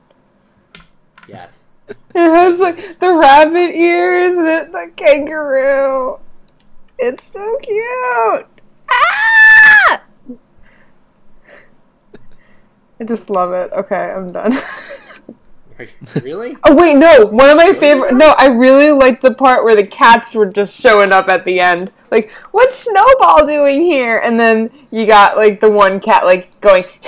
Yes. 1.29 1.69
It 2.15 2.21
has 2.21 2.61
like 2.61 2.99
the 2.99 3.15
rabbit 3.15 3.75
ears 3.75 4.39
and 4.39 4.47
it, 4.47 4.73
the 4.73 4.91
kangaroo. 4.97 6.19
It's 6.99 7.31
so 7.31 7.59
cute. 7.61 8.47
Ah! 8.89 10.03
I 13.01 13.05
just 13.05 13.29
love 13.29 13.53
it. 13.53 13.71
Okay, 13.73 13.97
I'm 13.97 14.33
done. 14.33 14.53
really? 16.23 16.57
oh 16.65 16.75
wait, 16.75 16.95
no. 16.95 17.27
One 17.27 17.51
of 17.51 17.57
my 17.57 17.73
favorite. 17.73 18.15
No, 18.15 18.35
I 18.39 18.47
really 18.47 18.93
liked 18.93 19.23
the 19.23 19.35
part 19.35 19.65
where 19.65 19.77
the 19.77 19.87
cats 19.87 20.35
were 20.35 20.47
just 20.47 20.79
showing 20.79 21.13
up 21.13 21.29
at 21.29 21.45
the 21.45 21.61
end. 21.61 21.93
Like, 22.11 22.31
what's 22.53 22.77
Snowball 22.77 23.47
doing 23.47 23.83
here? 23.83 24.19
And 24.19 24.39
then 24.39 24.71
you 24.91 25.07
got 25.07 25.37
like 25.37 25.61
the 25.61 25.71
one 25.71 26.01
cat 26.01 26.25
like 26.25 26.61
going 26.61 26.85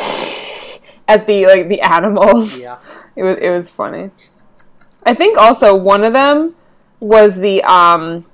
at 1.08 1.26
the 1.26 1.46
like 1.46 1.68
the 1.68 1.80
animals. 1.80 2.58
Yeah. 2.58 2.78
It 3.16 3.22
was 3.22 3.38
it 3.40 3.48
was 3.48 3.70
funny. 3.70 4.10
I 5.04 5.14
think 5.14 5.38
also 5.38 5.74
one 5.74 6.04
of 6.04 6.12
them 6.12 6.54
was 7.00 7.36
the 7.36 7.62
um. 7.62 8.26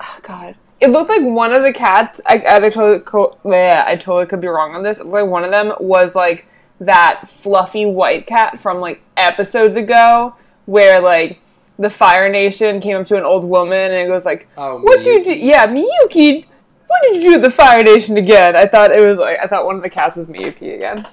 Oh 0.00 0.18
God, 0.22 0.56
it 0.80 0.88
looked 0.88 1.10
like 1.10 1.20
one 1.20 1.52
of 1.52 1.62
the 1.62 1.72
cats. 1.72 2.18
I, 2.24 2.42
I 2.48 2.70
totally 2.70 3.36
yeah, 3.44 3.84
I 3.86 3.96
totally 3.96 4.24
could 4.24 4.40
be 4.40 4.46
wrong 4.46 4.74
on 4.74 4.82
this. 4.82 4.98
It 4.98 5.04
looked 5.04 5.22
like 5.22 5.30
one 5.30 5.44
of 5.44 5.50
them 5.50 5.74
was 5.80 6.14
like 6.14 6.46
that 6.80 7.28
fluffy 7.28 7.86
white 7.86 8.26
cat 8.26 8.58
from 8.58 8.80
like 8.80 9.02
episodes 9.16 9.76
ago, 9.76 10.34
where 10.66 11.00
like 11.00 11.40
the 11.78 11.90
Fire 11.90 12.28
Nation 12.28 12.80
came 12.80 12.96
up 12.96 13.06
to 13.06 13.16
an 13.16 13.24
old 13.24 13.44
woman 13.44 13.78
and 13.78 13.94
it 13.94 14.06
goes 14.06 14.24
like, 14.24 14.48
Oh, 14.56 14.80
"What 14.80 15.04
you 15.04 15.22
do? 15.22 15.32
Yeah, 15.34 15.66
Miyuki." 15.66 16.46
What 16.86 17.02
did 17.04 17.22
you 17.22 17.34
do 17.34 17.40
the 17.40 17.50
Fire 17.52 17.84
Nation 17.84 18.16
again? 18.16 18.56
I 18.56 18.66
thought 18.66 18.90
it 18.90 19.06
was 19.06 19.16
like 19.18 19.38
I 19.40 19.46
thought 19.46 19.64
one 19.64 19.76
of 19.76 19.82
the 19.82 19.90
cats 19.90 20.16
was 20.16 20.26
Miyuki 20.26 20.74
again. 20.74 21.06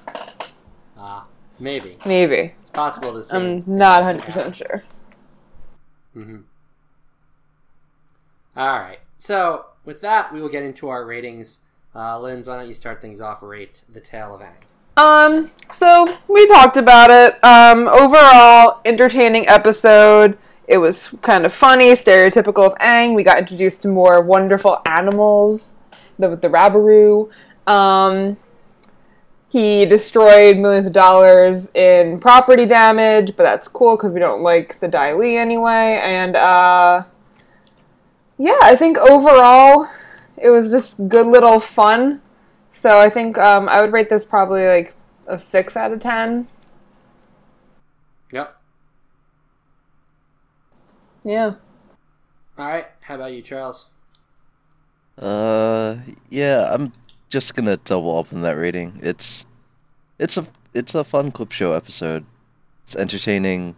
Ah, 0.98 1.26
maybe. 1.60 1.98
Maybe 2.06 2.54
It's 2.60 2.70
possible 2.72 3.14
to 3.14 3.24
see. 3.24 3.36
I'm 3.38 3.60
not 3.68 4.04
100 4.04 4.24
percent 4.24 4.56
sure. 4.56 4.84
Mm-hmm. 6.16 6.38
All 8.56 8.80
right. 8.80 9.00
So 9.20 9.66
with 9.86 10.02
that, 10.02 10.34
we 10.34 10.42
will 10.42 10.50
get 10.50 10.64
into 10.64 10.90
our 10.90 11.06
ratings. 11.06 11.60
Uh, 11.96 12.20
Linz, 12.20 12.48
why 12.48 12.58
don't 12.58 12.68
you 12.68 12.74
start 12.74 13.02
things 13.02 13.22
off? 13.22 13.42
Rate 13.42 13.84
the 13.88 14.00
Tale 14.00 14.34
of 14.36 14.42
Aang. 14.42 14.67
Um, 14.98 15.52
so 15.74 16.18
we 16.28 16.48
talked 16.48 16.76
about 16.76 17.12
it. 17.12 17.42
Um, 17.44 17.88
overall, 17.88 18.82
entertaining 18.84 19.48
episode. 19.48 20.38
It 20.68 20.80
was 20.80 21.10
kind 21.22 21.46
of 21.46 21.54
funny, 21.54 21.92
stereotypical 21.94 22.66
of 22.66 22.76
Aang. 22.80 23.16
We 23.16 23.24
got 23.24 23.38
introduced 23.38 23.84
to 23.84 23.88
more 23.88 24.22
wonderful 24.22 24.82
animals, 24.86 25.72
the, 26.18 26.36
the 26.36 26.50
Rabaroo. 26.50 27.30
Um, 27.68 28.38
he 29.50 29.86
destroyed 29.86 30.58
millions 30.58 30.88
of 30.88 30.94
dollars 30.94 31.70
in 31.74 32.20
property 32.20 32.66
damage, 32.66 33.36
but 33.38 33.44
that's 33.44 33.68
cool 33.68 33.96
because 33.96 34.14
we 34.14 34.20
don't 34.20 34.42
like 34.42 34.80
the 34.80 34.88
Dai 34.88 35.14
Li 35.14 35.38
anyway. 35.38 36.02
And 36.04 36.36
uh, 36.36 37.04
yeah, 38.38 38.58
I 38.62 38.76
think 38.76 38.98
overall 38.98 39.88
it 40.38 40.50
was 40.50 40.70
just 40.70 40.98
good 41.08 41.28
little 41.28 41.60
fun. 41.60 42.22
So 42.78 43.00
I 43.00 43.10
think 43.10 43.40
um, 43.40 43.68
I 43.68 43.82
would 43.82 43.92
rate 43.92 44.08
this 44.10 44.24
probably 44.24 44.68
like 44.68 44.94
a 45.26 45.40
six 45.40 45.76
out 45.76 45.92
of 45.92 46.00
ten. 46.00 46.48
Yep. 48.32 48.56
Yeah. 51.24 51.56
All 52.58 52.68
right. 52.68 52.86
How 53.02 53.16
about 53.16 53.34
you, 53.34 53.42
Charles? 53.42 53.88
Uh, 55.18 55.96
yeah, 56.30 56.70
I'm 56.72 56.92
just 57.30 57.56
gonna 57.56 57.78
double 57.78 58.20
up 58.20 58.32
on 58.32 58.44
that 58.44 58.58
rating. 58.58 59.00
It's, 59.02 59.44
it's 60.20 60.38
a, 60.38 60.46
it's 60.76 60.94
a 60.94 61.04
fun 61.04 61.32
clip 61.32 61.52
show 61.52 61.74
episode. 61.74 62.26
It's 62.84 62.96
entertaining. 62.96 63.76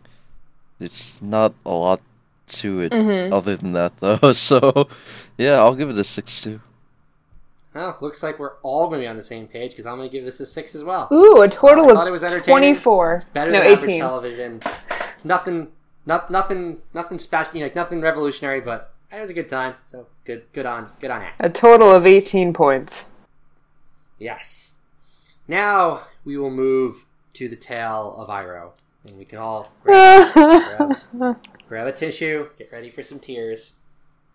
There's 0.80 1.22
not 1.22 1.54
a 1.66 1.72
lot 1.72 2.02
to 2.48 2.82
it 2.82 2.92
Mhm. 2.92 3.32
other 3.32 3.56
than 3.56 3.72
that, 3.74 3.98
though. 4.02 4.20
So, 4.34 4.90
yeah, 5.38 5.54
I'll 5.54 5.76
give 5.76 5.90
it 5.90 5.98
a 5.98 6.04
six 6.04 6.42
too. 6.42 6.60
Well, 7.74 7.98
looks 8.02 8.24
like 8.24 8.40
we're 8.40 8.56
all 8.62 8.88
going 8.88 9.02
to 9.02 9.04
be 9.06 9.08
on 9.08 9.16
the 9.16 9.22
same 9.22 9.48
page 9.48 9.72
because 9.72 9.86
I'm 9.86 9.98
going 9.98 10.10
to 10.10 10.12
give 10.12 10.26
this 10.26 10.40
a 10.40 10.46
six 10.46 10.74
as 10.74 10.84
well. 10.84 11.08
Ooh, 11.14 11.42
a 11.42 11.48
total 11.48 11.92
I 11.92 11.94
thought 11.94 12.08
it 12.08 12.12
was 12.12 12.24
of 12.24 12.32
entertaining. 12.32 12.54
twenty-four. 12.74 13.22
Better 13.34 13.52
no, 13.52 13.60
than 13.60 13.72
average 13.72 13.84
eighteen. 13.84 14.02
television. 14.02 14.62
It's 15.14 15.24
nothing, 15.26 15.68
not 16.06 16.32
nothing, 16.32 16.80
nothing 16.94 17.20
special. 17.20 17.54
You 17.54 17.60
know, 17.60 17.66
like 17.66 17.76
nothing 17.76 18.02
revolutionary, 18.02 18.60
but 18.60 18.94
it 19.12 19.20
was 19.20 19.30
a 19.30 19.34
good 19.34 19.50
time. 19.50 19.76
So 19.86 20.08
good, 20.26 20.44
good 20.52 20.66
on, 20.66 20.90
good 21.00 21.12
on 21.12 21.22
Aang. 21.22 21.32
A 21.40 21.50
total 21.50 21.92
of 21.92 22.08
eighteen 22.08 22.54
points. 22.54 23.06
Yes. 24.18 24.72
Now 25.48 26.02
we 26.26 26.38
will 26.38 26.52
move 26.52 27.06
to 27.34 27.48
the 27.48 27.56
tale 27.56 28.16
of 28.18 28.28
Iroh, 28.30 28.72
and 29.08 29.18
we 29.18 29.26
can 29.26 29.40
all 29.40 29.72
grab, 29.84 30.34
grab, 30.34 30.98
grab 31.68 31.88
a 31.88 31.92
tissue, 31.92 32.50
get 32.58 32.72
ready 32.72 32.90
for 32.90 33.04
some 33.04 33.20
tears, 33.20 33.76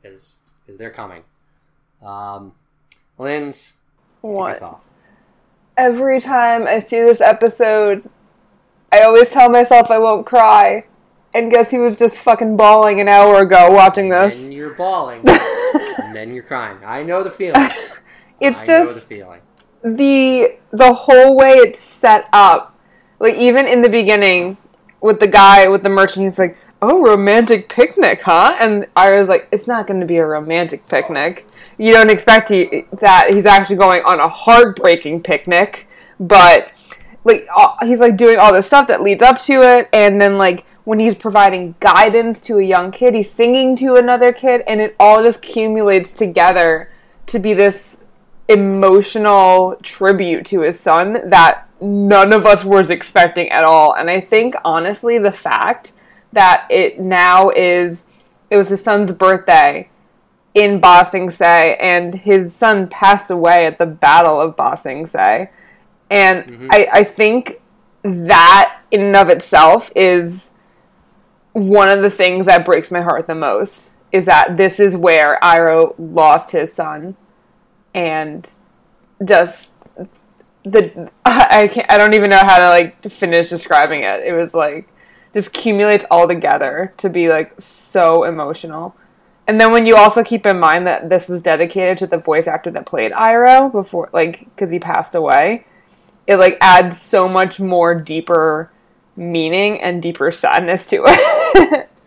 because 0.03 0.39
they're 0.79 0.91
coming. 0.91 1.25
Um, 2.03 2.55
Us 3.19 3.75
what? 4.21 4.63
off. 4.63 4.85
Every 5.77 6.21
time 6.21 6.67
I 6.67 6.79
see 6.81 7.01
this 7.01 7.21
episode, 7.21 8.09
I 8.93 9.03
always 9.03 9.29
tell 9.29 9.49
myself 9.51 9.91
I 9.91 9.99
won't 9.99 10.27
cry. 10.27 10.85
And 11.33 11.51
guess 11.51 11.71
he 11.71 11.79
was 11.79 11.99
just 11.99 12.17
fucking 12.19 12.57
bawling 12.57 13.01
an 13.01 13.09
hour 13.09 13.43
ago 13.43 13.71
watching 13.71 14.09
this. 14.09 14.45
And 14.45 14.55
you're 14.55 14.75
bawling, 14.75 15.23
and 15.27 16.15
then 16.17 16.33
you're 16.33 16.45
crying. 16.45 16.79
I 16.85 17.03
know 17.03 17.23
the 17.23 17.31
feeling. 17.31 17.69
It's 18.41 18.59
I 18.59 18.67
know 18.67 18.87
the 18.89 18.95
just 18.95 19.07
feeling. 19.07 19.41
the 19.83 20.57
the 20.73 20.93
whole 20.93 21.37
way 21.37 21.53
it's 21.53 21.81
set 21.81 22.29
up. 22.33 22.77
Like 23.21 23.37
even 23.37 23.67
in 23.67 23.81
the 23.81 23.89
beginning 23.89 24.59
with 25.01 25.21
the 25.21 25.29
guy 25.29 25.69
with 25.69 25.85
the 25.85 25.89
merchant, 25.89 26.27
he's 26.27 26.39
like, 26.39 26.59
"Oh, 26.83 27.01
romantic 27.01 27.69
picnic, 27.69 28.23
huh?" 28.23 28.57
And 28.61 28.87
I 28.97 29.13
was 29.19 29.29
like, 29.29 29.49
"It's 29.53 29.69
not 29.69 29.87
going 29.87 30.01
to 30.01 30.05
be 30.07 30.17
a 30.17 30.27
romantic 30.27 30.87
picnic. 30.89 31.47
You 31.79 31.93
don't 31.93 32.11
expect 32.11 32.49
he, 32.49 32.85
that 33.01 33.33
he's 33.33 33.47
actually 33.47 33.77
going 33.77 34.03
on 34.05 34.21
a 34.21 34.29
heartbreaking 34.29 35.23
picnic, 35.23 35.89
but 36.19 36.71
like 37.25 37.47
he's 37.83 38.01
like 38.01 38.17
doing 38.17 38.39
all 38.39 38.53
this 38.53 38.67
stuff 38.67 38.89
that 38.89 39.03
leads 39.03 39.23
up 39.23 39.39
to 39.43 39.55
it, 39.55 39.89
and 39.93 40.21
then 40.21 40.39
like." 40.39 40.65
When 40.87 40.99
he's 40.99 41.15
providing 41.15 41.77
guidance 41.81 42.43
to 42.43 42.59
a 42.59 42.63
young 42.63 42.91
kid, 42.91 43.15
he's 43.15 43.31
singing 43.31 43.75
to 43.77 43.95
another 43.95 44.35
kid, 44.35 44.63
and 44.67 44.83
it 44.83 44.95
all 45.01 45.25
just 45.25 45.39
accumulates 45.39 46.13
together 46.13 46.91
to 47.25 47.39
be 47.39 47.55
this 47.55 47.97
emotional 48.51 49.77
tribute 49.83 50.45
to 50.45 50.61
his 50.61 50.79
son 50.79 51.31
that 51.31 51.67
none 51.81 52.35
of 52.35 52.45
us 52.45 52.67
was 52.67 52.91
expecting 52.91 53.49
at 53.49 53.65
all. 53.65 53.95
And 53.95 54.11
I 54.11 54.21
think 54.21 54.57
honestly 54.63 55.17
the 55.17 55.33
fact 55.33 55.93
that 56.35 56.67
it 56.69 57.01
now 57.01 57.49
is 57.49 58.03
it 58.51 58.59
was 58.59 58.69
his 58.69 58.85
son's 58.85 59.13
birthday 59.13 59.89
in 60.55 60.81
Ba 60.81 61.07
Sing 61.11 61.31
Se 61.31 61.77
and 61.81 62.15
his 62.15 62.55
son 62.55 62.89
passed 62.89 63.31
away 63.31 63.67
at 63.67 63.79
the 63.79 63.87
Battle 63.87 64.41
of 64.41 64.57
Ba 64.57 64.77
Sing 64.81 65.07
Se. 65.07 65.51
And 66.11 66.45
mm-hmm. 66.45 66.69
I, 66.71 66.89
I 66.93 67.05
think 67.05 67.61
that 68.03 68.81
in 68.91 69.01
and 69.03 69.17
of 69.17 69.29
itself 69.29 69.91
is 69.97 70.51
one 71.53 71.89
of 71.89 72.03
the 72.03 72.11
things 72.11 72.47
that 72.47 72.65
breaks 72.65 72.91
my 72.91 73.01
heart 73.01 73.27
the 73.27 73.35
most 73.35 73.91
is 74.13 74.27
that 74.27 74.57
this 74.57 74.79
is 74.79 74.97
where 74.97 75.39
Iroh 75.43 75.95
lost 75.99 76.51
his 76.51 76.73
son 76.73 77.17
and 77.95 78.49
just 79.25 79.73
the 80.65 81.11
I 81.25 81.69
can't 81.69 81.91
I 81.91 81.99
don't 81.99 82.15
even 82.15 82.31
know 82.31 82.39
how 82.39 82.59
to 82.59 82.69
like 82.69 83.11
finish 83.11 83.49
describing 83.49 84.03
it. 84.03 84.25
It 84.25 84.33
was 84.33 84.55
like 84.55 84.89
just 85.33 85.49
accumulates 85.49 86.05
all 86.11 86.29
together 86.29 86.93
to 86.99 87.09
be 87.09 87.29
like 87.29 87.61
so 87.61 88.25
emotional. 88.25 88.95
And 89.47 89.61
then 89.61 89.73
when 89.73 89.85
you 89.85 89.97
also 89.97 90.25
keep 90.25 90.47
in 90.47 90.59
mind 90.59 90.87
that 90.87 91.09
this 91.11 91.29
was 91.29 91.41
dedicated 91.41 91.99
to 91.99 92.07
the 92.07 92.17
voice 92.17 92.47
actor 92.47 92.71
that 92.71 92.87
played 92.87 93.13
Iroh 93.13 93.71
before 93.71 94.09
like 94.13 94.47
cuz 94.57 94.71
he 94.71 94.79
passed 94.79 95.15
away, 95.15 95.67
it 96.27 96.37
like 96.37 96.57
adds 96.61 97.01
so 97.01 97.29
much 97.29 97.61
more 97.61 97.95
deeper 97.95 98.71
meaning 99.17 99.81
and 99.81 100.03
deeper 100.03 100.31
sadness 100.31 100.87
to 100.87 101.05
it. 101.07 101.91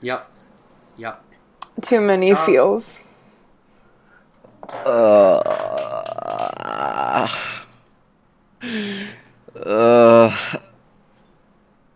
Yep. 0.00 0.30
Yep. 0.96 1.24
Too 1.82 2.00
many 2.00 2.28
Charles? 2.28 2.46
feels. 2.46 2.96
Uh, 4.84 5.38
uh, 9.66 10.36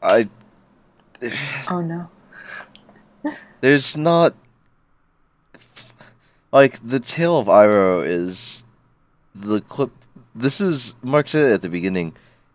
I 0.02 0.28
Oh 1.70 1.80
no. 1.80 2.08
There's 3.62 3.96
not 3.96 4.34
like 6.52 6.78
the 6.86 7.00
tale 7.00 7.38
of 7.38 7.46
Iroh 7.46 8.06
is 8.06 8.64
the 9.34 9.60
clip. 9.62 9.90
This 10.34 10.60
is 10.60 10.94
Mark 11.02 11.28
said 11.28 11.42
it 11.50 11.54
at 11.54 11.62
the 11.62 11.68
beginning. 11.70 12.12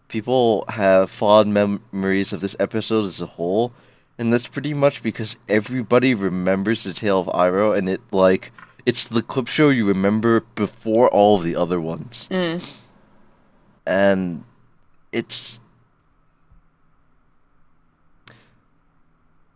People 0.10 0.66
have 0.70 1.10
fond 1.10 1.54
mem- 1.54 1.82
memories 1.92 2.32
of 2.34 2.42
this 2.42 2.56
episode 2.60 3.06
as 3.06 3.20
a 3.22 3.26
whole, 3.26 3.72
and 4.20 4.32
that's 4.32 4.48
pretty 4.48 4.74
much 4.74 5.02
because 5.02 5.36
everybody 5.50 6.14
remembers 6.14 6.84
the 6.84 6.94
tale 6.94 7.20
of 7.22 7.28
Iroh, 7.28 7.76
and 7.78 7.90
it 7.90 8.02
like 8.12 8.52
it's 8.86 9.08
the 9.10 9.22
clip 9.24 9.48
show 9.48 9.70
you 9.70 9.86
remember 9.86 10.42
before 10.56 11.10
all 11.10 11.38
of 11.38 11.44
the 11.44 11.56
other 11.56 11.80
ones, 11.82 12.28
Mm. 12.30 12.64
and 13.86 14.44
it's 15.12 15.60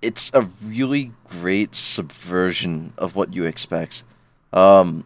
it's 0.02 0.32
a 0.34 0.42
really 0.64 1.12
great 1.30 1.76
subversion 1.76 2.94
of 2.98 3.16
what 3.16 3.34
you 3.34 3.46
expect. 3.46 4.04
Um, 4.54 5.06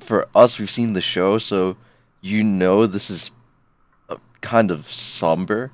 for 0.00 0.28
us, 0.34 0.58
we've 0.58 0.70
seen 0.70 0.92
the 0.92 1.00
show, 1.00 1.38
so 1.38 1.76
you 2.20 2.44
know 2.44 2.86
this 2.86 3.10
is 3.10 3.30
a 4.08 4.18
kind 4.40 4.70
of 4.70 4.90
somber 4.90 5.70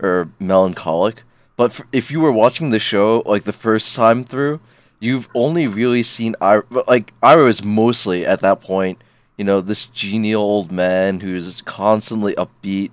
or 0.00 0.28
melancholic. 0.38 1.22
But 1.56 1.72
for, 1.72 1.86
if 1.92 2.10
you 2.10 2.20
were 2.20 2.32
watching 2.32 2.70
the 2.70 2.78
show 2.78 3.22
like 3.26 3.44
the 3.44 3.52
first 3.52 3.94
time 3.94 4.24
through, 4.24 4.60
you've 4.98 5.28
only 5.34 5.66
really 5.66 6.02
seen 6.02 6.34
Iroh. 6.40 6.86
Like 6.86 7.12
Iroh 7.22 7.48
is 7.48 7.64
mostly 7.64 8.26
at 8.26 8.40
that 8.40 8.60
point, 8.60 9.02
you 9.36 9.44
know, 9.44 9.60
this 9.60 9.86
genial 9.86 10.42
old 10.42 10.70
man 10.70 11.20
who's 11.20 11.62
constantly 11.62 12.34
upbeat 12.34 12.90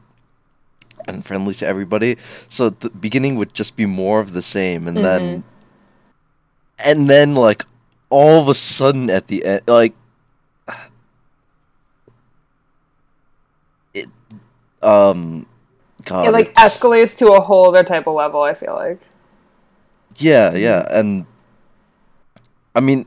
and 1.08 1.26
friendly 1.26 1.54
to 1.56 1.68
everybody. 1.68 2.18
So 2.50 2.70
the 2.70 2.90
beginning 2.90 3.36
would 3.38 3.54
just 3.54 3.76
be 3.76 3.86
more 3.86 4.20
of 4.20 4.34
the 4.34 4.42
same, 4.42 4.88
and 4.88 4.98
then, 4.98 5.44
and 6.80 7.10
then 7.10 7.36
like 7.36 7.66
all 8.10 8.42
of 8.42 8.48
a 8.48 8.54
sudden 8.54 9.10
at 9.10 9.28
the 9.28 9.46
end, 9.46 9.62
like 9.68 9.94
it, 13.94 14.08
um, 14.82 15.46
God, 16.06 16.28
it 16.28 16.32
like 16.32 16.48
it's- 16.50 16.78
escalates 16.78 17.16
to 17.18 17.28
a 17.34 17.42
whole 17.42 17.70
other 17.70 17.84
type 17.84 18.08
of 18.08 18.16
level. 18.16 18.42
I 18.42 18.54
feel 18.54 18.74
like. 18.74 19.00
Yeah, 20.16 20.56
yeah, 20.56 20.88
and 20.90 21.26
I 22.76 22.80
mean, 22.80 23.06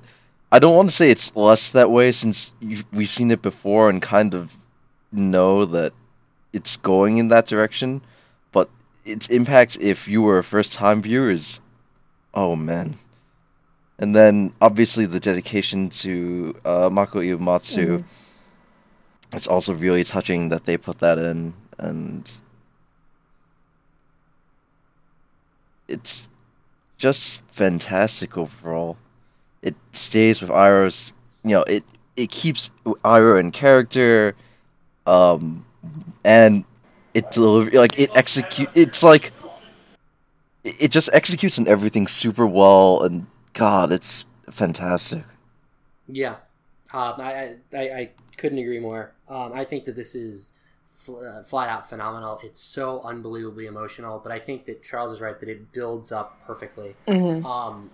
I 0.53 0.59
don't 0.59 0.77
want 0.77 0.91
to 0.91 0.95
say 0.95 1.11
it's 1.11 1.35
less 1.35 1.71
that 1.73 1.91
way 1.91 2.13
since 2.13 2.53
you've, 2.61 2.85
we've 2.93 3.09
seen 3.09 3.31
it 3.31 3.43
before 3.43 3.89
and 3.91 4.01
kind 4.01 4.35
of 4.35 4.57
know 5.13 5.65
that 5.65 5.93
it's 6.53 6.77
going 6.77 7.19
in 7.19 7.29
that 7.29 7.47
direction, 7.47 8.01
but 8.53 8.69
its 9.05 9.29
impact 9.29 9.79
if 9.81 10.09
you 10.09 10.23
were 10.23 10.39
a 10.39 10.45
first-time 10.45 11.03
viewer 11.03 11.31
is, 11.31 11.61
oh 12.35 12.57
man. 12.57 12.99
And 13.99 14.15
then 14.17 14.53
obviously 14.61 15.05
the 15.07 15.21
dedication 15.21 15.91
to 15.91 16.55
uh, 16.65 16.89
Mako 16.91 17.21
Iwamatsu. 17.21 18.03
It's 19.33 19.47
also 19.47 19.75
really 19.75 20.05
touching 20.05 20.49
that 20.49 20.65
they 20.65 20.77
put 20.77 20.99
that 21.01 21.19
in, 21.19 21.53
and 21.79 22.29
it's 25.87 26.29
just 26.99 27.43
fantastic 27.49 28.37
overall. 28.37 28.97
It 29.63 29.77
stays 29.93 30.41
with 30.41 30.51
Iroh's, 30.51 31.13
you 31.45 31.51
know, 31.51 31.63
it 31.69 31.85
it 32.17 32.31
keeps 32.31 32.71
Iroh 32.85 33.39
in 33.39 33.51
character, 33.51 34.35
um, 35.07 35.65
and 36.25 36.65
it 37.15 37.31
deliver 37.31 37.71
like 37.79 37.99
it 37.99 38.11
execute. 38.15 38.69
It's 38.75 39.03
like 39.03 39.33
it 40.65 40.83
it 40.83 40.91
just 40.91 41.11
executes 41.13 41.59
and 41.59 41.69
everything 41.69 42.07
super 42.07 42.47
well, 42.47 43.03
and 43.03 43.27
God, 43.53 43.93
it's 43.93 44.25
fantastic. 44.51 45.25
Yeah, 46.07 46.37
um, 46.93 47.15
I, 47.19 47.57
I 47.73 47.79
I 47.79 48.11
couldn't 48.37 48.59
agree 48.59 48.81
more. 48.81 49.13
Um, 49.29 49.53
I 49.53 49.65
think 49.65 49.85
that 49.85 49.97
this 49.97 50.15
is 50.15 50.53
fl- 50.89 51.19
uh, 51.19 51.43
flat 51.43 51.69
out 51.69 51.89
phenomenal. 51.89 52.41
It's 52.43 52.61
so 52.61 53.01
unbelievably 53.03 53.67
emotional, 53.67 54.19
but 54.19 54.33
I 54.33 54.39
think 54.39 54.67
that 54.67 54.83
Charles 54.83 55.13
is 55.13 55.21
right 55.21 55.39
that 55.39 55.49
it 55.49 55.73
builds 55.73 56.13
up 56.13 56.45
perfectly. 56.45 56.95
Mm-hmm. 57.07 57.47
Um, 57.47 57.91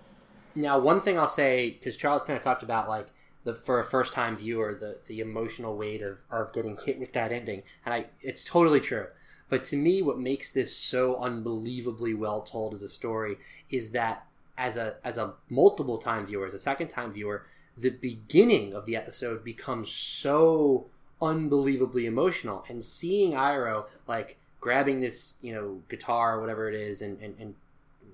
now, 0.55 0.79
one 0.79 0.99
thing 0.99 1.19
I'll 1.19 1.27
say 1.27 1.71
because 1.71 1.95
Charles 1.95 2.23
kind 2.23 2.37
of 2.37 2.43
talked 2.43 2.63
about 2.63 2.89
like 2.89 3.07
the 3.47 3.53
for 3.53 3.79
a 3.79 3.83
first 3.83 4.11
time 4.11 4.35
viewer 4.35 4.75
the 4.77 4.99
the 5.07 5.21
emotional 5.21 5.77
weight 5.77 6.01
of 6.01 6.19
of 6.29 6.51
getting 6.51 6.75
hit 6.75 6.99
with 6.99 7.13
that 7.13 7.31
ending, 7.31 7.63
and 7.85 7.93
I 7.93 8.07
it's 8.21 8.43
totally 8.43 8.81
true. 8.81 9.07
But 9.49 9.63
to 9.65 9.77
me, 9.77 10.01
what 10.01 10.19
makes 10.19 10.51
this 10.51 10.75
so 10.75 11.15
unbelievably 11.15 12.13
well 12.13 12.41
told 12.41 12.73
as 12.73 12.83
a 12.83 12.89
story 12.89 13.37
is 13.71 13.91
that 13.91 14.27
as 14.57 14.75
a 14.75 14.95
as 15.01 15.17
a 15.17 15.33
multiple 15.49 15.97
time 15.97 16.25
viewer, 16.25 16.45
as 16.45 16.53
a 16.53 16.59
second 16.59 16.89
time 16.89 17.09
viewer, 17.09 17.45
the 17.77 17.89
beginning 17.89 18.73
of 18.73 18.85
the 18.85 18.97
episode 18.97 19.45
becomes 19.45 19.89
so 19.89 20.87
unbelievably 21.21 22.05
emotional, 22.05 22.65
and 22.67 22.83
seeing 22.83 23.31
Iroh 23.31 23.85
like 24.07 24.37
grabbing 24.59 24.99
this 24.99 25.35
you 25.41 25.55
know 25.55 25.83
guitar 25.87 26.35
or 26.35 26.41
whatever 26.41 26.67
it 26.67 26.75
is 26.75 27.01
and 27.01 27.17
and, 27.21 27.33
and 27.39 27.55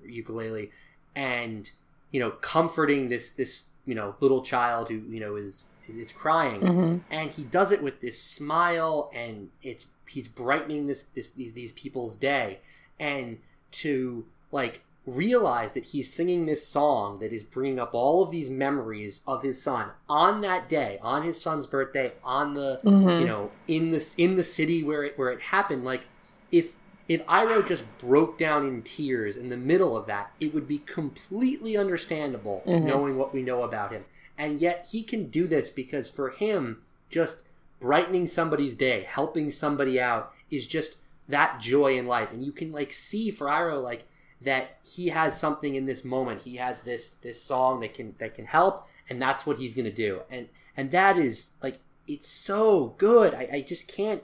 ukulele 0.04 0.70
and 1.16 1.72
you 2.12 2.20
know 2.20 2.30
comforting 2.30 3.08
this 3.08 3.30
this 3.30 3.70
you 3.86 3.94
know 3.94 4.14
little 4.20 4.42
child 4.42 4.88
who 4.88 4.96
you 4.96 5.20
know 5.20 5.36
is 5.36 5.66
is, 5.88 5.96
is 5.96 6.12
crying 6.12 6.60
Mm-hmm. 6.60 6.98
and 7.10 7.30
he 7.30 7.44
does 7.44 7.70
it 7.72 7.82
with 7.82 8.00
this 8.00 8.20
smile 8.20 9.10
and 9.14 9.50
it's 9.62 9.86
he's 10.08 10.28
brightening 10.28 10.86
this, 10.86 11.04
this 11.14 11.30
these 11.30 11.52
these 11.54 11.72
people's 11.72 12.16
day 12.16 12.60
and 12.98 13.38
to 13.72 14.24
like 14.52 14.82
realize 15.06 15.72
that 15.72 15.84
he's 15.86 16.10
singing 16.10 16.46
this 16.46 16.66
song 16.66 17.18
that 17.18 17.30
is 17.30 17.42
bringing 17.42 17.78
up 17.78 17.90
all 17.92 18.22
of 18.22 18.30
these 18.30 18.48
memories 18.48 19.20
of 19.26 19.42
his 19.42 19.60
son 19.60 19.90
on 20.08 20.40
that 20.40 20.66
day 20.68 20.98
on 21.02 21.22
his 21.22 21.38
son's 21.40 21.66
birthday 21.66 22.10
on 22.24 22.54
the 22.54 22.80
Mhm. 22.84 23.20
you 23.20 23.26
know 23.26 23.50
in 23.68 23.90
this 23.90 24.14
in 24.16 24.36
the 24.36 24.44
city 24.44 24.82
where 24.82 25.02
it 25.04 25.18
where 25.18 25.30
it 25.30 25.40
happened 25.42 25.84
like 25.84 26.06
if 26.50 26.74
if 27.08 27.24
Iroh 27.26 27.66
just 27.66 27.84
broke 27.98 28.38
down 28.38 28.66
in 28.66 28.82
tears 28.82 29.36
in 29.36 29.48
the 29.48 29.56
middle 29.56 29.96
of 29.96 30.06
that, 30.06 30.32
it 30.40 30.54
would 30.54 30.66
be 30.66 30.78
completely 30.78 31.76
understandable 31.76 32.62
Mhm. 32.66 32.82
knowing 32.82 33.16
what 33.18 33.34
we 33.34 33.42
know 33.42 33.62
about 33.62 33.92
him. 33.92 34.04
And 34.38 34.60
yet 34.60 34.88
he 34.90 35.02
can 35.02 35.28
do 35.28 35.46
this 35.46 35.70
because 35.70 36.08
for 36.08 36.30
him, 36.30 36.82
just 37.10 37.42
brightening 37.80 38.26
somebody's 38.26 38.74
day, 38.74 39.06
helping 39.08 39.50
somebody 39.50 40.00
out 40.00 40.32
is 40.50 40.66
just 40.66 40.96
that 41.28 41.60
joy 41.60 41.96
in 41.96 42.06
life. 42.06 42.32
And 42.32 42.42
you 42.44 42.52
can 42.52 42.72
like 42.72 42.92
see 42.92 43.30
for 43.30 43.46
Iroh 43.46 43.82
like 43.82 44.04
that 44.40 44.78
he 44.82 45.08
has 45.08 45.38
something 45.38 45.74
in 45.74 45.86
this 45.86 46.04
moment. 46.04 46.42
He 46.42 46.56
has 46.56 46.82
this 46.82 47.10
this 47.10 47.40
song 47.40 47.80
that 47.80 47.94
can 47.94 48.14
that 48.18 48.34
can 48.34 48.46
help, 48.46 48.86
and 49.08 49.20
that's 49.20 49.46
what 49.46 49.58
he's 49.58 49.74
gonna 49.74 49.90
do. 49.90 50.22
And 50.30 50.48
and 50.76 50.90
that 50.90 51.16
is 51.16 51.50
like 51.62 51.78
it's 52.06 52.28
so 52.28 52.94
good. 52.98 53.34
I, 53.34 53.48
I 53.52 53.60
just 53.62 53.88
can't 53.88 54.22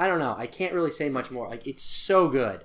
I 0.00 0.06
don't 0.06 0.18
know. 0.18 0.34
I 0.38 0.46
can't 0.46 0.72
really 0.72 0.90
say 0.90 1.08
much 1.10 1.30
more. 1.30 1.46
Like 1.48 1.66
it's 1.66 1.82
so 1.82 2.28
good. 2.30 2.64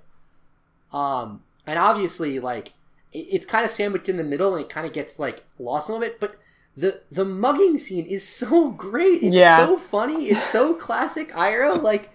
Um, 0.93 1.43
and 1.67 1.77
obviously, 1.77 2.39
like 2.39 2.69
it, 3.11 3.27
it's 3.31 3.45
kind 3.45 3.65
of 3.65 3.71
sandwiched 3.71 4.07
in 4.07 4.15
the 4.17 4.23
middle, 4.23 4.55
and 4.55 4.63
it 4.63 4.69
kind 4.69 4.87
of 4.87 4.93
gets 4.93 5.19
like 5.19 5.43
lost 5.59 5.89
a 5.89 5.91
little 5.91 6.07
bit. 6.07 6.19
But 6.19 6.35
the 6.77 7.01
the 7.11 7.25
mugging 7.25 7.77
scene 7.77 8.05
is 8.05 8.25
so 8.41 8.69
great. 8.71 9.21
It's 9.21 9.35
Yeah. 9.35 9.57
so 9.65 9.77
funny. 9.77 10.27
It's 10.29 10.45
so 10.45 10.73
classic 10.75 11.31
Iroh. 11.33 11.81
Like 11.81 12.09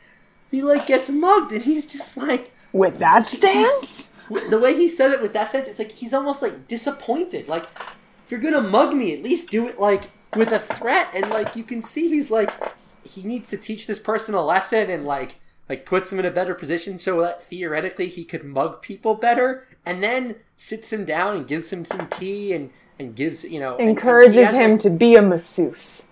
he 0.51 0.63
like 0.63 0.87
gets 0.87 1.11
mugged, 1.11 1.53
and 1.53 1.63
he's 1.65 1.85
just 1.85 2.17
like 2.17 2.53
With 2.73 2.99
that 2.99 3.27
stance? 3.27 4.11
the 4.49 4.59
way 4.61 4.75
he 4.77 4.89
said 4.89 5.11
it 5.11 5.21
with 5.21 5.33
that 5.35 5.51
sense. 5.51 5.69
It's 5.69 5.79
like 5.79 5.93
he's 5.93 6.15
almost 6.15 6.41
like 6.41 6.67
disappointed. 6.67 7.47
Like 7.49 7.67
if 8.25 8.31
you're 8.31 8.41
gonna 8.41 8.63
mug 8.63 8.95
me, 8.95 9.13
at 9.13 9.23
least 9.23 9.51
do 9.51 9.67
it 9.69 9.79
like 9.79 10.13
with 10.35 10.51
a 10.53 10.61
threat. 10.61 11.09
And 11.15 11.29
like 11.29 11.57
you 11.57 11.65
can 11.65 11.83
see, 11.83 12.09
he's 12.09 12.31
like 12.31 12.51
he 13.05 13.23
needs 13.23 13.49
to 13.51 13.57
teach 13.57 13.87
this 13.87 13.99
person 13.99 14.35
a 14.35 14.43
lesson 14.43 14.91
and 14.91 15.05
like 15.05 15.37
like 15.69 15.87
puts 15.87 16.11
him 16.13 16.19
in 16.19 16.25
a 16.25 16.31
better 16.31 16.55
position 16.55 16.99
so 16.99 17.21
that 17.21 17.43
theoretically 17.45 18.09
he 18.09 18.25
could 18.25 18.45
mug 18.45 18.83
people 18.83 19.15
better 19.15 19.67
and 19.87 20.03
then 20.03 20.37
sits 20.57 20.93
him 20.93 21.05
down 21.05 21.37
and 21.37 21.47
gives 21.47 21.73
him 21.73 21.85
some 21.85 22.09
tea 22.09 22.53
and 22.53 22.71
and 22.99 23.15
gives 23.15 23.45
you 23.45 23.61
know 23.61 23.73
and- 23.73 23.81
and 23.81 23.91
Encourages 23.91 24.53
him 24.53 24.73
like- 24.73 24.81
to 24.81 24.91
be 24.91 25.15
a 25.15 25.23
masseuse. 25.23 26.05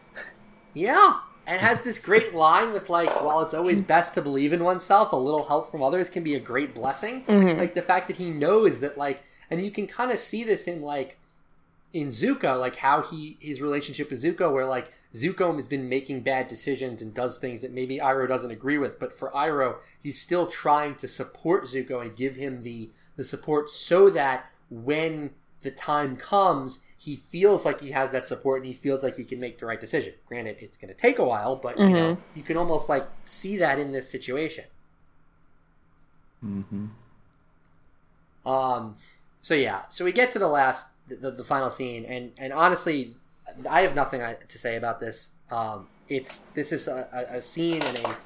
yeah 0.74 1.20
and 1.46 1.61
has 1.62 1.83
this 1.83 1.98
great 1.98 2.35
line 2.35 2.72
with 2.72 2.88
like 2.90 3.09
while 3.22 3.40
it's 3.40 3.55
always 3.55 3.81
best 3.81 4.14
to 4.14 4.22
believe 4.22 4.53
in 4.53 4.62
oneself 4.62 5.12
a 5.12 5.16
little 5.16 5.44
help 5.44 5.70
from 5.70 5.83
others 5.83 6.09
can 6.09 6.22
be 6.22 6.35
a 6.35 6.40
great 6.40 6.74
blessing 6.74 7.24
mm-hmm. 7.24 7.59
like 7.59 7.74
the 7.74 7.83
fact 7.83 8.07
that 8.09 8.16
he 8.16 8.31
knows 8.31 8.81
that 8.81 8.96
like 8.96 9.22
and 9.51 9.64
you 9.64 9.70
can 9.70 9.87
kind 9.87 10.11
of 10.11 10.18
see 10.18 10.44
this 10.44 10.66
in 10.68 10.83
like 10.83 11.18
in 11.92 12.09
Zuko 12.09 12.59
like 12.61 12.77
how 12.77 13.03
he 13.03 13.38
his 13.40 13.61
relationship 13.61 14.11
with 14.11 14.22
Zuko 14.22 14.53
where 14.53 14.66
like 14.66 14.93
Zuko 15.22 15.54
has 15.54 15.66
been 15.66 15.88
making 15.88 16.20
bad 16.20 16.48
decisions 16.48 17.02
and 17.02 17.14
does 17.14 17.38
things 17.38 17.62
that 17.62 17.72
maybe 17.72 17.98
Iroh 17.98 18.28
doesn't 18.28 18.50
agree 18.50 18.78
with 18.78 18.98
but 18.98 19.16
for 19.16 19.30
Iroh, 19.30 19.76
he's 20.00 20.20
still 20.20 20.46
trying 20.46 20.94
to 20.96 21.08
support 21.08 21.64
Zuko 21.64 22.00
and 22.00 22.16
give 22.16 22.36
him 22.36 22.62
the 22.62 22.90
the 23.16 23.24
support 23.24 23.68
so 23.70 24.10
that 24.10 24.50
when 24.70 25.30
the 25.62 25.70
time 25.70 26.16
comes 26.16 26.84
he 26.96 27.16
feels 27.16 27.64
like 27.64 27.80
he 27.80 27.92
has 27.92 28.10
that 28.10 28.24
support 28.24 28.58
and 28.58 28.66
he 28.66 28.74
feels 28.74 29.02
like 29.02 29.16
he 29.16 29.24
can 29.24 29.38
make 29.38 29.58
the 29.58 29.66
right 29.66 29.80
decision. 29.80 30.14
Granted 30.26 30.56
it's 30.60 30.76
going 30.76 30.92
to 30.92 31.00
take 31.00 31.18
a 31.18 31.24
while 31.24 31.56
but 31.56 31.78
you 31.78 31.88
know 31.88 32.18
you 32.34 32.42
can 32.42 32.56
almost 32.56 32.88
like 32.88 33.08
see 33.24 33.56
that 33.58 33.78
in 33.78 33.92
this 33.92 34.08
situation. 34.08 34.64
Mm-hmm. 36.44 36.86
Um, 38.48 38.96
so 39.42 39.54
yeah, 39.54 39.82
so 39.88 40.04
we 40.04 40.12
get 40.12 40.30
to 40.32 40.38
the 40.38 40.48
last, 40.48 40.88
the, 41.08 41.30
the 41.30 41.44
final 41.44 41.70
scene, 41.70 42.04
and 42.04 42.32
and 42.38 42.52
honestly, 42.52 43.14
I 43.68 43.82
have 43.82 43.94
nothing 43.94 44.20
to 44.20 44.59
say 44.59 44.76
about 44.76 45.01
this. 45.01 45.30
Um, 45.51 45.88
it's 46.09 46.40
this 46.55 46.72
is 46.72 46.88
a, 46.88 47.09
a, 47.30 47.40
scene 47.40 47.82
and 47.82 47.99
a 47.99 48.16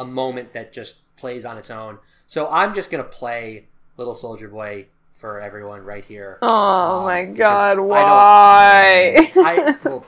a 0.00 0.04
moment 0.04 0.52
that 0.52 0.72
just 0.72 1.00
plays 1.16 1.44
on 1.44 1.58
its 1.58 1.70
own. 1.70 1.98
So 2.26 2.48
I'm 2.50 2.74
just 2.74 2.90
gonna 2.90 3.04
play 3.04 3.66
Little 3.96 4.14
Soldier 4.14 4.48
Boy 4.48 4.86
for 5.12 5.40
everyone 5.40 5.82
right 5.82 6.04
here. 6.04 6.38
Oh 6.42 6.98
Um, 7.00 7.04
my 7.04 7.24
god, 7.24 7.78
I 7.78 7.80
why? 7.80 9.32
I 9.36 9.76
well, 9.84 10.04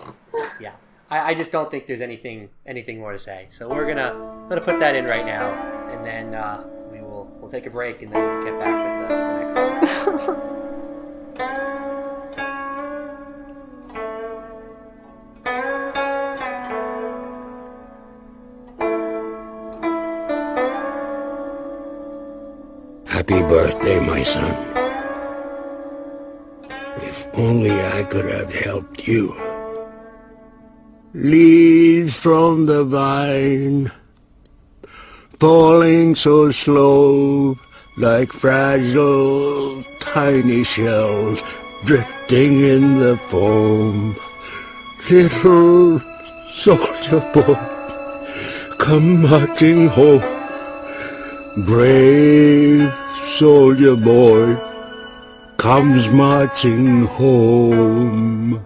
yeah. 0.60 0.72
I, 1.10 1.30
I 1.30 1.34
just 1.34 1.52
don't 1.52 1.70
think 1.70 1.86
there's 1.86 2.00
anything 2.00 2.48
anything 2.64 2.98
more 2.98 3.12
to 3.12 3.18
say. 3.18 3.46
So 3.50 3.68
we're 3.68 3.86
gonna 3.86 4.46
gonna 4.48 4.60
put 4.60 4.80
that 4.80 4.96
in 4.96 5.04
right 5.04 5.26
now, 5.26 5.50
and 5.92 6.04
then 6.04 6.34
uh, 6.34 6.64
we 6.90 7.00
will 7.00 7.30
we'll 7.40 7.50
take 7.50 7.66
a 7.66 7.70
break 7.70 8.02
and 8.02 8.12
then 8.12 8.44
get 8.44 8.58
back 8.58 9.00
with 9.00 9.54
the, 9.54 9.56
the 9.56 10.40
next 10.40 10.52
Happy 23.22 23.40
birthday, 23.42 24.00
my 24.00 24.20
son. 24.24 24.52
If 27.06 27.24
only 27.34 27.70
I 27.70 28.02
could 28.02 28.28
have 28.28 28.52
helped 28.52 29.06
you. 29.06 29.36
Leaves 31.14 32.16
from 32.16 32.66
the 32.66 32.82
vine, 32.82 33.92
falling 35.38 36.16
so 36.16 36.50
slow, 36.50 37.56
like 37.96 38.32
fragile 38.32 39.84
tiny 40.00 40.64
shells 40.64 41.40
drifting 41.84 42.64
in 42.64 42.98
the 42.98 43.16
foam. 43.30 44.16
Little 45.08 46.00
soldier 46.50 47.20
boy, 47.32 47.54
come 48.78 49.22
marching 49.22 49.86
home. 49.86 50.24
Brave 51.66 52.90
soldier 53.38 53.96
boy 53.96 54.56
comes 55.56 56.10
marching 56.10 57.06
home. 57.06 58.62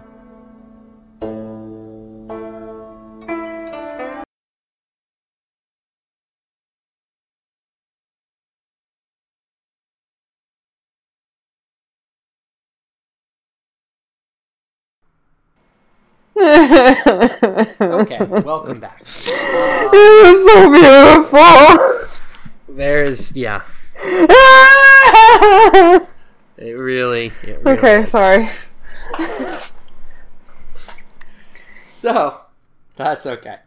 Okay, 16.37 18.17
welcome 18.25 18.79
back. 18.79 19.01
It 19.89 20.23
was 20.23 20.39
so 20.51 20.69
beautiful. 20.69 21.63
There's 22.75 23.31
yeah. 23.35 23.61
It 26.57 26.71
really. 26.71 27.27
It 27.43 27.61
really 27.63 27.77
okay, 27.77 28.01
is. 28.01 28.09
sorry. 28.09 28.49
So 31.85 32.41
that's 32.95 33.25
okay. 33.25 33.57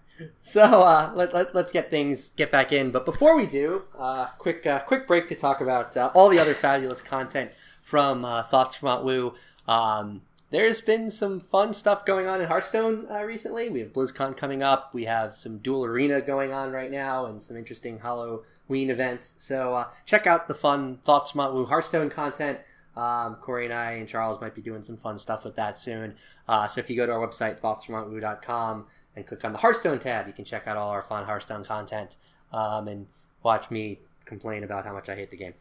So 0.41 0.83
uh, 0.83 1.13
let, 1.15 1.33
let 1.33 1.55
let's 1.55 1.73
get 1.73 1.89
things 1.89 2.31
get 2.31 2.51
back 2.51 2.73
in. 2.73 2.91
But 2.91 3.05
before 3.05 3.37
we 3.37 3.47
do, 3.47 3.85
uh, 3.99 4.27
quick 4.39 4.67
uh, 4.67 4.81
quick 4.81 5.07
break 5.07 5.29
to 5.29 5.37
talk 5.37 5.61
about 5.61 5.97
uh, 5.97 6.11
all 6.15 6.29
the 6.29 6.39
other 6.39 6.55
fabulous 6.55 7.01
content 7.01 7.53
from 7.83 8.25
uh, 8.25 8.43
Thoughts 8.43 8.75
from 8.75 8.89
Aunt 8.89 9.05
Wu. 9.05 9.35
Um, 9.69 10.23
there's 10.51 10.81
been 10.81 11.11
some 11.11 11.39
fun 11.39 11.73
stuff 11.73 12.05
going 12.05 12.27
on 12.27 12.41
in 12.41 12.49
Hearthstone 12.49 13.07
uh, 13.11 13.23
recently. 13.23 13.69
We 13.69 13.81
have 13.81 13.93
BlizzCon 13.93 14.37
coming 14.37 14.63
up. 14.63 14.93
We 14.93 15.05
have 15.05 15.37
some 15.37 15.59
Dual 15.59 15.85
Arena 15.85 16.21
going 16.21 16.53
on 16.53 16.73
right 16.73 16.91
now, 16.91 17.27
and 17.27 17.43
some 17.43 17.57
interesting 17.57 18.01
Halloween 18.01 18.91
events. 18.91 19.35
So 19.39 19.73
uh, 19.75 19.89
check 20.05 20.27
out 20.27 20.49
the 20.49 20.55
fun 20.55 20.99
Thoughts 21.05 21.31
from 21.31 21.55
Wu 21.55 21.67
Hearthstone 21.67 22.11
content. 22.11 22.59
Um, 22.97 23.37
Cory 23.37 23.67
and 23.67 23.73
I 23.73 23.93
and 23.93 24.09
Charles 24.09 24.41
might 24.41 24.55
be 24.55 24.61
doing 24.61 24.83
some 24.83 24.97
fun 24.97 25.19
stuff 25.19 25.45
with 25.45 25.55
that 25.55 25.79
soon. 25.79 26.17
Uh, 26.49 26.67
so 26.67 26.81
if 26.81 26.91
you 26.91 26.97
go 26.97 27.07
to 27.07 27.13
our 27.13 27.27
website, 27.27 27.61
thoughtsfromauntwu.com, 27.61 28.87
and 29.15 29.27
click 29.27 29.45
on 29.45 29.53
the 29.53 29.59
Hearthstone 29.59 30.01
tab, 30.01 30.27
you 30.27 30.33
can 30.33 30.45
check 30.45 30.67
out 30.67 30.77
all 30.77 30.91
our 30.91 31.03
fun 31.03 31.25
Hearthstone 31.25 31.65
content 31.65 32.17
um, 32.53 32.89
and 32.89 33.07
watch 33.45 33.71
me 33.71 34.01
complain 34.25 34.65
about 34.65 34.85
how 34.85 34.93
much 34.93 35.09
I 35.09 35.15
hate 35.15 35.31
the 35.31 35.37
game. 35.37 35.55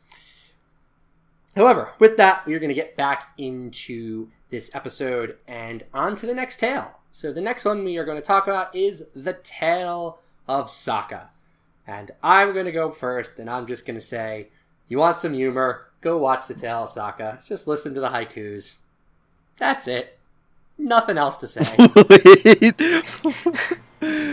However, 1.56 1.94
with 2.00 2.18
that, 2.18 2.46
we're 2.46 2.60
going 2.60 2.70
to 2.70 2.76
get 2.76 2.96
back 2.96 3.34
into 3.38 4.30
this 4.50 4.72
episode 4.74 5.38
and 5.48 5.84
on 5.94 6.16
to 6.18 6.26
the 6.26 6.34
next 6.34 6.58
tale. 6.58 6.92
So 7.12 7.32
the 7.34 7.42
next 7.42 7.66
one 7.66 7.84
we 7.84 7.98
are 7.98 8.06
going 8.06 8.18
to 8.18 8.26
talk 8.26 8.48
about 8.48 8.76
is 8.76 9.06
the 9.16 9.34
Tale 9.34 10.20
of 10.48 10.68
Sokka. 10.68 11.28
And 11.88 12.12
I'm 12.22 12.54
going 12.54 12.66
to 12.66 12.72
go 12.72 12.92
first, 12.92 13.32
and 13.40 13.50
I'm 13.50 13.66
just 13.66 13.86
going 13.86 13.96
to 13.98 14.02
say, 14.06 14.50
you 14.88 15.00
want 15.00 15.20
some 15.20 15.34
humor? 15.34 15.88
Go 16.02 16.18
watch 16.18 16.48
the 16.48 16.54
Tale 16.54 16.84
of 16.84 16.90
Sokka. 16.90 17.44
Just 17.46 17.68
listen 17.68 17.94
to 17.96 18.00
the 18.00 18.10
haikus. 18.10 18.78
That's 19.58 19.88
it. 19.88 20.18
Nothing 20.78 21.18
else 21.18 21.38
to 21.38 21.48
say. 21.48 21.66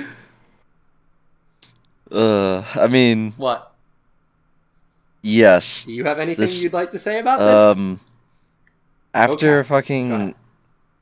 Uh, 2.11 2.63
I 2.77 2.87
mean, 2.87 3.33
what? 3.37 3.73
yes. 5.23 5.85
Do 5.85 5.93
you 5.93 6.05
have 6.05 6.19
anything 6.21 6.43
This- 6.43 6.63
you'd 6.63 6.73
like 6.73 6.93
to 6.93 6.99
say 7.01 7.19
about 7.19 7.41
this? 7.41 7.61
Um, 7.61 8.01
after 9.17 9.61
Okay, 9.61 9.69
fucking, 9.69 10.35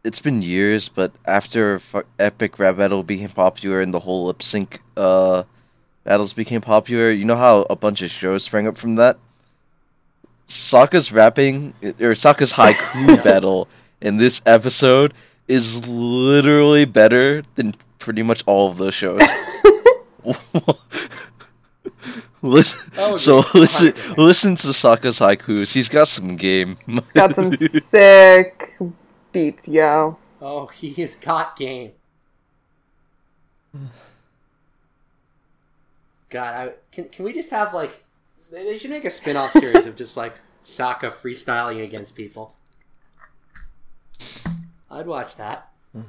it's 0.05 0.21
been 0.21 0.41
years, 0.41 0.89
but 0.89 1.13
after 1.27 1.81
fu- 1.81 2.05
Epic 2.19 2.59
Rap 2.59 2.77
Battle 2.77 3.03
became 3.03 3.31
popular 3.31 3.81
and 3.81 3.93
the 3.93 3.99
whole 3.99 4.27
lip 4.27 4.43
sync 4.43 4.81
uh 4.97 5.43
battles 6.05 6.33
became 6.33 6.61
popular, 6.61 7.11
you 7.11 7.25
know 7.25 7.37
how 7.37 7.67
a 7.69 7.77
bunch 7.77 8.03
of 8.03 8.11
shows 8.11 8.45
sprang 8.45 8.69
up 8.69 8.77
from 8.77 8.95
that. 8.97 9.19
Sokka's 10.47 11.11
rapping 11.11 11.75
or 11.83 12.13
Sokka's 12.13 12.53
haiku 12.53 13.23
battle 13.29 13.67
in 14.01 14.19
this 14.19 14.43
episode 14.47 15.15
is 15.49 15.89
literally 15.89 16.85
better 16.85 17.43
than 17.57 17.73
pretty 17.99 18.23
much 18.23 18.45
all 18.47 18.69
of 18.71 18.77
those 18.77 18.95
shows. 18.95 19.23
Listen, 22.47 22.93
Oh, 22.99 23.17
so 23.17 23.39
yeah, 23.39 23.45
listen, 23.55 23.95
listen 24.19 24.55
to 24.57 24.69
Sokka's 24.69 25.19
haikus. 25.19 25.73
He's 25.73 25.89
got 25.89 26.09
some 26.09 26.37
game. 26.37 26.77
Got 27.15 27.35
some 27.35 27.53
sick 27.57 28.77
beats, 29.33 29.67
yo. 29.67 30.19
oh, 30.43 30.67
he 30.67 30.93
has 31.01 31.17
got 31.17 31.57
game. 31.57 31.93
God, 36.31 36.69
I 36.69 36.73
can. 36.93 37.09
Can 37.09 37.25
we 37.25 37.33
just 37.33 37.51
have 37.51 37.73
like? 37.73 38.03
They, 38.53 38.65
they 38.65 38.77
should 38.79 38.91
make 38.91 39.05
a 39.05 39.11
spin-off 39.11 39.53
series 39.53 39.87
of 39.87 39.97
just 39.97 40.17
like 40.17 40.35
Sokka 40.65 41.11
freestyling 41.13 41.83
against 41.83 42.15
people. 42.15 42.55
I'd 44.91 45.07
watch 45.07 45.37
that. 45.37 45.69
All 45.95 46.05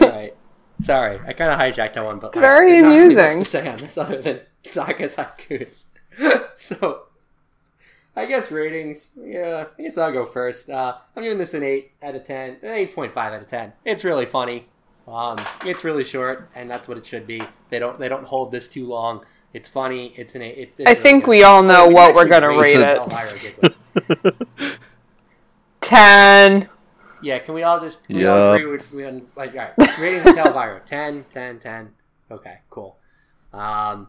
right. 0.00 0.34
Sorry, 0.82 1.18
I 1.26 1.32
kind 1.32 1.50
of 1.50 1.58
hijacked 1.58 1.94
that 1.94 2.04
one, 2.04 2.18
but 2.18 2.34
like, 2.34 2.40
very 2.42 2.80
there's 2.80 2.82
not 2.82 2.88
much 2.88 2.98
amusing. 3.02 3.38
to 3.40 3.44
say 3.44 3.68
on 3.68 3.76
this 3.78 3.98
other 3.98 4.20
than 4.22 4.40
Sokka's 4.64 5.16
haikus. 5.16 5.86
so, 6.56 7.02
I 8.16 8.26
guess 8.26 8.50
ratings. 8.50 9.12
Yeah, 9.20 9.66
I 9.78 9.82
guess 9.82 9.96
I'll 9.98 10.12
go 10.12 10.24
first. 10.26 10.68
Uh, 10.70 10.96
I'm 11.16 11.22
giving 11.22 11.38
this 11.38 11.54
an 11.54 11.62
eight 11.62 11.92
out 12.02 12.14
of 12.14 12.24
ten, 12.24 12.56
an 12.62 12.70
eight 12.70 12.94
point 12.94 13.12
five 13.12 13.32
out 13.32 13.42
of 13.42 13.48
ten. 13.48 13.72
It's 13.84 14.04
really 14.04 14.26
funny. 14.26 14.66
Um, 15.08 15.38
it's 15.64 15.82
really 15.84 16.04
short, 16.04 16.48
and 16.54 16.70
that's 16.70 16.86
what 16.86 16.96
it 16.98 17.04
should 17.06 17.26
be. 17.26 17.42
They 17.68 17.78
don't 17.78 17.98
they 17.98 18.08
don't 18.08 18.24
hold 18.24 18.52
this 18.52 18.68
too 18.68 18.86
long. 18.86 19.24
It's 19.52 19.68
funny. 19.68 20.12
It's 20.16 20.34
an 20.36 20.42
eight. 20.42 20.56
It's, 20.58 20.80
it's 20.80 20.86
I 20.86 20.90
really 20.92 21.02
think 21.02 21.24
good. 21.24 21.30
we 21.30 21.42
all 21.42 21.62
know 21.62 21.84
Oh, 21.84 21.88
we 21.88 21.94
what 21.94 22.14
we're 22.14 22.28
gonna 22.28 22.48
rate 22.48 22.76
rate 22.76 22.76
it. 22.76 22.98
Elvira 22.98 24.36
Ten. 25.80 26.68
Yeah, 27.22 27.38
can 27.38 27.54
we 27.54 27.62
all 27.62 27.80
just 27.80 28.06
we 28.08 28.26
all 28.26 28.36
Yeah. 28.38 28.54
agree 28.56 28.70
with 28.70 28.92
we, 28.92 29.04
like 29.36 29.56
all 29.58 29.70
right, 29.78 29.98
rating 29.98 30.22
the 30.22 30.38
Elvira 30.44 30.80
10, 30.84 31.24
10, 31.30 31.58
10. 31.58 31.92
Okay, 32.30 32.58
cool. 32.70 32.96
Um, 33.52 34.08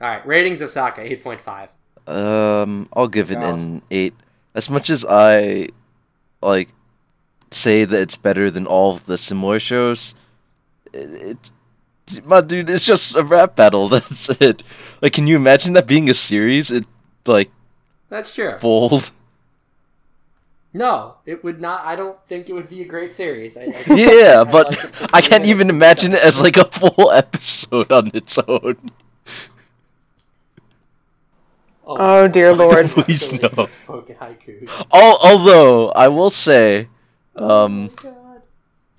all 0.00 0.08
right, 0.08 0.26
ratings 0.26 0.60
of 0.62 0.70
Sokka 0.70 0.98
eight 1.00 1.22
point 1.22 1.40
five. 1.40 1.70
Um, 2.06 2.88
I'll 2.92 3.08
give 3.08 3.30
it 3.30 3.34
Charles? 3.36 3.62
an 3.62 3.82
eight. 3.90 4.14
As 4.54 4.68
much 4.68 4.90
as 4.90 5.04
I 5.08 5.68
like 6.42 6.68
say 7.50 7.84
that 7.84 8.00
it's 8.00 8.16
better 8.16 8.50
than 8.50 8.66
all 8.66 8.94
of 8.94 9.06
the 9.06 9.16
similar 9.16 9.60
shows, 9.60 10.14
it, 10.92 11.38
it's 11.40 11.52
my 12.24 12.40
dude. 12.40 12.68
It's 12.68 12.84
just 12.84 13.14
a 13.16 13.22
rap 13.22 13.56
battle. 13.56 13.88
That's 13.94 14.28
it. 14.40 14.62
Like, 15.00 15.12
can 15.12 15.26
you 15.26 15.36
imagine 15.36 15.72
that 15.74 15.86
being 15.86 16.10
a 16.10 16.14
series? 16.14 16.70
It 16.70 16.84
like 17.26 17.50
That's 18.08 18.34
true. 18.34 18.58
fold. 18.58 19.12
No, 20.74 21.16
it 21.26 21.44
would 21.44 21.60
not. 21.60 21.84
I 21.84 21.96
don't 21.96 22.18
think 22.28 22.48
it 22.48 22.54
would 22.54 22.68
be 22.68 22.80
a 22.80 22.86
great 22.86 23.14
series. 23.14 23.56
I, 23.56 23.62
I, 23.64 23.84
Yeah, 23.94 24.40
I 24.40 24.50
but 24.50 24.76
like 25.00 25.14
I 25.14 25.20
can't 25.20 25.44
even 25.44 25.68
minutes 25.68 25.76
imagine 25.76 26.12
it 26.14 26.24
as 26.24 26.40
like 26.40 26.56
a 26.56 26.64
full 26.64 27.10
episode 27.10 27.92
on 27.92 28.10
its 28.14 28.38
own. 28.38 28.76
Oh, 31.84 32.26
dear 32.28 32.54
Lord. 32.54 32.86
Please 32.90 33.32
no. 33.32 33.50
you 33.56 33.66
spoke 33.66 34.10
in 34.10 34.16
haikus. 34.16 34.86
Al- 34.92 35.18
although 35.22 35.90
I 35.90 36.08
will 36.08 36.30
say, 36.30 36.88
um, 37.36 37.90
Oh 38.04 38.22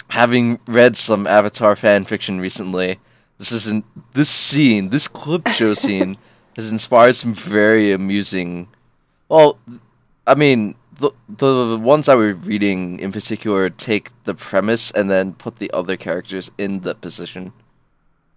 having 0.09 0.59
read 0.67 0.95
some 0.95 1.25
Avatar 1.25 1.75
fan 1.75 2.05
fiction 2.05 2.39
recently, 2.39 2.99
this 3.39 3.51
isn't 3.51 3.85
this 4.13 4.29
scene, 4.29 4.89
this 4.89 5.07
clip 5.07 5.47
show 5.47 5.73
scene, 5.85 6.17
has 6.55 6.71
inspired 6.71 7.15
some 7.15 7.33
very 7.33 7.91
amusing. 7.91 8.67
Well, 9.27 9.57
I 10.27 10.35
mean, 10.35 10.75
the 11.03 11.75
the 11.75 11.77
ones 11.81 12.07
I 12.09 12.15
was 12.15 12.35
reading 12.37 12.99
in 12.99 13.11
particular 13.11 13.69
take 13.69 14.11
the 14.23 14.33
premise 14.35 14.91
and 14.91 15.09
then 15.09 15.33
put 15.33 15.57
the 15.57 15.71
other 15.71 15.97
characters 15.97 16.51
in 16.57 16.81
the 16.81 16.95
position, 16.95 17.53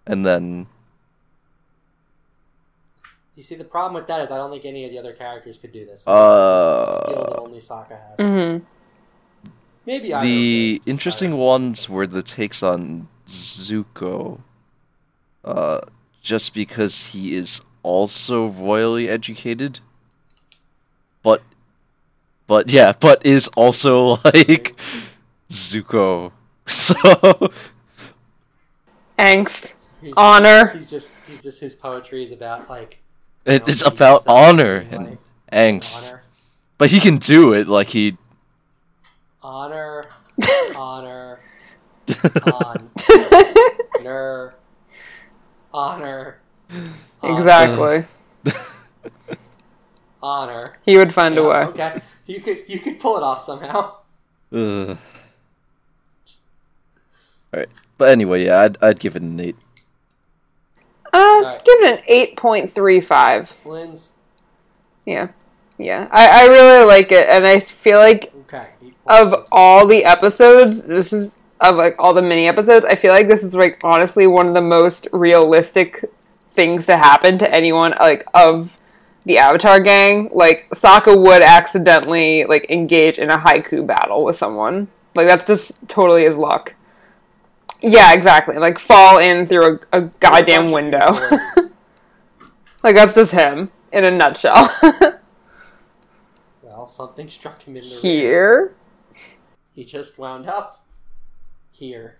and 0.05 0.25
then 0.25 0.67
You 3.37 3.43
see, 3.43 3.55
the 3.55 3.63
problem 3.63 3.93
with 3.93 4.07
that 4.07 4.21
is 4.21 4.31
I 4.31 4.37
don't 4.37 4.49
think 4.49 4.65
any 4.65 4.83
of 4.85 4.91
the 4.91 4.97
other 4.97 5.13
characters 5.13 5.59
could 5.59 5.71
do 5.71 5.85
this. 5.85 6.03
Uh, 6.07 6.85
this 6.85 6.89
is 6.89 6.99
a 6.99 7.03
skill 7.03 7.25
that 7.25 7.37
only 7.37 7.59
Sokka 7.59 7.97
has. 8.09 8.19
hmm 8.19 8.57
Maybe 9.85 10.13
I. 10.13 10.23
the 10.23 10.81
interesting 10.87 11.37
ones 11.37 11.87
were 11.87 12.07
the 12.07 12.23
takes 12.23 12.63
on 12.63 13.07
Zuko, 13.27 14.41
uh, 15.45 15.81
just 16.21 16.53
because 16.55 17.07
he 17.13 17.35
is 17.35 17.61
also 17.83 18.47
royally 18.47 19.07
educated, 19.07 19.79
but 21.21 21.41
but 22.47 22.71
yeah, 22.71 22.93
but 22.99 23.25
is 23.25 23.47
also 23.49 24.15
like 24.25 24.75
Zuko. 25.49 26.31
So 26.69 26.95
Angst, 29.17 29.73
He's, 30.01 30.13
honor. 30.17 30.67
He's 30.69 30.89
just. 30.89 31.11
He's 31.27 31.41
just. 31.41 31.59
His 31.61 31.73
poetry 31.73 32.23
is 32.23 32.31
about 32.31 32.69
like. 32.69 33.01
it, 33.45 33.65
you 33.65 33.71
it's 33.71 33.81
about 33.85 34.23
honor 34.27 34.85
and 34.91 35.05
life. 35.11 35.17
angst, 35.51 36.09
Honor. 36.11 36.23
but 36.77 36.89
he 36.91 36.99
can 36.99 37.17
do 37.17 37.53
it. 37.53 37.67
Like 37.67 37.87
he, 37.89 38.15
Honor. 39.41 40.03
honor. 40.75 41.39
On. 42.53 42.89
Honor. 44.03 44.55
Honor. 45.73 46.39
exactly. 47.23 48.05
Honor. 50.21 50.73
He 50.85 50.97
would 50.97 51.13
find 51.13 51.35
Yeah, 51.35 51.41
a 51.41 51.47
way. 51.47 51.63
Okay. 51.65 52.01
You 52.27 52.41
could. 52.41 52.63
You 52.67 52.79
could 52.79 52.99
pull 52.99 53.17
it 53.17 53.23
off 53.23 53.41
somehow. 53.41 53.95
ugh. 54.53 54.89
all 54.93 54.97
right. 57.53 57.69
But 57.97 58.09
anyway, 58.09 58.45
yeah, 58.45 58.59
I'd 58.59 58.77
I'd 58.83 58.99
give 58.99 59.15
it 59.15 59.21
an 59.21 59.39
eight. 59.39 59.55
Uh, 61.13 61.17
Alright. 61.17 61.65
give 61.65 61.79
it 61.81 61.99
an 61.99 62.03
eight 62.07 62.37
point 62.37 62.73
three 62.75 63.01
five. 63.01 63.55
Lynn's. 63.65 64.13
Yeah, 65.05 65.29
yeah. 65.77 66.07
I, 66.11 66.43
I 66.43 66.47
really 66.47 66.85
like 66.85 67.11
it, 67.11 67.27
and 67.29 67.47
I 67.47 67.59
feel 67.59 67.97
like 67.97 68.31
Okay. 68.53 68.67
of 69.07 69.47
all 69.51 69.87
the 69.87 70.03
episodes, 70.05 70.81
this 70.83 71.11
is 71.13 71.31
of 71.61 71.75
like 71.77 71.95
all 71.97 72.13
the 72.13 72.21
mini 72.21 72.47
episodes. 72.47 72.85
I 72.87 72.95
feel 72.95 73.13
like 73.13 73.27
this 73.29 73.41
is 73.43 73.53
like 73.53 73.79
honestly 73.83 74.27
one 74.27 74.47
of 74.47 74.53
the 74.53 74.61
most 74.61 75.07
realistic 75.13 76.03
things 76.53 76.85
to 76.87 76.97
happen 76.97 77.37
to 77.37 77.51
anyone 77.53 77.93
like 77.99 78.25
of 78.33 78.77
the 79.27 79.37
Avatar 79.37 79.79
gang. 79.79 80.29
Like 80.33 80.69
Sokka 80.71 81.15
would 81.15 81.43
accidentally 81.43 82.45
like 82.45 82.69
engage 82.71 83.19
in 83.19 83.29
a 83.29 83.37
haiku 83.37 83.85
battle 83.85 84.23
with 84.23 84.37
someone. 84.37 84.87
Like 85.15 85.27
that's 85.27 85.45
just 85.45 85.73
totally 85.87 86.25
his 86.25 86.35
luck. 86.35 86.73
Yeah, 87.81 88.13
exactly. 88.13 88.57
Like 88.57 88.79
fall 88.79 89.19
in 89.19 89.45
through 89.47 89.79
a, 89.91 89.97
a 89.97 90.01
goddamn 90.19 90.71
window. 90.71 91.13
like 92.83 92.95
that's 92.95 93.13
just 93.13 93.33
him 93.33 93.69
in 93.91 94.05
a 94.05 94.11
nutshell. 94.11 94.73
well, 96.63 96.87
something 96.87 97.29
struck 97.29 97.61
him 97.63 97.75
in 97.75 97.83
the. 97.83 97.89
Here. 97.89 98.73
He 99.73 99.83
just 99.83 100.17
wound 100.17 100.47
up 100.47 100.85
here. 101.69 102.17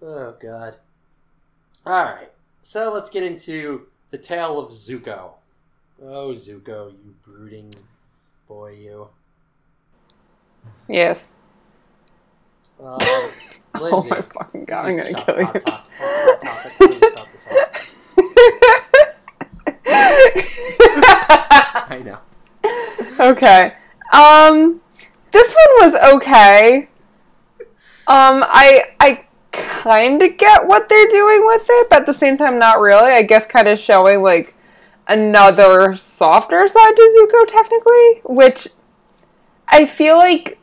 Oh 0.00 0.36
god. 0.40 0.76
Alright. 1.86 2.30
So 2.62 2.92
let's 2.92 3.10
get 3.10 3.22
into 3.22 3.88
the 4.14 4.18
tale 4.18 4.60
of 4.60 4.70
Zuko. 4.70 5.32
Oh 6.00 6.30
Zuko, 6.30 6.92
you 7.04 7.16
brooding 7.24 7.74
boy 8.46 8.74
you. 8.74 9.08
Yes. 10.86 11.24
Um, 12.80 12.98
Oh 13.76 14.06
my 14.08 14.20
fucking 14.22 14.66
god, 14.66 14.86
I'm 14.86 14.96
gonna 14.98 15.14
kill 15.14 15.36
you. 15.40 15.46
top- 15.58 15.90
hot 15.98 16.40
topic. 16.40 16.72
Please 16.78 17.10
stop 17.12 17.26
this 17.32 17.44
off. 17.48 18.16
I 21.90 21.98
know. 22.04 22.18
okay. 23.18 23.74
Um 24.12 24.80
this 25.32 25.52
one 25.52 25.90
was 25.90 25.94
okay. 26.14 26.88
Um 28.06 28.44
I 28.46 28.94
I 29.00 29.24
kind 29.84 30.22
of 30.22 30.38
get 30.38 30.66
what 30.66 30.88
they're 30.88 31.08
doing 31.08 31.44
with 31.44 31.66
it, 31.68 31.90
but 31.90 32.00
at 32.00 32.06
the 32.06 32.14
same 32.14 32.38
time 32.38 32.58
not 32.58 32.80
really. 32.80 33.12
I 33.12 33.22
guess 33.22 33.44
kind 33.44 33.68
of 33.68 33.78
showing 33.78 34.22
like 34.22 34.54
another 35.06 35.94
softer 35.94 36.66
side 36.66 36.96
to 36.96 37.28
Zuko 37.30 37.46
technically, 37.46 38.22
which 38.24 38.68
I 39.68 39.84
feel 39.84 40.16
like 40.16 40.58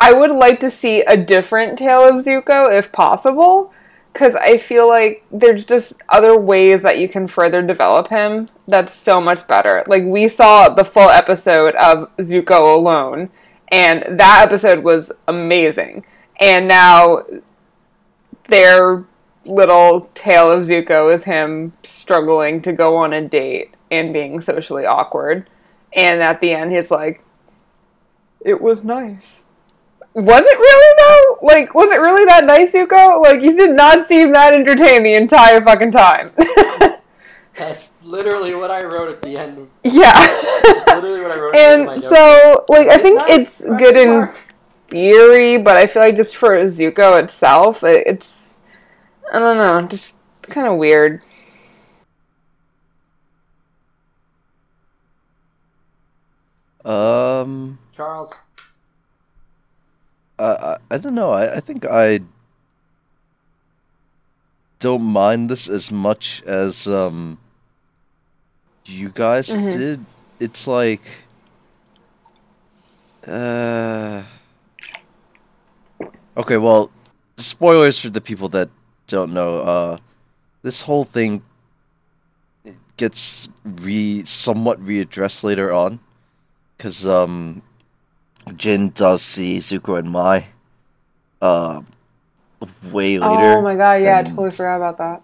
I 0.00 0.12
would 0.12 0.30
like 0.30 0.60
to 0.60 0.70
see 0.70 1.02
a 1.02 1.16
different 1.16 1.76
tale 1.76 2.08
of 2.08 2.24
Zuko 2.24 2.72
if 2.72 2.92
possible. 2.92 3.72
Because 4.12 4.34
I 4.34 4.56
feel 4.56 4.88
like 4.88 5.24
there's 5.30 5.64
just 5.64 5.92
other 6.08 6.36
ways 6.36 6.82
that 6.82 6.98
you 6.98 7.08
can 7.08 7.28
further 7.28 7.62
develop 7.62 8.08
him 8.08 8.48
that's 8.66 8.92
so 8.92 9.20
much 9.20 9.46
better. 9.46 9.84
Like, 9.86 10.02
we 10.02 10.26
saw 10.26 10.68
the 10.68 10.84
full 10.84 11.08
episode 11.08 11.76
of 11.76 12.10
Zuko 12.16 12.74
alone, 12.76 13.30
and 13.68 14.18
that 14.18 14.42
episode 14.42 14.82
was 14.82 15.12
amazing. 15.28 16.04
And 16.40 16.66
now 16.66 17.24
their 18.48 19.04
little 19.44 20.10
tale 20.14 20.50
of 20.50 20.66
Zuko 20.66 21.12
is 21.14 21.24
him 21.24 21.72
struggling 21.82 22.62
to 22.62 22.72
go 22.72 22.96
on 22.96 23.12
a 23.12 23.26
date 23.26 23.74
and 23.90 24.12
being 24.12 24.40
socially 24.40 24.86
awkward. 24.86 25.48
And 25.92 26.22
at 26.22 26.40
the 26.40 26.52
end, 26.52 26.72
he's 26.72 26.90
like, 26.90 27.24
it 28.40 28.60
was 28.60 28.82
nice. 28.84 29.44
Was 30.14 30.44
it 30.44 30.58
really 30.58 30.96
though? 30.98 31.46
Like, 31.46 31.74
was 31.74 31.90
it 31.90 32.00
really 32.00 32.24
that 32.24 32.44
nice, 32.44 32.72
Zuko? 32.72 33.20
Like, 33.20 33.42
you 33.42 33.56
did 33.56 33.70
not 33.70 34.06
seem 34.06 34.32
that 34.32 34.52
entertained 34.52 35.06
the 35.06 35.14
entire 35.14 35.62
fucking 35.62 35.92
time. 35.92 36.30
That's 37.56 37.90
literally 38.02 38.54
what 38.54 38.70
I 38.70 38.82
wrote 38.82 39.10
at 39.10 39.22
the 39.22 39.36
end. 39.36 39.58
Of, 39.58 39.70
yeah. 39.84 40.18
literally 40.86 41.20
what 41.20 41.30
I 41.30 41.38
wrote. 41.38 41.54
at 41.54 41.58
the 41.58 41.64
end 41.64 41.80
of 41.82 41.86
my 41.86 41.94
and 41.94 42.02
so, 42.02 42.64
like, 42.68 42.88
I 42.88 42.98
think 42.98 43.20
it's 43.28 43.60
good 43.60 43.96
in 43.96 44.28
mark. 44.98 45.12
theory, 45.12 45.58
but 45.58 45.76
I 45.76 45.86
feel 45.86 46.02
like 46.02 46.16
just 46.16 46.36
for 46.36 46.50
Zuko 46.66 47.22
itself, 47.22 47.82
it's 47.84 48.56
I 49.32 49.38
don't 49.38 49.56
know, 49.58 49.86
just 49.88 50.12
kind 50.42 50.66
of 50.68 50.78
weird. 50.78 51.22
Um, 56.84 57.78
Charles. 57.92 58.32
I 60.38 60.44
I, 60.44 60.76
I 60.90 60.98
don't 60.98 61.14
know. 61.14 61.30
I, 61.30 61.56
I 61.56 61.60
think 61.60 61.84
I 61.86 62.20
don't 64.78 65.02
mind 65.02 65.50
this 65.50 65.68
as 65.68 65.90
much 65.90 66.42
as 66.46 66.86
um 66.86 67.38
you 68.86 69.10
guys 69.10 69.48
Mhm. 69.48 69.72
did. 69.72 70.06
It's 70.40 70.66
like 70.66 71.02
uh 73.26 74.22
Okay, 76.40 76.56
well, 76.56 76.90
spoilers 77.36 77.98
for 77.98 78.08
the 78.10 78.20
people 78.22 78.48
that 78.50 78.70
don't 79.06 79.34
know. 79.34 79.58
Uh 79.60 79.96
this 80.62 80.80
whole 80.80 81.04
thing 81.04 81.42
gets 82.96 83.50
re 83.64 84.24
somewhat 84.24 84.80
readdressed 84.82 85.44
later 85.44 85.72
on 85.72 86.00
cuz 86.78 87.06
um 87.06 87.62
Jin 88.56 88.90
does 88.90 89.22
see 89.22 89.58
Zuko 89.58 89.98
and 89.98 90.10
Mai 90.10 90.46
uh 91.42 91.82
way 92.90 93.18
later. 93.18 93.56
Oh 93.56 93.62
my 93.62 93.76
god, 93.76 94.02
yeah, 94.02 94.18
I 94.18 94.22
totally 94.22 94.50
forgot 94.50 94.76
about 94.76 94.98
that. 94.98 95.22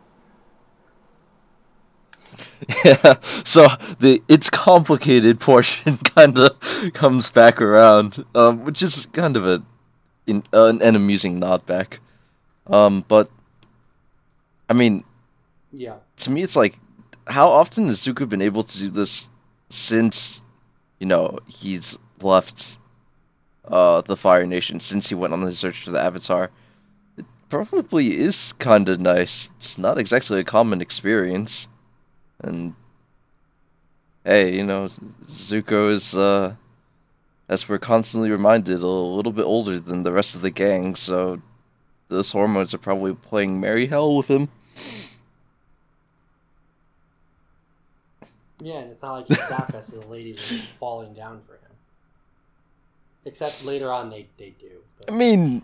Yeah, 2.85 3.17
so 3.45 3.69
the 4.01 4.23
it's 4.29 4.51
complicated 4.51 5.41
portion 5.49 5.99
kind 5.99 6.39
of 6.39 6.61
comes 6.95 7.31
back 7.31 7.62
around, 7.62 8.25
um, 8.35 8.64
which 8.64 8.83
is 8.83 9.07
kind 9.12 9.37
of 9.37 9.47
a 9.47 9.62
in, 10.27 10.43
uh, 10.53 10.66
an, 10.66 10.97
amusing 10.97 11.39
nod 11.39 11.64
back. 11.66 12.01
Um, 12.66 13.05
but 13.09 13.31
I 14.68 14.74
mean, 14.74 15.05
Yeah. 15.72 15.97
to 16.18 16.31
me, 16.31 16.43
it's 16.43 16.57
like, 16.57 16.79
how 17.27 17.49
often 17.49 17.87
has 17.87 18.01
Zuko 18.01 18.29
been 18.29 18.43
able 18.43 18.62
to 18.64 18.79
do 18.79 18.91
this 18.91 19.29
since, 19.68 20.45
you 20.99 21.07
know, 21.07 21.39
he's 21.47 21.99
left 22.22 22.79
uh, 23.68 24.01
the 24.03 24.16
Fire 24.16 24.47
Nation, 24.47 24.81
since 24.81 25.09
he 25.09 25.14
went 25.14 25.33
on 25.33 25.43
his 25.43 25.59
search 25.59 25.83
for 25.85 25.91
the 25.91 26.01
Avatar? 26.01 26.51
It 27.16 27.27
probably 27.49 28.18
is 28.18 28.53
kind 28.55 28.89
of 28.89 29.01
nice. 29.01 29.51
It's 29.57 29.79
not 29.79 29.99
exactly 29.99 30.41
a 30.41 30.45
common 30.45 30.81
experience. 30.81 31.68
And, 32.43 32.74
hey, 34.24 34.57
you 34.57 34.64
know, 34.64 34.87
Zuko 35.27 35.93
is, 35.93 36.14
uh, 36.14 36.55
as 37.49 37.69
we're 37.69 37.79
constantly 37.79 38.31
reminded, 38.31 38.81
a 38.83 38.87
little 38.87 39.33
bit 39.33 39.45
older 39.45 39.79
than 39.79 40.03
the 40.03 40.13
rest 40.13 40.35
of 40.35 40.43
the 40.43 40.51
gang, 40.51 40.95
so 40.95 41.41
those 42.09 42.33
hormones 42.33 42.75
are 42.75 42.79
probably 42.79 43.15
playing 43.15 43.61
merry 43.61 43.87
hell 43.87 44.17
with 44.17 44.29
him. 44.29 44.49
Yeah, 48.63 48.79
and 48.79 48.91
it's 48.91 49.03
not 49.03 49.13
like 49.15 49.27
Hisaka, 49.27 49.83
so 49.85 49.99
the 50.01 50.07
ladies 50.07 50.51
are 50.53 50.63
falling 50.79 51.13
down 51.13 51.41
for 51.47 51.53
him. 51.53 51.61
Except 53.25 53.65
later 53.65 53.93
on, 53.93 54.09
they 54.11 54.27
they 54.39 54.55
do. 54.59 54.67
I 55.09 55.13
But, 55.13 55.15
mean, 55.15 55.63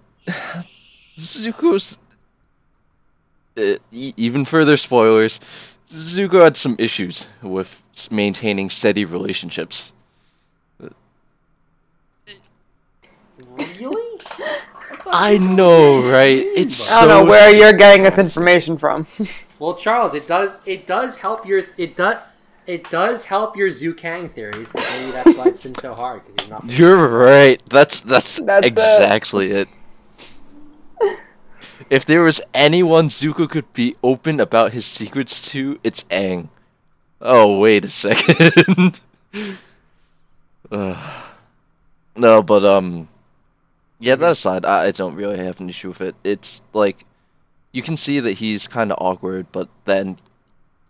Zuko's. 1.17 1.99
Uh, 3.57 3.75
e- 3.91 4.15
even 4.17 4.45
further 4.45 4.77
spoilers. 4.77 5.41
Zuko 5.91 6.43
had 6.43 6.57
some 6.57 6.77
issues 6.79 7.29
with 7.43 7.83
maintaining 8.11 8.71
steady 8.71 9.05
relationships. 9.05 9.93
Really? 13.57 14.21
I 15.07 15.39
know, 15.39 16.09
right? 16.09 16.39
It's 16.39 16.93
I 16.93 17.01
don't 17.01 17.09
know 17.09 17.25
so 17.25 17.31
where 17.31 17.55
you're 17.55 17.73
getting 17.73 18.05
this 18.05 18.19
information 18.19 18.79
from. 18.79 19.07
Well, 19.59 19.77
Charles, 19.77 20.13
it 20.13 20.27
does 20.27 20.59
it 20.67 20.89
does 20.89 21.19
help 21.19 21.47
your 21.47 21.63
it 21.79 21.95
does 21.95 22.17
it 22.67 22.91
does 22.91 23.27
help 23.27 23.57
your 23.57 23.69
Zukaang 23.69 24.29
theories. 24.29 24.75
Maybe 24.75 25.13
that's 25.13 25.37
why 25.37 25.45
it's 25.45 25.63
been 25.63 25.77
so 25.77 25.95
hard 25.95 26.25
because 26.25 26.35
he's 26.41 26.51
not. 26.51 26.65
You're 26.69 27.09
right. 27.09 27.63
That's 27.71 28.01
that's, 28.01 28.41
That's 28.41 28.67
exactly 28.67 29.53
it. 29.53 29.69
If 31.91 32.05
there 32.07 32.23
was 32.23 32.41
anyone 32.55 33.09
Zuko 33.09 33.49
could 33.49 33.73
be 33.73 33.95
open 34.03 34.41
about 34.41 34.73
his 34.73 34.85
secrets 34.85 35.41
to, 35.51 35.79
it's 35.85 36.03
Aang. 36.05 36.49
Oh 37.21 37.61
wait 37.61 37.85
a 37.85 37.89
second. 37.89 38.99
Ugh. 40.73 41.25
no, 42.17 42.43
but 42.43 42.65
um, 42.65 43.09
yeah. 44.03 44.17
That 44.17 44.33
aside, 44.33 44.65
I, 44.67 44.91
don't 44.91 45.15
really 45.15 45.39
have 45.39 45.61
an 45.61 45.71
issue 45.71 45.89
with 45.89 46.01
it. 46.01 46.15
It's 46.25 46.61
like 46.73 47.05
you 47.73 47.83
can 47.83 47.97
see 47.97 48.21
that 48.21 48.33
he's 48.33 48.69
kind 48.69 48.93
of 48.93 48.99
awkward, 49.01 49.47
but 49.53 49.69
then 49.85 50.19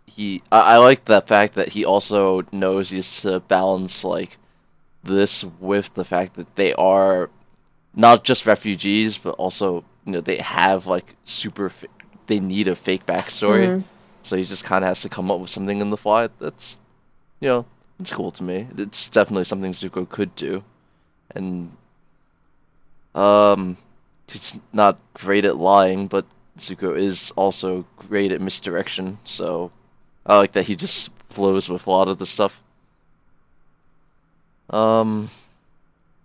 he. 0.05 0.41
I, 0.51 0.75
I 0.75 0.77
like 0.77 1.05
the 1.05 1.21
fact 1.21 1.53
that 1.55 1.69
he 1.69 1.85
also 1.85 2.43
knows 2.51 2.89
he 2.89 2.97
has 2.97 3.21
to 3.21 3.39
balance 3.41 4.03
like 4.03 4.37
this 5.03 5.43
with 5.59 5.93
the 5.93 6.05
fact 6.05 6.33
that 6.35 6.55
they 6.55 6.73
are 6.73 7.29
not 7.95 8.23
just 8.23 8.45
refugees, 8.45 9.17
but 9.17 9.35
also 9.35 9.83
you 10.05 10.11
know 10.13 10.21
they 10.21 10.37
have 10.37 10.87
like 10.87 11.13
super. 11.25 11.69
Fa- 11.69 11.87
they 12.27 12.39
need 12.39 12.69
a 12.69 12.75
fake 12.75 13.05
backstory, 13.05 13.67
Mhm. 13.67 13.83
so 14.23 14.37
he 14.37 14.45
just 14.45 14.63
kind 14.63 14.83
of 14.83 14.87
has 14.87 15.01
to 15.01 15.09
come 15.09 15.29
up 15.29 15.39
with 15.41 15.49
something 15.49 15.79
in 15.79 15.89
the 15.89 15.97
fly. 15.97 16.29
That's 16.39 16.79
you 17.41 17.49
know 17.49 17.65
it's 17.99 18.11
cool 18.13 18.31
to 18.31 18.43
me. 18.43 18.67
It's 18.77 19.09
definitely 19.09 19.43
something 19.43 19.71
Zuko 19.73 20.07
could 20.07 20.33
do, 20.35 20.63
and 21.35 21.71
um, 23.15 23.77
he's 24.27 24.57
not 24.71 24.99
great 25.13 25.45
at 25.45 25.57
lying, 25.57 26.07
but 26.07 26.25
Zuko 26.57 26.97
is 26.97 27.31
also 27.35 27.85
great 27.97 28.31
at 28.31 28.41
misdirection. 28.41 29.17
So 29.23 29.71
I 30.25 30.37
like 30.37 30.53
that 30.53 30.65
he 30.67 30.75
just 30.75 31.09
flows 31.29 31.69
with 31.69 31.85
a 31.87 31.89
lot 31.89 32.07
of 32.07 32.17
the 32.19 32.25
stuff. 32.25 32.61
Um, 34.69 35.29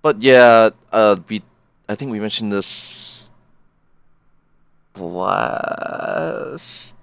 but 0.03 0.21
yeah, 0.23 0.71
uh, 0.93 1.17
we 1.29 1.43
I 1.89 1.95
think 1.95 2.11
we 2.11 2.21
mentioned 2.21 2.53
this 2.53 3.31
last 4.97 6.95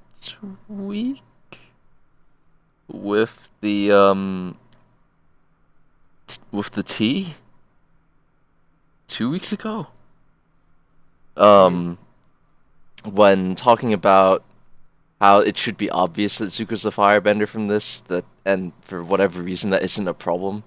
week 0.68 1.22
with 2.88 3.50
the 3.62 3.92
um 3.92 4.58
with 6.52 6.72
the 6.72 6.84
tea 6.84 7.36
two 9.16 9.30
weeks 9.30 9.54
ago. 9.54 9.88
Um, 11.38 11.98
when 13.06 13.56
talking 13.56 13.94
about 13.94 14.44
how 15.22 15.40
it 15.40 15.56
should 15.56 15.78
be 15.78 15.90
obvious 15.90 16.40
that 16.40 16.48
Zuko's 16.48 16.86
a 16.86 16.92
firebender 16.92 17.48
from 17.48 17.68
this, 17.68 18.02
that 18.02 18.26
and 18.44 18.74
for 18.82 19.06
whatever 19.06 19.42
reason 19.42 19.70
that 19.70 19.84
isn't 19.84 20.06
a 20.06 20.14
problem. 20.14 20.66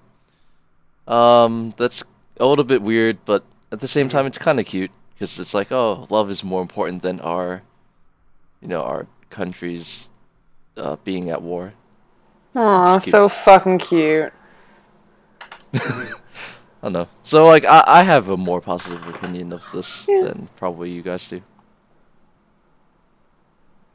Um, 1.07 1.73
that's 1.77 2.03
a 2.39 2.45
little 2.47 2.63
bit 2.63 2.81
weird, 2.81 3.19
but 3.25 3.43
at 3.71 3.81
the 3.81 3.87
same 3.87 4.09
time, 4.09 4.25
it's 4.25 4.39
kind 4.39 4.59
of 4.59 4.65
cute 4.65 4.91
because 5.13 5.37
it's 5.39 5.53
like, 5.53 5.71
oh, 5.71 6.07
love 6.09 6.31
is 6.31 6.43
more 6.43 6.63
important 6.63 7.03
than 7.03 7.19
our, 7.19 7.61
you 8.61 8.67
know, 8.67 8.81
our 8.81 9.05
countries 9.29 10.09
uh, 10.75 10.95
being 11.03 11.29
at 11.29 11.43
war. 11.43 11.73
Aw, 12.55 12.97
so 12.97 13.29
fucking 13.29 13.77
cute. 13.77 14.33
I 16.81 16.85
don't 16.85 16.93
know. 16.93 17.07
So 17.21 17.45
like, 17.45 17.65
I 17.65 17.83
I 17.85 18.03
have 18.03 18.29
a 18.29 18.37
more 18.37 18.61
positive 18.61 19.05
opinion 19.07 19.51
of 19.51 19.65
this 19.73 20.05
Yeah. 20.07 20.23
than 20.23 20.49
probably 20.55 20.91
you 20.91 21.01
guys 21.01 21.27
do. 21.27 21.41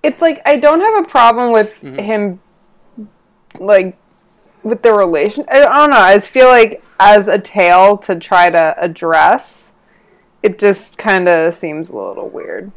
It's 0.02 0.20
like 0.20 0.42
I 0.44 0.56
don't 0.56 0.80
have 0.80 1.04
a 1.04 1.08
problem 1.08 1.52
with 1.52 1.70
mm-hmm. 1.80 1.98
him, 1.98 2.40
like 3.58 3.96
with 4.62 4.82
the 4.82 4.92
relation. 4.92 5.44
I 5.48 5.60
don't 5.60 5.90
know. 5.90 6.00
I 6.00 6.18
feel 6.20 6.48
like 6.48 6.84
as 7.00 7.26
a 7.26 7.38
tale 7.38 7.96
to 7.98 8.18
try 8.18 8.50
to 8.50 8.74
address, 8.78 9.72
it 10.42 10.58
just 10.58 10.98
kind 10.98 11.28
of 11.28 11.54
seems 11.54 11.88
a 11.88 11.96
little 11.96 12.28
weird. 12.28 12.70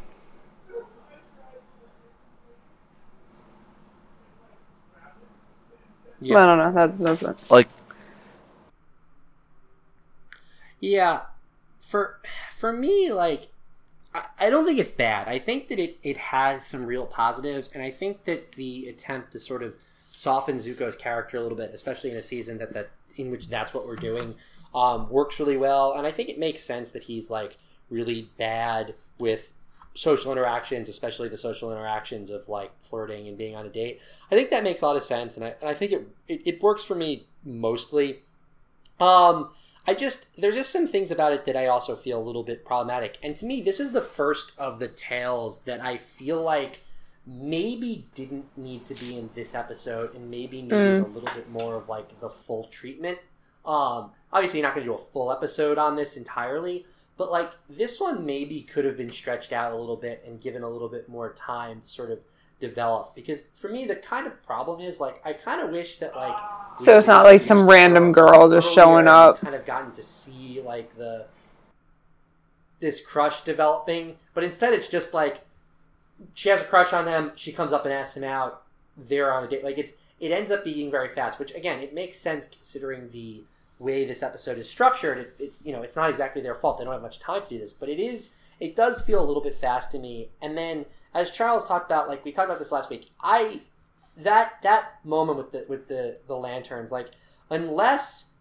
Yeah. 6.20 6.38
I 6.38 6.46
don't 6.46 6.58
know. 6.58 6.72
That, 6.72 6.98
that's 6.98 7.22
it. 7.22 7.50
Like, 7.50 7.68
Yeah, 10.80 11.22
for 11.80 12.20
for 12.56 12.72
me, 12.72 13.12
like 13.12 13.48
I, 14.14 14.24
I 14.38 14.50
don't 14.50 14.64
think 14.66 14.78
it's 14.78 14.90
bad. 14.90 15.28
I 15.28 15.38
think 15.38 15.68
that 15.68 15.78
it 15.78 15.98
it 16.02 16.16
has 16.16 16.66
some 16.66 16.86
real 16.86 17.06
positives, 17.06 17.70
and 17.74 17.82
I 17.82 17.90
think 17.90 18.24
that 18.24 18.52
the 18.52 18.86
attempt 18.88 19.32
to 19.32 19.38
sort 19.38 19.62
of 19.62 19.74
soften 20.10 20.58
Zuko's 20.58 20.96
character 20.96 21.36
a 21.36 21.40
little 21.40 21.56
bit, 21.58 21.70
especially 21.74 22.10
in 22.10 22.16
a 22.16 22.22
season 22.22 22.58
that 22.58 22.72
that 22.74 22.90
in 23.16 23.30
which 23.30 23.48
that's 23.48 23.74
what 23.74 23.86
we're 23.86 23.96
doing, 23.96 24.34
um, 24.74 25.08
works 25.10 25.40
really 25.40 25.56
well. 25.56 25.92
And 25.92 26.06
I 26.06 26.10
think 26.12 26.28
it 26.28 26.38
makes 26.38 26.62
sense 26.62 26.92
that 26.92 27.04
he's 27.04 27.30
like 27.30 27.56
really 27.90 28.28
bad 28.38 28.94
with 29.18 29.52
social 29.94 30.30
interactions, 30.30 30.88
especially 30.88 31.28
the 31.28 31.36
social 31.36 31.72
interactions 31.72 32.30
of 32.30 32.48
like 32.48 32.70
flirting 32.80 33.26
and 33.26 33.36
being 33.36 33.56
on 33.56 33.66
a 33.66 33.68
date. 33.68 34.00
I 34.30 34.36
think 34.36 34.50
that 34.50 34.62
makes 34.62 34.80
a 34.82 34.86
lot 34.86 34.96
of 34.96 35.02
sense, 35.02 35.36
and 35.36 35.44
I, 35.44 35.54
and 35.60 35.68
I 35.68 35.74
think 35.74 35.92
it, 35.92 36.08
it 36.28 36.42
it 36.44 36.62
works 36.62 36.84
for 36.84 36.94
me 36.94 37.26
mostly. 37.44 38.20
Um, 39.00 39.50
I 39.86 39.94
just 39.94 40.40
there's 40.40 40.54
just 40.54 40.70
some 40.70 40.86
things 40.86 41.10
about 41.10 41.32
it 41.32 41.44
that 41.46 41.56
I 41.56 41.66
also 41.66 41.96
feel 41.96 42.20
a 42.20 42.22
little 42.22 42.42
bit 42.42 42.64
problematic. 42.64 43.18
And 43.22 43.34
to 43.36 43.46
me, 43.46 43.60
this 43.62 43.80
is 43.80 43.92
the 43.92 44.02
first 44.02 44.52
of 44.58 44.78
the 44.78 44.88
tales 44.88 45.60
that 45.60 45.80
I 45.80 45.96
feel 45.96 46.42
like 46.42 46.80
maybe 47.26 48.06
didn't 48.14 48.46
need 48.56 48.80
to 48.82 48.94
be 48.94 49.18
in 49.18 49.28
this 49.34 49.54
episode 49.54 50.14
and 50.14 50.30
maybe 50.30 50.62
needed 50.62 51.02
a 51.02 51.06
little 51.06 51.34
bit 51.34 51.50
more 51.50 51.76
of 51.76 51.88
like 51.88 52.20
the 52.20 52.30
full 52.30 52.64
treatment. 52.64 53.18
Um, 53.64 54.12
obviously, 54.32 54.60
you're 54.60 54.68
not 54.68 54.74
going 54.74 54.86
to 54.86 54.90
do 54.90 54.94
a 54.94 55.04
full 55.12 55.30
episode 55.30 55.76
on 55.76 55.96
this 55.96 56.16
entirely, 56.16 56.86
but 57.18 57.30
like 57.30 57.52
this 57.68 58.00
one 58.00 58.24
maybe 58.24 58.62
could 58.62 58.86
have 58.86 58.96
been 58.96 59.10
stretched 59.10 59.52
out 59.52 59.72
a 59.72 59.76
little 59.76 59.96
bit 59.96 60.22
and 60.26 60.40
given 60.40 60.62
a 60.62 60.68
little 60.68 60.88
bit 60.88 61.08
more 61.08 61.32
time 61.34 61.80
to 61.82 61.88
sort 61.88 62.10
of 62.10 62.20
develop. 62.60 63.14
Because 63.14 63.44
for 63.54 63.68
me, 63.68 63.84
the 63.84 63.96
kind 63.96 64.26
of 64.26 64.42
problem 64.42 64.80
is 64.80 65.00
like 65.00 65.20
I 65.24 65.34
kind 65.34 65.60
of 65.60 65.70
wish 65.70 65.96
that 65.96 66.16
like 66.16 66.36
So 66.80 66.98
it's 66.98 67.08
not 67.08 67.24
like 67.24 67.40
some 67.40 67.68
random 67.68 68.12
girl 68.12 68.48
just 68.50 68.72
showing 68.72 69.08
up. 69.08 69.40
Kind 69.40 69.54
of 69.54 69.66
gotten 69.66 69.92
to 69.92 70.02
see 70.02 70.60
like 70.64 70.96
the 70.96 71.26
this 72.80 73.04
crush 73.04 73.40
developing, 73.40 74.16
but 74.34 74.44
instead 74.44 74.72
it's 74.72 74.88
just 74.88 75.12
like 75.12 75.44
she 76.34 76.48
has 76.48 76.60
a 76.60 76.64
crush 76.64 76.92
on 76.92 77.04
them. 77.04 77.32
She 77.34 77.52
comes 77.52 77.72
up 77.72 77.84
and 77.84 77.92
asks 77.92 78.16
him 78.16 78.24
out. 78.24 78.62
They're 78.96 79.32
on 79.32 79.44
a 79.44 79.48
date. 79.48 79.64
Like 79.64 79.78
it's 79.78 79.92
it 80.20 80.32
ends 80.32 80.50
up 80.50 80.64
being 80.64 80.90
very 80.90 81.08
fast, 81.08 81.38
which 81.38 81.54
again 81.54 81.80
it 81.80 81.94
makes 81.94 82.18
sense 82.18 82.46
considering 82.46 83.10
the 83.10 83.42
way 83.78 84.04
this 84.04 84.22
episode 84.22 84.58
is 84.58 84.68
structured. 84.68 85.18
It, 85.18 85.34
it's 85.38 85.64
you 85.64 85.72
know 85.72 85.82
it's 85.82 85.96
not 85.96 86.10
exactly 86.10 86.42
their 86.42 86.54
fault. 86.54 86.78
They 86.78 86.84
don't 86.84 86.92
have 86.92 87.02
much 87.02 87.18
time 87.18 87.42
to 87.42 87.48
do 87.48 87.58
this, 87.58 87.72
but 87.72 87.88
it 87.88 87.98
is 87.98 88.30
it 88.60 88.74
does 88.74 89.00
feel 89.00 89.22
a 89.22 89.26
little 89.26 89.42
bit 89.42 89.54
fast 89.54 89.92
to 89.92 89.98
me. 89.98 90.30
And 90.42 90.56
then 90.56 90.86
as 91.14 91.30
Charles 91.30 91.64
talked 91.64 91.86
about, 91.90 92.08
like 92.08 92.24
we 92.24 92.32
talked 92.32 92.48
about 92.48 92.58
this 92.58 92.72
last 92.72 92.90
week, 92.90 93.10
I 93.20 93.60
that 94.18 94.62
that 94.62 95.04
moment 95.04 95.38
with 95.38 95.52
the 95.52 95.64
with 95.68 95.88
the 95.88 96.18
the 96.26 96.36
lanterns, 96.36 96.92
like 96.92 97.10
unless 97.50 98.32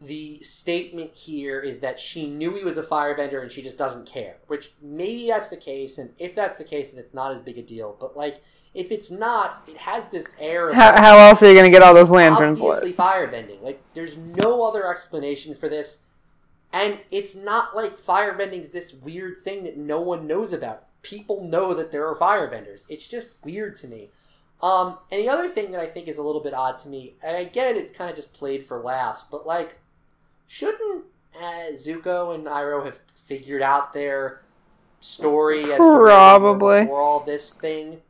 the 0.00 0.42
statement 0.42 1.14
here 1.14 1.60
is 1.60 1.78
that 1.78 1.98
she 1.98 2.26
knew 2.26 2.54
he 2.54 2.64
was 2.64 2.76
a 2.76 2.82
firebender 2.82 3.40
and 3.40 3.50
she 3.50 3.62
just 3.62 3.78
doesn't 3.78 4.06
care. 4.06 4.36
Which 4.46 4.72
maybe 4.82 5.28
that's 5.28 5.48
the 5.48 5.56
case, 5.56 5.98
and 5.98 6.10
if 6.18 6.34
that's 6.34 6.58
the 6.58 6.64
case, 6.64 6.92
then 6.92 7.00
it's 7.02 7.14
not 7.14 7.32
as 7.32 7.40
big 7.40 7.58
a 7.58 7.62
deal. 7.62 7.96
But 7.98 8.16
like, 8.16 8.42
if 8.74 8.90
it's 8.90 9.10
not, 9.10 9.62
it 9.68 9.78
has 9.78 10.08
this 10.08 10.30
air 10.38 10.70
of 10.70 10.76
How, 10.76 11.00
how 11.00 11.18
else 11.18 11.42
are 11.42 11.48
you 11.48 11.56
gonna 11.56 11.70
get 11.70 11.82
all 11.82 11.94
those 11.94 12.10
lanterns 12.10 12.60
obviously 12.60 12.92
firebending. 12.92 13.62
Like, 13.62 13.82
there's 13.94 14.16
no 14.16 14.62
other 14.62 14.88
explanation 14.88 15.54
for 15.54 15.68
this, 15.68 16.02
and 16.72 17.00
it's 17.10 17.34
not 17.34 17.74
like 17.74 17.98
firebending's 17.98 18.70
this 18.70 18.92
weird 18.92 19.38
thing 19.38 19.64
that 19.64 19.76
no 19.76 20.00
one 20.00 20.26
knows 20.26 20.52
about. 20.52 20.84
People 21.02 21.44
know 21.44 21.74
that 21.74 21.92
there 21.92 22.06
are 22.06 22.14
firebenders. 22.14 22.84
It's 22.88 23.06
just 23.06 23.36
weird 23.44 23.76
to 23.78 23.88
me. 23.88 24.10
Um, 24.62 24.98
and 25.10 25.22
the 25.22 25.28
other 25.28 25.48
thing 25.48 25.72
that 25.72 25.80
I 25.80 25.86
think 25.86 26.08
is 26.08 26.18
a 26.18 26.22
little 26.22 26.40
bit 26.40 26.54
odd 26.54 26.78
to 26.80 26.88
me, 26.88 27.14
and 27.22 27.36
I 27.36 27.44
get 27.44 27.74
it, 27.74 27.78
it's 27.78 27.90
kind 27.90 28.08
of 28.08 28.16
just 28.16 28.32
played 28.32 28.64
for 28.64 28.78
laughs, 28.78 29.22
but 29.30 29.46
like, 29.46 29.78
shouldn't 30.46 31.04
uh, 31.36 31.72
Zuko 31.72 32.34
and 32.34 32.46
Iroh 32.46 32.84
have 32.84 33.00
figured 33.14 33.62
out 33.62 33.92
their 33.92 34.42
story 35.00 35.72
as 35.72 35.78
to 35.78 35.82
where 35.82 35.92
they 35.92 35.98
were 35.98 36.06
Probably. 36.06 36.80
before 36.82 37.02
all 37.02 37.20
this 37.20 37.52
thing? 37.52 38.00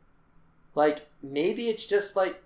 Like, 0.75 1.07
maybe 1.21 1.67
it's 1.67 1.85
just 1.85 2.15
like 2.15 2.41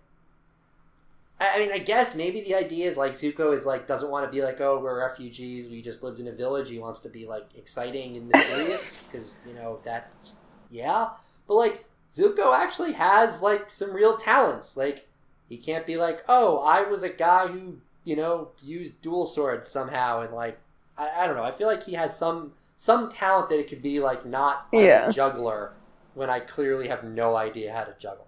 I 1.40 1.56
I 1.56 1.60
mean, 1.60 1.72
I 1.72 1.80
guess 1.80 2.16
maybe 2.16 2.42
the 2.42 2.56
idea 2.56 2.88
is 2.88 2.98
like 2.98 3.14
Zuko 3.14 3.54
is 3.56 3.66
like 3.66 3.88
doesn't 3.88 4.10
want 4.10 4.26
to 4.26 4.32
be 4.32 4.44
like, 4.44 4.60
oh, 4.62 4.80
we're 4.80 5.00
refugees. 5.00 5.70
We 5.70 5.82
just 5.82 6.04
lived 6.04 6.20
in 6.20 6.28
a 6.28 6.32
village. 6.32 6.70
He 6.70 6.80
wants 6.80 7.00
to 7.02 7.10
be 7.10 7.26
like 7.26 7.48
exciting 7.56 8.18
and 8.18 8.28
mysterious 8.30 9.04
because 9.04 9.38
you 9.48 9.54
know 9.54 9.80
that's 9.84 10.36
yeah. 10.72 11.10
But 11.48 11.56
like 11.56 11.86
Zuko 12.10 12.58
actually 12.58 12.94
has 12.94 13.42
like 13.42 13.70
some 13.70 13.94
real 13.94 14.18
talents. 14.18 14.76
Like 14.76 15.08
he 15.48 15.58
can't 15.58 15.86
be 15.86 15.98
like, 15.98 16.24
oh, 16.28 16.60
I 16.66 16.84
was 16.84 17.04
a 17.04 17.10
guy 17.10 17.48
who 17.48 17.78
you 18.04 18.16
know 18.16 18.50
used 18.64 19.02
dual 19.02 19.26
swords 19.26 19.68
somehow 19.68 20.22
and 20.22 20.34
like 20.34 20.60
I, 20.98 21.24
I 21.24 21.28
don't 21.28 21.36
know. 21.36 21.44
I 21.44 21.52
feel 21.52 21.68
like 21.68 21.84
he 21.84 21.94
has 21.94 22.18
some 22.18 22.54
some 22.76 23.10
talent 23.10 23.50
that 23.50 23.60
it 23.60 23.68
could 23.68 23.82
be 23.82 24.00
like 24.00 24.26
not 24.26 24.68
Yeah. 24.72 25.08
a 25.08 25.12
juggler 25.12 25.74
when 26.14 26.30
I 26.30 26.40
clearly 26.40 26.88
have 26.88 27.04
no 27.04 27.36
idea 27.36 27.74
how 27.74 27.84
to 27.84 27.94
juggle. 28.00 28.28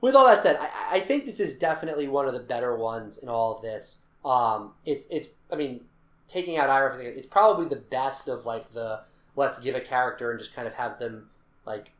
With 0.00 0.14
all 0.14 0.26
that 0.26 0.42
said, 0.42 0.58
I, 0.60 0.96
I 0.96 1.00
think 1.00 1.24
this 1.24 1.40
is 1.40 1.56
definitely 1.56 2.06
one 2.06 2.26
of 2.28 2.34
the 2.34 2.40
better 2.40 2.76
ones 2.76 3.18
in 3.18 3.28
all 3.28 3.56
of 3.56 3.62
this. 3.62 4.04
Um, 4.24 4.72
it's 4.84 5.06
it's 5.10 5.28
I 5.50 5.56
mean, 5.56 5.84
taking 6.28 6.58
out 6.58 6.68
Iroh, 6.68 6.96
for 6.96 7.00
it's 7.02 7.26
probably 7.26 7.66
the 7.68 7.76
best 7.76 8.28
of 8.28 8.44
like 8.44 8.72
the 8.72 9.00
let's 9.36 9.58
give 9.58 9.74
a 9.74 9.80
character 9.80 10.30
and 10.30 10.40
just 10.40 10.54
kind 10.54 10.66
of 10.66 10.74
have 10.74 10.98
them 10.98 11.28
like 11.64 11.92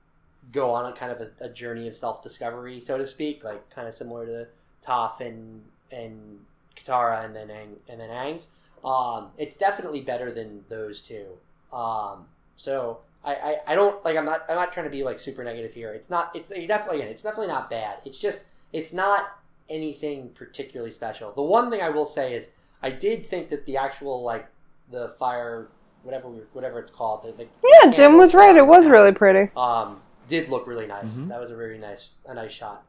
go 0.53 0.71
on 0.71 0.91
a 0.91 0.93
kind 0.93 1.13
of 1.13 1.21
a, 1.21 1.45
a 1.45 1.49
journey 1.49 1.87
of 1.87 1.95
self 1.95 2.23
discovery, 2.23 2.81
so 2.81 2.99
to 2.99 3.07
speak, 3.07 3.45
like 3.45 3.69
kind 3.71 3.87
of 3.87 3.95
similar 3.95 4.27
to 4.27 4.47
Toph 4.83 5.21
and 5.21 5.63
and 5.91 6.41
Katara 6.75 7.25
and 7.25 7.37
then 7.37 7.49
Aang, 7.49 7.77
and 7.89 8.01
then 8.01 8.11
Aang's. 8.11 8.49
Um, 8.85 9.31
it's 9.37 9.57
definitely 9.57 10.01
better 10.01 10.31
than 10.31 10.65
those 10.69 11.01
two. 11.01 11.27
Um, 11.73 12.27
so 12.57 13.01
I, 13.25 13.35
I, 13.35 13.57
I 13.69 13.75
don't 13.75 14.03
like 14.05 14.17
I'm 14.17 14.25
not 14.25 14.45
I'm 14.49 14.57
not 14.57 14.73
trying 14.73 14.87
to 14.87 14.91
be 14.91 15.03
like 15.03 15.19
super 15.19 15.43
negative 15.43 15.75
here. 15.75 15.93
It's 15.93 16.11
not 16.11 16.35
it's 16.35 16.51
it 16.51 16.67
definitely 16.67 17.03
it's 17.03 17.23
definitely 17.23 17.53
not 17.53 17.69
bad. 17.69 17.99
It's 18.05 18.19
just 18.19 18.45
it's 18.73 18.93
not 18.93 19.39
anything 19.69 20.31
particularly 20.31 20.91
special. 20.91 21.33
The 21.33 21.43
one 21.43 21.71
thing 21.71 21.83
I 21.83 21.91
will 21.91 22.07
say 22.07 22.35
is 22.35 22.49
I 22.83 22.91
did 22.91 23.27
think 23.27 23.49
that 23.49 23.67
the 23.67 23.77
actual 23.77 24.23
like 24.23 24.47
the 24.91 25.09
fire 25.19 25.69
whatever 26.07 26.29
we, 26.29 26.39
whatever 26.53 26.79
it's 26.79 26.91
called 26.91 27.23
the, 27.25 27.33
the 27.33 27.47
Yeah, 27.83 27.91
Jin 27.91 28.17
was 28.17 28.33
right. 28.33 28.57
It 28.57 28.67
was 28.67 28.87
really 28.87 29.13
pretty. 29.13 29.51
um 29.57 30.01
did 30.29 30.49
look 30.49 30.67
really 30.67 30.87
nice. 30.87 31.17
Mhm. 31.17 31.29
That 31.29 31.41
was 31.41 31.51
a 31.51 31.57
very 31.57 31.79
nice 31.79 32.13
a 32.27 32.35
nice 32.35 32.51
shot. 32.53 32.83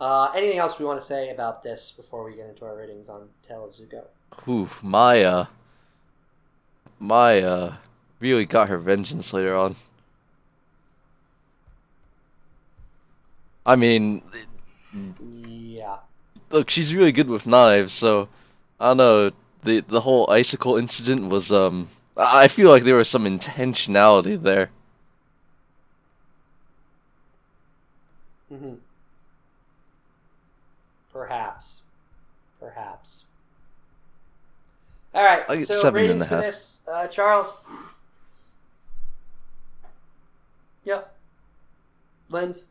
Uh, 0.00 0.30
anything 0.34 0.58
else 0.58 0.78
we 0.78 0.84
want 0.84 1.00
to 1.00 1.06
say 1.06 1.30
about 1.30 1.62
this 1.62 1.92
before 1.92 2.24
we 2.24 2.34
get 2.34 2.48
into 2.48 2.64
our 2.64 2.76
ratings 2.76 3.08
on 3.08 3.28
Tale 3.46 3.64
of 3.64 3.70
Zuko? 3.72 4.04
Ooh, 4.48 4.68
Mai. 4.82 5.46
Mai 6.98 7.72
really 8.20 8.44
got 8.44 8.68
her 8.68 8.78
vengeance 8.78 9.32
later 9.32 9.54
on. 9.56 9.76
I 13.66 13.76
mean, 13.76 14.22
Yeah. 15.46 15.98
look, 16.50 16.68
she's 16.70 16.94
really 16.94 17.12
good 17.12 17.28
with 17.30 17.46
knives, 17.46 17.92
so 17.92 18.28
I 18.80 18.88
don't 18.88 18.96
know. 18.98 19.30
The 19.64 19.80
the 19.80 20.00
whole 20.00 20.30
icicle 20.30 20.76
incident 20.76 21.30
was 21.30 21.50
um 21.50 21.88
I 22.16 22.48
feel 22.48 22.70
like 22.70 22.84
there 22.84 22.96
was 22.96 23.08
some 23.08 23.24
intentionality 23.24 24.40
there. 24.40 24.70
hmm 28.48 28.74
Perhaps. 31.12 31.80
Perhaps. 32.60 33.24
All 35.14 35.24
right. 35.24 35.44
I 35.48 35.56
get 35.56 35.68
so 35.68 35.74
seven 35.74 36.00
and 36.00 36.08
ratings 36.08 36.24
a 36.24 36.28
for 36.28 36.36
this, 36.36 36.80
uh, 36.88 37.06
Charles. 37.06 37.56
Yep. 40.84 41.14
Lens. 42.28 42.64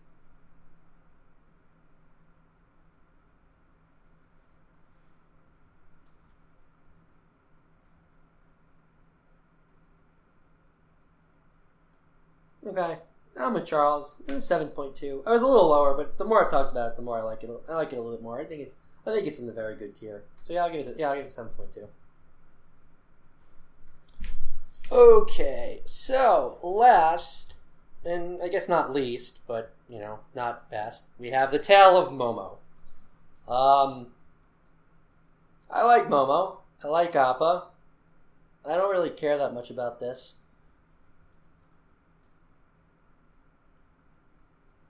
Okay. 12.66 12.98
I'm 13.36 13.54
with 13.54 13.66
Charles. 13.66 14.22
Seven 14.40 14.68
point 14.70 14.96
two. 14.96 15.24
I 15.26 15.32
was 15.32 15.42
a 15.42 15.48
little 15.48 15.70
lower, 15.70 15.96
but 15.96 16.18
the 16.18 16.26
more 16.26 16.44
I've 16.44 16.52
talked 16.52 16.72
about 16.72 16.92
it, 16.92 16.96
the 16.96 17.02
more 17.02 17.18
I 17.18 17.24
like 17.24 17.44
it. 17.44 17.50
I 17.68 17.74
like 17.74 17.92
it 17.92 17.96
a 17.96 18.00
little 18.00 18.16
bit 18.16 18.22
more. 18.22 18.40
I 18.40 18.46
think 18.46 18.62
it's. 18.62 18.76
I 19.06 19.12
think 19.12 19.28
it's 19.28 19.40
in 19.40 19.48
the 19.48 19.54
very 19.54 19.76
good 19.76 19.96
tier. 19.96 20.24
So 20.44 20.54
yeah, 20.54 20.64
I'll 20.64 20.72
give 20.72 20.88
it. 20.88 20.96
A, 20.96 21.00
yeah, 21.00 21.10
I'll 21.10 21.16
give 21.16 21.26
it 21.26 21.30
seven 21.30 21.52
point 21.52 21.72
two. 21.72 21.88
Okay, 24.92 25.82
so 25.86 26.60
last, 26.62 27.60
and 28.06 28.40
I 28.44 28.48
guess 28.48 28.70
not 28.70 28.94
least, 28.94 29.40
but 29.48 29.74
you 29.90 29.98
know, 29.98 30.20
not 30.36 30.70
best, 30.70 31.06
we 31.18 31.32
have 31.32 31.52
the 31.52 31.58
Tale 31.58 31.98
of 31.98 32.10
Momo. 32.10 32.58
Um, 33.52 34.08
I 35.72 35.84
like 35.84 36.04
Momo. 36.04 36.58
I 36.84 36.88
like 36.90 37.16
Appa. 37.16 37.66
I 38.66 38.76
don't 38.76 38.92
really 38.92 39.10
care 39.10 39.38
that 39.38 39.54
much 39.54 39.72
about 39.72 40.00
this. 40.00 40.36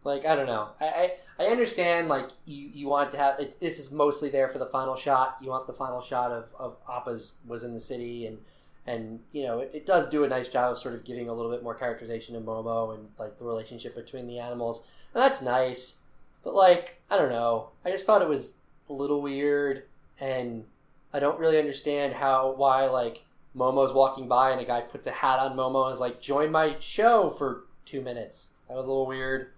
Like 0.04 0.26
I 0.26 0.36
don't 0.36 0.48
know. 0.48 0.70
I 0.80 0.86
I, 0.86 1.12
I 1.40 1.46
understand. 1.48 2.10
Like 2.10 2.30
you 2.46 2.70
you 2.74 2.88
want 2.88 3.12
to 3.12 3.18
have 3.18 3.40
it, 3.40 3.60
this 3.60 3.80
is 3.80 3.92
mostly 3.92 4.30
there 4.30 4.48
for 4.48 4.60
the 4.60 4.66
final 4.66 4.96
shot. 4.96 5.38
You 5.42 5.50
want 5.50 5.68
the 5.68 5.74
final 5.74 6.02
shot 6.02 6.32
of 6.32 6.54
of 6.60 6.78
Appa's 6.90 7.36
was 7.48 7.64
in 7.64 7.74
the 7.74 7.80
city 7.80 8.26
and 8.26 8.40
and 8.86 9.22
you 9.32 9.44
know 9.44 9.60
it, 9.60 9.72
it 9.74 9.86
does 9.86 10.08
do 10.08 10.24
a 10.24 10.28
nice 10.28 10.50
job 10.50 10.74
of 10.74 10.78
sort 10.78 10.96
of 10.96 11.06
giving 11.06 11.30
a 11.30 11.34
little 11.34 11.52
bit 11.52 11.64
more 11.64 11.76
characterization 11.76 12.36
to 12.36 12.42
Momo 12.42 12.94
and 12.94 13.10
like 13.18 13.38
the 13.38 13.46
relationship 13.46 13.96
between 13.96 14.28
the 14.28 14.40
animals. 14.40 14.86
And 15.14 15.24
that's 15.24 15.42
nice. 15.42 16.00
But 16.44 16.54
like 16.54 17.02
I 17.10 17.18
don't 17.18 17.32
know. 17.32 17.70
I 17.86 17.92
just 17.92 18.06
thought 18.06 18.22
it 18.22 18.30
was 18.30 18.58
a 18.90 18.94
little 18.94 19.22
weird 19.22 19.84
and 20.20 20.66
I 21.14 21.20
don't 21.20 21.40
really 21.40 21.60
understand 21.60 22.14
how 22.14 22.52
why 22.52 22.88
like 22.88 23.24
Momo's 23.56 23.94
walking 23.94 24.28
by 24.28 24.52
and 24.52 24.60
a 24.60 24.66
guy 24.66 24.82
puts 24.82 25.08
a 25.08 25.12
hat 25.12 25.40
on 25.40 25.56
Momo 25.56 25.86
and 25.86 25.94
is 25.94 26.00
like 26.00 26.20
join 26.20 26.52
my 26.52 26.76
show 26.80 27.30
for 27.30 27.64
two 27.86 28.02
minutes. 28.02 28.50
That 28.68 28.76
was 28.76 28.86
a 28.86 28.90
little 28.90 29.06
weird 29.06 29.52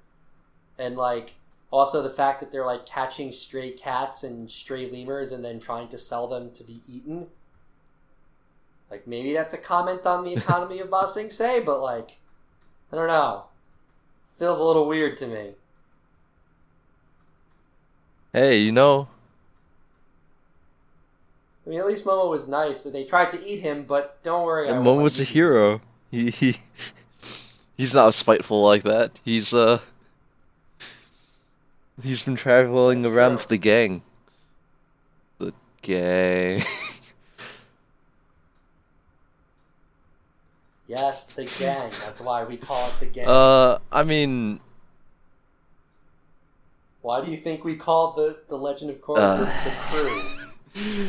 and 0.77 0.95
like 0.95 1.35
also 1.71 2.01
the 2.01 2.09
fact 2.09 2.39
that 2.39 2.51
they're 2.51 2.65
like 2.65 2.85
catching 2.85 3.31
stray 3.31 3.71
cats 3.71 4.23
and 4.23 4.49
stray 4.49 4.89
lemurs 4.89 5.31
and 5.31 5.43
then 5.43 5.59
trying 5.59 5.87
to 5.87 5.97
sell 5.97 6.27
them 6.27 6.51
to 6.51 6.63
be 6.63 6.79
eaten 6.87 7.27
like 8.89 9.07
maybe 9.07 9.33
that's 9.33 9.53
a 9.53 9.57
comment 9.57 10.05
on 10.05 10.23
the 10.23 10.33
economy 10.33 10.79
of 10.79 10.89
Ba 10.89 11.07
Sing 11.07 11.29
Se, 11.29 11.61
but 11.61 11.81
like 11.81 12.17
I 12.91 12.95
don't 12.95 13.07
know. 13.07 13.45
Feels 14.37 14.59
a 14.59 14.63
little 14.63 14.87
weird 14.87 15.17
to 15.17 15.27
me. 15.27 15.51
Hey, 18.33 18.59
you 18.59 18.71
know, 18.71 19.07
I 21.65 21.69
mean, 21.69 21.79
at 21.79 21.87
least 21.87 22.05
Momo 22.05 22.29
was 22.29 22.47
nice. 22.47 22.83
They 22.83 23.05
tried 23.05 23.31
to 23.31 23.45
eat 23.45 23.61
him, 23.61 23.83
but 23.83 24.21
don't 24.23 24.45
worry. 24.45 24.69
I 24.69 24.73
won't 24.73 24.85
Momo 24.85 25.03
was 25.03 25.19
a 25.19 25.23
hero. 25.23 25.81
He 26.11 26.29
he 26.29 26.57
he's 27.77 27.93
not 27.93 28.13
spiteful 28.13 28.61
like 28.61 28.83
that. 28.83 29.19
He's 29.25 29.53
uh 29.53 29.79
he's 32.01 32.23
been 32.23 32.35
traveling 32.35 33.01
That's 33.01 33.15
around 33.15 33.29
true. 33.31 33.37
with 33.37 33.47
the 33.47 33.57
gang. 33.57 34.01
The 35.39 35.53
gang. 35.81 36.61
Yes, 40.87 41.25
the 41.25 41.45
gang. 41.45 41.91
That's 42.03 42.21
why 42.21 42.43
we 42.43 42.57
call 42.57 42.87
it 42.89 42.99
the 42.99 43.05
gang. 43.07 43.27
uh, 43.27 43.79
I 43.91 44.03
mean, 44.03 44.59
why 47.01 47.23
do 47.23 47.31
you 47.31 47.37
think 47.37 47.63
we 47.63 47.75
call 47.75 48.11
the 48.11 48.37
the 48.49 48.57
Legend 48.57 48.91
of 48.91 49.01
Korra 49.01 49.17
Uh. 49.17 49.63
the, 49.63 49.71
crew? 50.81 51.07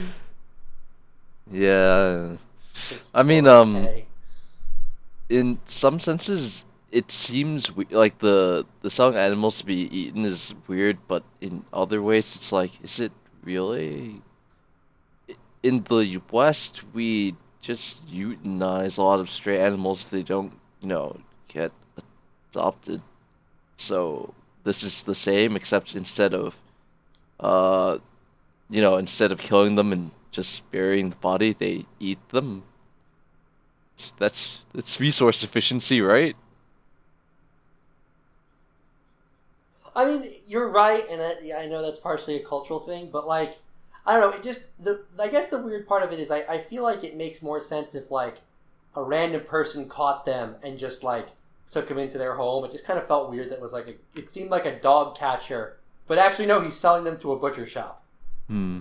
yeah. 1.52 2.36
I 3.14 3.22
mean, 3.22 3.46
um, 3.46 3.88
in 5.28 5.58
some 5.66 5.98
senses 6.00 6.64
it 6.92 7.10
seems 7.10 7.74
we- 7.74 7.86
like 7.90 8.18
the 8.18 8.66
the 8.82 8.90
selling 8.90 9.16
animals 9.16 9.58
to 9.58 9.66
be 9.66 9.82
eaten 9.96 10.24
is 10.24 10.54
weird 10.68 10.98
but 11.08 11.22
in 11.40 11.64
other 11.72 12.02
ways 12.02 12.36
it's 12.36 12.52
like 12.52 12.72
is 12.82 13.00
it 13.00 13.12
really? 13.44 14.22
In 15.62 15.82
the 15.84 16.20
west 16.30 16.82
we 16.94 17.34
just 17.60 18.06
euthanize 18.06 18.98
a 18.98 19.02
lot 19.02 19.20
of 19.20 19.28
stray 19.28 19.58
animals. 19.60 20.04
If 20.04 20.10
they 20.10 20.22
don't 20.22 20.52
you 20.80 20.88
know 20.88 21.20
get 21.48 21.72
adopted. 22.52 23.02
So 23.76 24.34
this 24.64 24.82
is 24.82 25.04
the 25.04 25.14
same 25.14 25.56
except 25.56 25.94
instead 25.96 26.34
of 26.34 26.56
uh 27.40 27.98
you 28.70 28.80
know 28.82 28.96
instead 28.96 29.32
of 29.32 29.40
killing 29.40 29.76
them 29.76 29.92
and 29.92 30.10
just 30.32 30.70
burying 30.70 31.10
the 31.10 31.16
body 31.16 31.52
they 31.52 31.86
eat 32.00 32.20
them. 32.30 32.64
That's 34.18 34.60
that's 34.74 35.00
resource 35.00 35.42
efficiency, 35.42 36.00
right? 36.00 36.36
I 39.96 40.04
mean, 40.04 40.30
you're 40.46 40.68
right, 40.68 41.04
and 41.10 41.22
I, 41.22 41.32
yeah, 41.42 41.56
I 41.58 41.66
know 41.66 41.80
that's 41.80 41.98
partially 41.98 42.36
a 42.36 42.44
cultural 42.44 42.78
thing, 42.78 43.08
but 43.10 43.26
like, 43.26 43.58
I 44.06 44.12
don't 44.12 44.30
know. 44.30 44.36
It 44.36 44.42
just 44.42 44.66
the 44.82 45.02
I 45.18 45.28
guess 45.28 45.48
the 45.48 45.58
weird 45.58 45.88
part 45.88 46.02
of 46.04 46.12
it 46.12 46.20
is 46.20 46.30
I, 46.30 46.40
I 46.42 46.58
feel 46.58 46.82
like 46.82 47.02
it 47.02 47.16
makes 47.16 47.42
more 47.42 47.60
sense 47.60 47.94
if 47.94 48.10
like 48.10 48.42
a 48.94 49.02
random 49.02 49.42
person 49.44 49.88
caught 49.88 50.26
them 50.26 50.56
and 50.62 50.78
just 50.78 51.02
like 51.02 51.28
took 51.70 51.88
them 51.88 51.98
into 51.98 52.18
their 52.18 52.34
home. 52.34 52.64
It 52.64 52.72
just 52.72 52.86
kind 52.86 52.98
of 52.98 53.06
felt 53.06 53.30
weird. 53.30 53.50
That 53.50 53.60
was 53.60 53.72
like 53.72 53.88
a, 53.88 54.18
it 54.18 54.28
seemed 54.30 54.50
like 54.50 54.66
a 54.66 54.78
dog 54.78 55.16
catcher, 55.16 55.78
but 56.06 56.18
actually 56.18 56.46
no, 56.46 56.60
he's 56.60 56.76
selling 56.78 57.04
them 57.04 57.18
to 57.20 57.32
a 57.32 57.36
butcher 57.38 57.66
shop. 57.66 58.04
Hmm. 58.48 58.80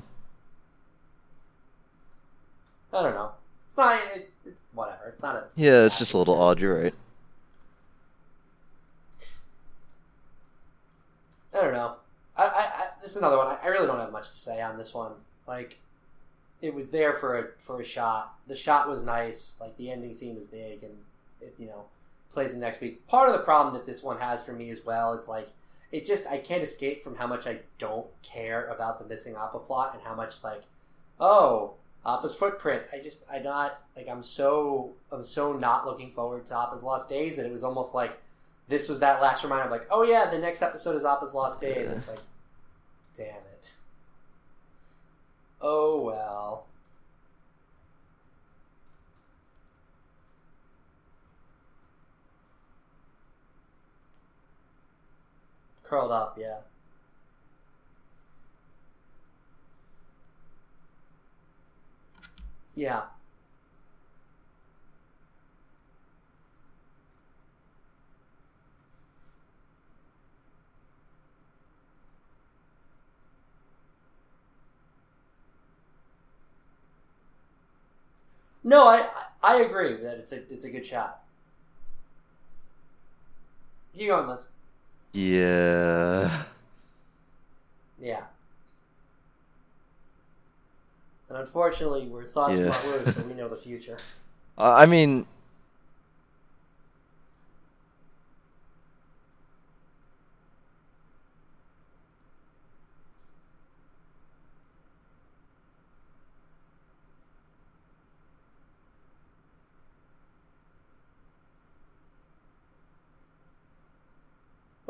I 2.93 3.01
don't 3.01 3.13
know. 3.15 3.31
It's 3.67 3.77
not. 3.77 3.99
It's, 4.15 4.31
it's 4.45 4.61
whatever. 4.73 5.07
It's 5.07 5.21
not 5.21 5.35
a. 5.35 5.43
Yeah, 5.55 5.85
it's 5.85 5.97
just 5.97 6.13
a 6.13 6.17
little 6.17 6.39
odd. 6.39 6.59
You're 6.59 6.75
right. 6.75 6.83
Just- 6.83 6.99
I 11.55 11.61
don't 11.61 11.73
know. 11.73 11.95
I, 12.37 12.43
I, 12.43 12.47
I 12.47 12.87
this 13.01 13.11
is 13.11 13.17
another 13.17 13.37
one. 13.37 13.47
I, 13.47 13.57
I 13.63 13.67
really 13.67 13.87
don't 13.87 13.99
have 13.99 14.11
much 14.11 14.29
to 14.29 14.37
say 14.37 14.61
on 14.61 14.77
this 14.77 14.93
one. 14.93 15.13
Like, 15.47 15.79
it 16.61 16.73
was 16.73 16.89
there 16.89 17.13
for 17.13 17.37
a 17.37 17.47
for 17.57 17.79
a 17.79 17.85
shot. 17.85 18.35
The 18.47 18.55
shot 18.55 18.89
was 18.89 19.01
nice. 19.01 19.57
Like 19.59 19.77
the 19.77 19.91
ending 19.91 20.13
scene 20.13 20.35
was 20.35 20.45
big, 20.45 20.83
and 20.83 20.97
it 21.41 21.55
you 21.57 21.67
know 21.67 21.85
plays 22.31 22.53
in 22.53 22.59
the 22.59 22.65
next 22.65 22.81
week. 22.81 23.07
Part 23.07 23.29
of 23.29 23.33
the 23.33 23.43
problem 23.43 23.73
that 23.73 23.85
this 23.85 24.03
one 24.03 24.19
has 24.19 24.43
for 24.43 24.53
me 24.53 24.69
as 24.69 24.85
well 24.85 25.13
is 25.13 25.27
like 25.27 25.49
it 25.91 26.05
just 26.05 26.27
I 26.27 26.37
can't 26.37 26.63
escape 26.63 27.03
from 27.03 27.15
how 27.15 27.27
much 27.27 27.47
I 27.47 27.59
don't 27.77 28.07
care 28.21 28.65
about 28.65 28.99
the 28.99 29.05
missing 29.05 29.35
Appa 29.35 29.59
plot 29.59 29.93
and 29.93 30.03
how 30.03 30.15
much 30.15 30.43
like 30.43 30.63
oh 31.19 31.75
Appa's 32.05 32.35
footprint. 32.35 32.83
I 32.93 32.99
just 32.99 33.23
I 33.31 33.39
not 33.39 33.81
like 33.95 34.07
I'm 34.09 34.23
so 34.23 34.93
I'm 35.11 35.23
so 35.23 35.53
not 35.53 35.85
looking 35.85 36.11
forward 36.11 36.45
to 36.47 36.57
Appa's 36.57 36.83
Lost 36.83 37.09
Days 37.09 37.35
that 37.37 37.45
it 37.45 37.51
was 37.51 37.63
almost 37.63 37.95
like 37.95 38.19
this 38.67 38.89
was 38.89 38.99
that 38.99 39.21
last 39.21 39.43
reminder 39.43 39.65
of 39.65 39.71
like 39.71 39.87
oh 39.91 40.03
yeah 40.03 40.29
the 40.29 40.37
next 40.37 40.61
episode 40.61 40.95
is 40.95 41.03
Appa's 41.05 41.33
Lost 41.33 41.61
Days. 41.61 41.87
And 41.87 41.97
it's 41.97 42.07
like 42.07 42.19
damn 43.15 43.27
it. 43.27 43.73
Oh 45.61 46.01
well. 46.01 46.67
Curled 55.83 56.11
up, 56.11 56.37
yeah. 56.39 56.57
Yeah. 62.73 63.03
No, 78.65 78.87
I 78.87 79.07
I 79.43 79.61
agree 79.61 79.93
that 79.93 80.17
it's 80.17 80.31
a 80.31 80.37
it's 80.51 80.65
a 80.65 80.69
good 80.71 80.85
shot. 80.85 81.21
Keep 83.95 84.07
going, 84.07 84.27
let's 84.27 84.49
Yeah. 85.13 86.43
yeah. 87.99 88.23
And 91.29 91.37
unfortunately, 91.37 92.07
we're 92.07 92.23
thoughts 92.25 92.57
Yeah. 92.57 92.71
from 92.71 92.91
words, 92.91 93.15
so 93.15 93.21
we 93.23 93.33
know 93.35 93.47
the 93.47 93.55
future. 93.55 93.97
Uh, 94.57 94.71
I 94.73 94.85
mean, 94.85 95.25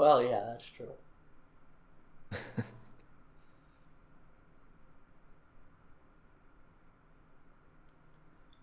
Well, 0.06 0.22
yeah, 0.22 0.44
that's 0.46 0.70
true. 0.70 0.92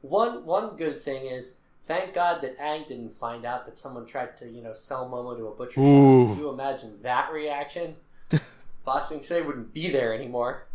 one 0.03 0.47
one 0.47 0.76
good 0.76 1.01
thing 1.01 1.26
is, 1.26 1.55
thank 1.82 2.14
God 2.14 2.43
that 2.43 2.57
Aang 2.61 2.86
didn't 2.86 3.11
find 3.11 3.45
out 3.45 3.66
that 3.66 3.76
someone 3.76 4.07
tried 4.07 4.36
to, 4.36 4.49
you 4.49 4.62
know, 4.62 4.72
sell 4.72 5.11
Momo 5.11 5.36
to 5.36 5.49
a 5.49 5.51
butcher 5.51 5.80
shop. 5.80 5.84
Ooh. 5.84 6.28
Can 6.28 6.38
you 6.38 6.51
imagine 6.51 6.99
that 7.03 7.32
reaction? 7.32 7.97
Ba 8.84 9.03
Sing 9.03 9.24
Se 9.24 9.43
wouldn't 9.43 9.74
be 9.74 9.90
there 9.90 10.14
anymore. 10.14 10.68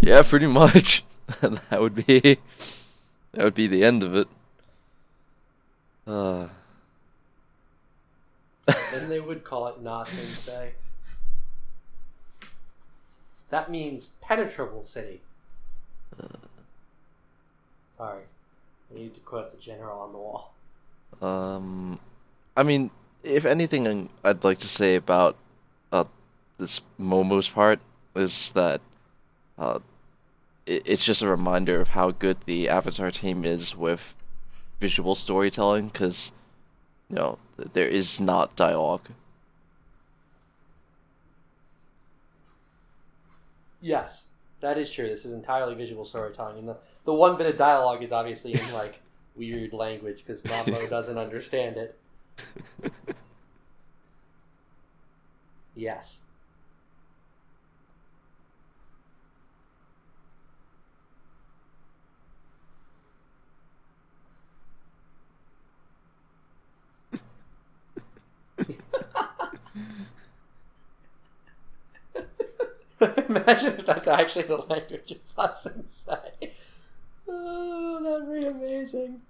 yeah, 0.00 0.22
pretty 0.22 0.46
much. 0.46 1.04
that 1.42 1.78
would 1.78 1.94
be 1.94 2.38
that 3.32 3.44
would 3.44 3.52
be 3.52 3.66
the 3.66 3.84
end 3.84 4.02
of 4.02 4.16
it. 4.16 4.28
Uh, 6.06 6.48
then 8.92 9.08
they 9.08 9.20
would 9.20 9.44
call 9.44 9.66
it 9.68 9.80
Na 9.80 10.02
Sing 10.04 10.26
Se. 10.26 10.72
That 13.50 13.70
means 13.70 14.10
penetrable 14.20 14.80
city. 14.80 15.20
Sorry. 17.96 18.22
I 18.90 18.98
need 18.98 19.14
to 19.14 19.20
quote 19.20 19.52
the 19.52 19.60
general 19.60 20.00
on 20.00 20.12
the 20.12 20.18
wall. 20.18 20.52
um, 21.20 21.98
I 22.56 22.62
mean, 22.62 22.90
if 23.22 23.44
anything, 23.44 24.08
I'd 24.24 24.44
like 24.44 24.58
to 24.58 24.68
say 24.68 24.96
about 24.96 25.36
uh 25.92 26.04
this 26.58 26.80
Momo's 26.98 27.48
part 27.48 27.80
is 28.14 28.50
that 28.52 28.80
uh, 29.58 29.78
it, 30.66 30.82
it's 30.86 31.04
just 31.04 31.22
a 31.22 31.28
reminder 31.28 31.80
of 31.80 31.88
how 31.88 32.10
good 32.10 32.36
the 32.46 32.68
Avatar 32.68 33.10
team 33.10 33.44
is 33.44 33.76
with 33.76 34.14
visual 34.80 35.14
storytelling, 35.14 35.88
because 35.88 36.32
th- 37.10 37.70
there 37.72 37.88
is 37.88 38.20
not 38.20 38.56
dialogue. 38.56 39.08
Yes, 43.80 44.26
that 44.60 44.76
is 44.76 44.92
true. 44.92 45.08
This 45.08 45.24
is 45.24 45.32
entirely 45.32 45.74
visual 45.74 46.04
storytelling, 46.04 46.58
and 46.58 46.68
the, 46.68 46.76
the 47.04 47.14
one 47.14 47.36
bit 47.36 47.46
of 47.46 47.56
dialogue 47.56 48.02
is 48.02 48.12
obviously 48.12 48.52
in 48.52 48.72
like 48.72 49.00
weird 49.36 49.72
language 49.72 50.18
because 50.18 50.42
Momo 50.42 50.88
doesn't 50.90 51.16
understand 51.16 51.76
it. 51.76 51.98
Yes. 55.74 56.20
Imagine 73.50 73.78
if 73.80 73.86
that's 73.86 74.06
actually 74.06 74.44
the 74.44 74.58
language 74.58 75.10
of 75.10 75.34
Ba 75.34 75.52
Sing 75.56 75.84
Se. 75.88 76.52
Oh, 77.28 78.00
that'd 78.02 78.42
be 78.42 78.46
amazing. 78.48 79.22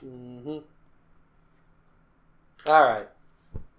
hmm 0.00 0.58
All 2.66 2.82
right. 2.84 3.08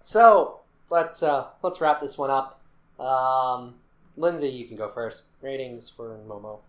So 0.04 0.60
let's 0.90 1.22
uh 1.22 1.48
let's 1.62 1.80
wrap 1.80 2.00
this 2.00 2.18
one 2.18 2.30
up. 2.30 2.60
Um, 2.98 3.74
Lindsay, 4.16 4.48
you 4.48 4.66
can 4.66 4.76
go 4.76 4.88
first. 4.88 5.24
Ratings 5.42 5.88
for 5.90 6.18
Momo. 6.28 6.60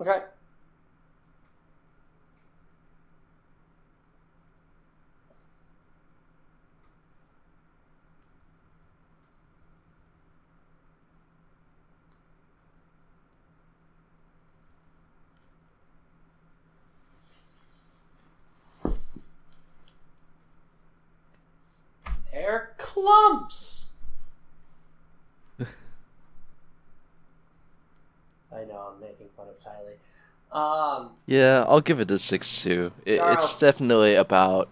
Okay. 0.00 0.20
They're 22.32 22.70
clumps. 22.78 23.90
I 25.60 25.64
know 28.64 28.92
I'm 28.94 29.00
making 29.00 29.17
Um, 30.52 31.10
Yeah, 31.26 31.64
I'll 31.68 31.80
give 31.80 32.00
it 32.00 32.10
a 32.10 32.18
six 32.18 32.62
too. 32.62 32.92
It, 33.04 33.20
it's 33.24 33.58
definitely 33.58 34.14
about 34.14 34.68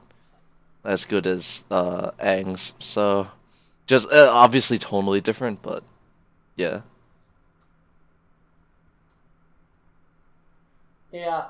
as 0.84 1.04
good 1.04 1.26
as 1.26 1.64
uh 1.70 2.12
Aang's. 2.20 2.74
So 2.78 3.28
just 3.86 4.10
uh, 4.12 4.30
obviously 4.32 4.78
totally 4.78 5.20
different, 5.20 5.62
but 5.62 5.84
yeah. 6.56 6.82
yeah, 11.12 11.44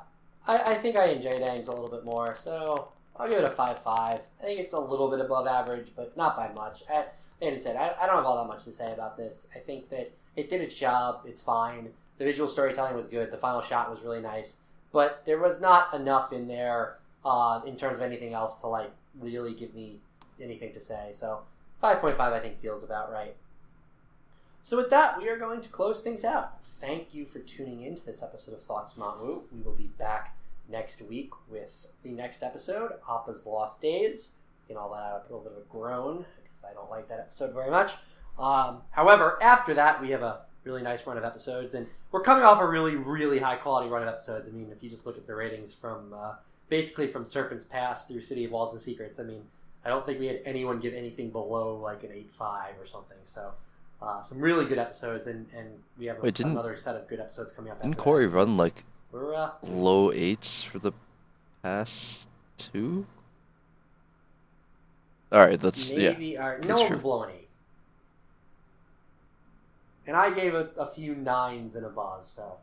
I, 0.47 0.72
I 0.72 0.74
think 0.74 0.97
I 0.97 1.07
enjoyed 1.07 1.41
Aang's 1.43 1.68
a 1.68 1.72
little 1.72 1.89
bit 1.91 2.05
more, 2.05 2.34
so 2.37 2.89
I'll 3.16 3.28
give 3.28 3.39
it 3.39 3.45
a 3.45 3.51
five 3.51 3.82
five. 3.82 4.20
I 4.41 4.45
think 4.45 4.61
it's 4.61 4.72
a 4.72 4.78
little 4.78 5.11
bit 5.11 5.20
above 5.20 5.47
average, 5.47 5.93
but 5.97 6.16
not 6.16 6.37
by 6.37 6.53
much. 6.53 6.82
I, 6.91 7.07
like 7.41 7.55
I 7.55 7.57
said, 7.59 7.76
I, 7.76 7.95
I 8.01 8.07
don't 8.07 8.16
have 8.16 8.24
all 8.26 8.39
that 8.39 8.49
much 8.49 8.64
to 8.64 8.72
say 8.72 8.93
about 8.93 9.16
this. 9.16 9.49
I 9.55 9.59
think 9.59 9.89
that 9.91 10.12
it 10.37 10.49
did 10.51 10.61
its 10.61 10.74
job. 10.76 11.20
It's 11.26 11.41
fine. 11.41 11.91
The 12.18 12.24
visual 12.24 12.48
storytelling 12.48 12.94
was 12.94 13.08
good. 13.08 13.30
The 13.30 13.36
final 13.36 13.60
shot 13.60 13.90
was 13.90 14.02
really 14.02 14.20
nice, 14.20 14.60
but 14.92 15.24
there 15.26 15.38
was 15.38 15.60
not 15.60 15.92
enough 15.92 16.32
in 16.32 16.48
there 16.48 16.98
uh, 17.24 17.60
in 17.66 17.76
terms 17.76 17.96
of 17.96 18.02
anything 18.02 18.32
else 18.32 18.56
to 18.56 18.66
like 18.66 18.90
really 19.18 19.54
give 19.54 19.74
me 19.74 20.00
anything 20.40 20.72
to 20.72 20.80
say. 20.80 21.10
So 21.12 21.42
five 21.80 22.00
point 22.00 22.16
five, 22.16 22.32
I 22.32 22.38
think, 22.38 22.58
feels 22.58 22.82
about 22.82 23.12
right. 23.12 23.36
So 24.62 24.76
with 24.76 24.90
that, 24.90 25.18
we 25.18 25.28
are 25.28 25.38
going 25.38 25.60
to 25.60 25.68
close 25.68 26.02
things 26.02 26.24
out. 26.24 26.62
Thank 26.62 27.14
you 27.14 27.24
for 27.24 27.38
tuning 27.38 27.82
in 27.82 27.94
to 27.94 28.04
this 28.04 28.22
episode 28.22 28.54
of 28.54 28.62
Thoughts 28.62 28.92
from 28.92 29.46
We 29.52 29.60
will 29.60 29.74
be 29.74 29.90
back 29.98 30.36
next 30.68 31.02
week 31.02 31.30
with 31.48 31.86
the 32.02 32.10
next 32.10 32.42
episode, 32.42 32.92
Appa's 33.08 33.46
Lost 33.46 33.80
Days. 33.80 34.32
You 34.68 34.76
I'll 34.76 34.90
let 34.90 35.04
out 35.04 35.20
a 35.20 35.32
little 35.32 35.44
bit 35.44 35.52
of 35.52 35.58
a 35.58 35.66
groan 35.70 36.24
because 36.42 36.64
I 36.68 36.74
don't 36.74 36.90
like 36.90 37.08
that 37.08 37.20
episode 37.20 37.54
very 37.54 37.70
much. 37.70 37.92
Um, 38.38 38.82
however, 38.90 39.38
after 39.40 39.72
that, 39.74 40.02
we 40.02 40.10
have 40.10 40.22
a 40.22 40.40
really 40.66 40.82
nice 40.82 41.06
run 41.06 41.16
of 41.16 41.24
episodes, 41.24 41.74
and 41.74 41.86
we're 42.10 42.22
coming 42.22 42.44
off 42.44 42.60
a 42.60 42.66
really, 42.66 42.96
really 42.96 43.38
high 43.38 43.56
quality 43.56 43.88
run 43.88 44.02
of 44.02 44.08
episodes. 44.08 44.48
I 44.48 44.50
mean, 44.50 44.70
if 44.70 44.82
you 44.82 44.90
just 44.90 45.06
look 45.06 45.16
at 45.16 45.26
the 45.26 45.34
ratings 45.34 45.72
from 45.72 46.12
uh, 46.12 46.34
basically 46.68 47.06
from 47.06 47.24
Serpent's 47.24 47.64
Pass 47.64 48.06
through 48.06 48.22
City 48.22 48.44
of 48.44 48.50
Walls 48.50 48.72
and 48.72 48.80
Secrets, 48.80 49.18
I 49.18 49.22
mean, 49.22 49.42
I 49.84 49.88
don't 49.88 50.04
think 50.04 50.18
we 50.20 50.26
had 50.26 50.40
anyone 50.44 50.80
give 50.80 50.92
anything 50.92 51.30
below 51.30 51.76
like 51.76 52.04
an 52.04 52.10
eight 52.12 52.30
five 52.30 52.74
or 52.80 52.86
something. 52.86 53.18
So. 53.24 53.52
Uh, 54.02 54.20
some 54.20 54.38
really 54.38 54.66
good 54.66 54.76
episodes, 54.76 55.26
and, 55.26 55.46
and 55.56 55.68
we 55.98 56.04
have 56.04 56.18
Wait, 56.20 56.38
another 56.40 56.76
set 56.76 56.94
of 56.94 57.08
good 57.08 57.18
episodes 57.18 57.50
coming 57.50 57.72
up. 57.72 57.78
Didn't 57.78 57.94
after 57.94 57.98
that. 57.98 58.04
Cory 58.04 58.26
run 58.26 58.58
like 58.58 58.84
We're 59.10 59.34
uh, 59.34 59.52
low 59.62 60.12
eights 60.12 60.62
for 60.62 60.78
the 60.78 60.92
past 61.62 62.28
two? 62.58 63.06
All 65.32 65.40
right, 65.40 65.58
that's 65.58 65.92
yeah. 65.92 66.10
maybe 66.10 66.36
our 66.36 66.56
that's 66.56 66.68
no 66.68 66.78
one 66.80 66.86
true. 66.88 66.96
was 66.96 67.02
below 67.02 67.22
an 67.22 67.30
eight, 67.38 67.45
and 70.07 70.16
I 70.16 70.30
gave 70.30 70.54
a, 70.54 70.70
a 70.78 70.86
few 70.86 71.14
nines 71.14 71.76
and 71.76 71.84
above. 71.84 72.26
So 72.26 72.59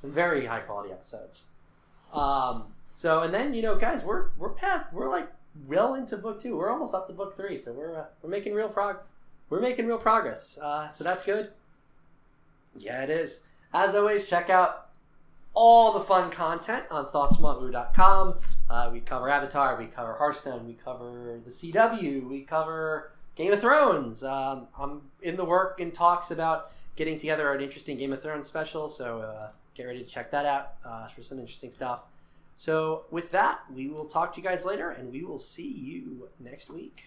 some 0.00 0.12
very 0.12 0.46
high 0.46 0.60
quality 0.60 0.92
episodes. 0.92 1.48
Um, 2.12 2.64
so 2.94 3.22
and 3.22 3.32
then 3.34 3.54
you 3.54 3.62
know, 3.62 3.76
guys, 3.76 4.04
we're 4.04 4.28
we're 4.36 4.50
past 4.50 4.92
we're 4.92 5.10
like 5.10 5.28
well 5.66 5.94
into 5.94 6.16
book 6.16 6.40
two. 6.40 6.56
We're 6.56 6.70
almost 6.70 6.94
up 6.94 7.06
to 7.08 7.12
book 7.12 7.36
three, 7.36 7.56
so 7.56 7.72
we're 7.72 7.96
uh, 7.96 8.04
we're 8.22 8.30
making 8.30 8.54
real 8.54 8.68
prog 8.68 8.98
we're 9.48 9.60
making 9.60 9.86
real 9.86 9.98
progress. 9.98 10.58
Uh, 10.58 10.88
so 10.88 11.04
that's 11.04 11.22
good. 11.22 11.50
Yeah, 12.76 13.02
it 13.02 13.10
is. 13.10 13.44
As 13.72 13.94
always, 13.94 14.28
check 14.28 14.50
out 14.50 14.88
all 15.54 15.92
the 15.92 16.00
fun 16.00 16.30
content 16.30 16.84
on 16.90 17.06
thoughtsfromauntwu.com. 17.06 18.38
Uh, 18.68 18.90
we 18.92 19.00
cover 19.00 19.28
Avatar, 19.28 19.78
we 19.78 19.86
cover 19.86 20.14
Hearthstone, 20.14 20.66
we 20.66 20.74
cover 20.74 21.40
the 21.44 21.50
CW, 21.50 22.28
we 22.28 22.42
cover 22.42 23.12
Game 23.36 23.52
of 23.52 23.60
Thrones. 23.60 24.24
Um, 24.24 24.68
I'm 24.78 25.02
in 25.22 25.36
the 25.36 25.44
work 25.44 25.78
in 25.78 25.92
talks 25.92 26.30
about 26.30 26.72
getting 26.96 27.18
together 27.18 27.52
an 27.52 27.60
interesting 27.60 27.98
Game 27.98 28.12
of 28.12 28.22
Thrones 28.22 28.46
special, 28.46 28.88
so 28.88 29.20
uh, 29.20 29.50
get 29.74 29.84
ready 29.84 30.02
to 30.02 30.08
check 30.08 30.30
that 30.30 30.46
out 30.46 30.72
uh, 30.84 31.06
for 31.08 31.22
some 31.22 31.38
interesting 31.38 31.70
stuff. 31.70 32.06
So, 32.56 33.04
with 33.10 33.32
that, 33.32 33.60
we 33.70 33.88
will 33.88 34.06
talk 34.06 34.32
to 34.32 34.40
you 34.40 34.46
guys 34.46 34.64
later, 34.64 34.88
and 34.88 35.12
we 35.12 35.22
will 35.22 35.38
see 35.38 35.70
you 35.70 36.30
next 36.40 36.70
week. 36.70 37.04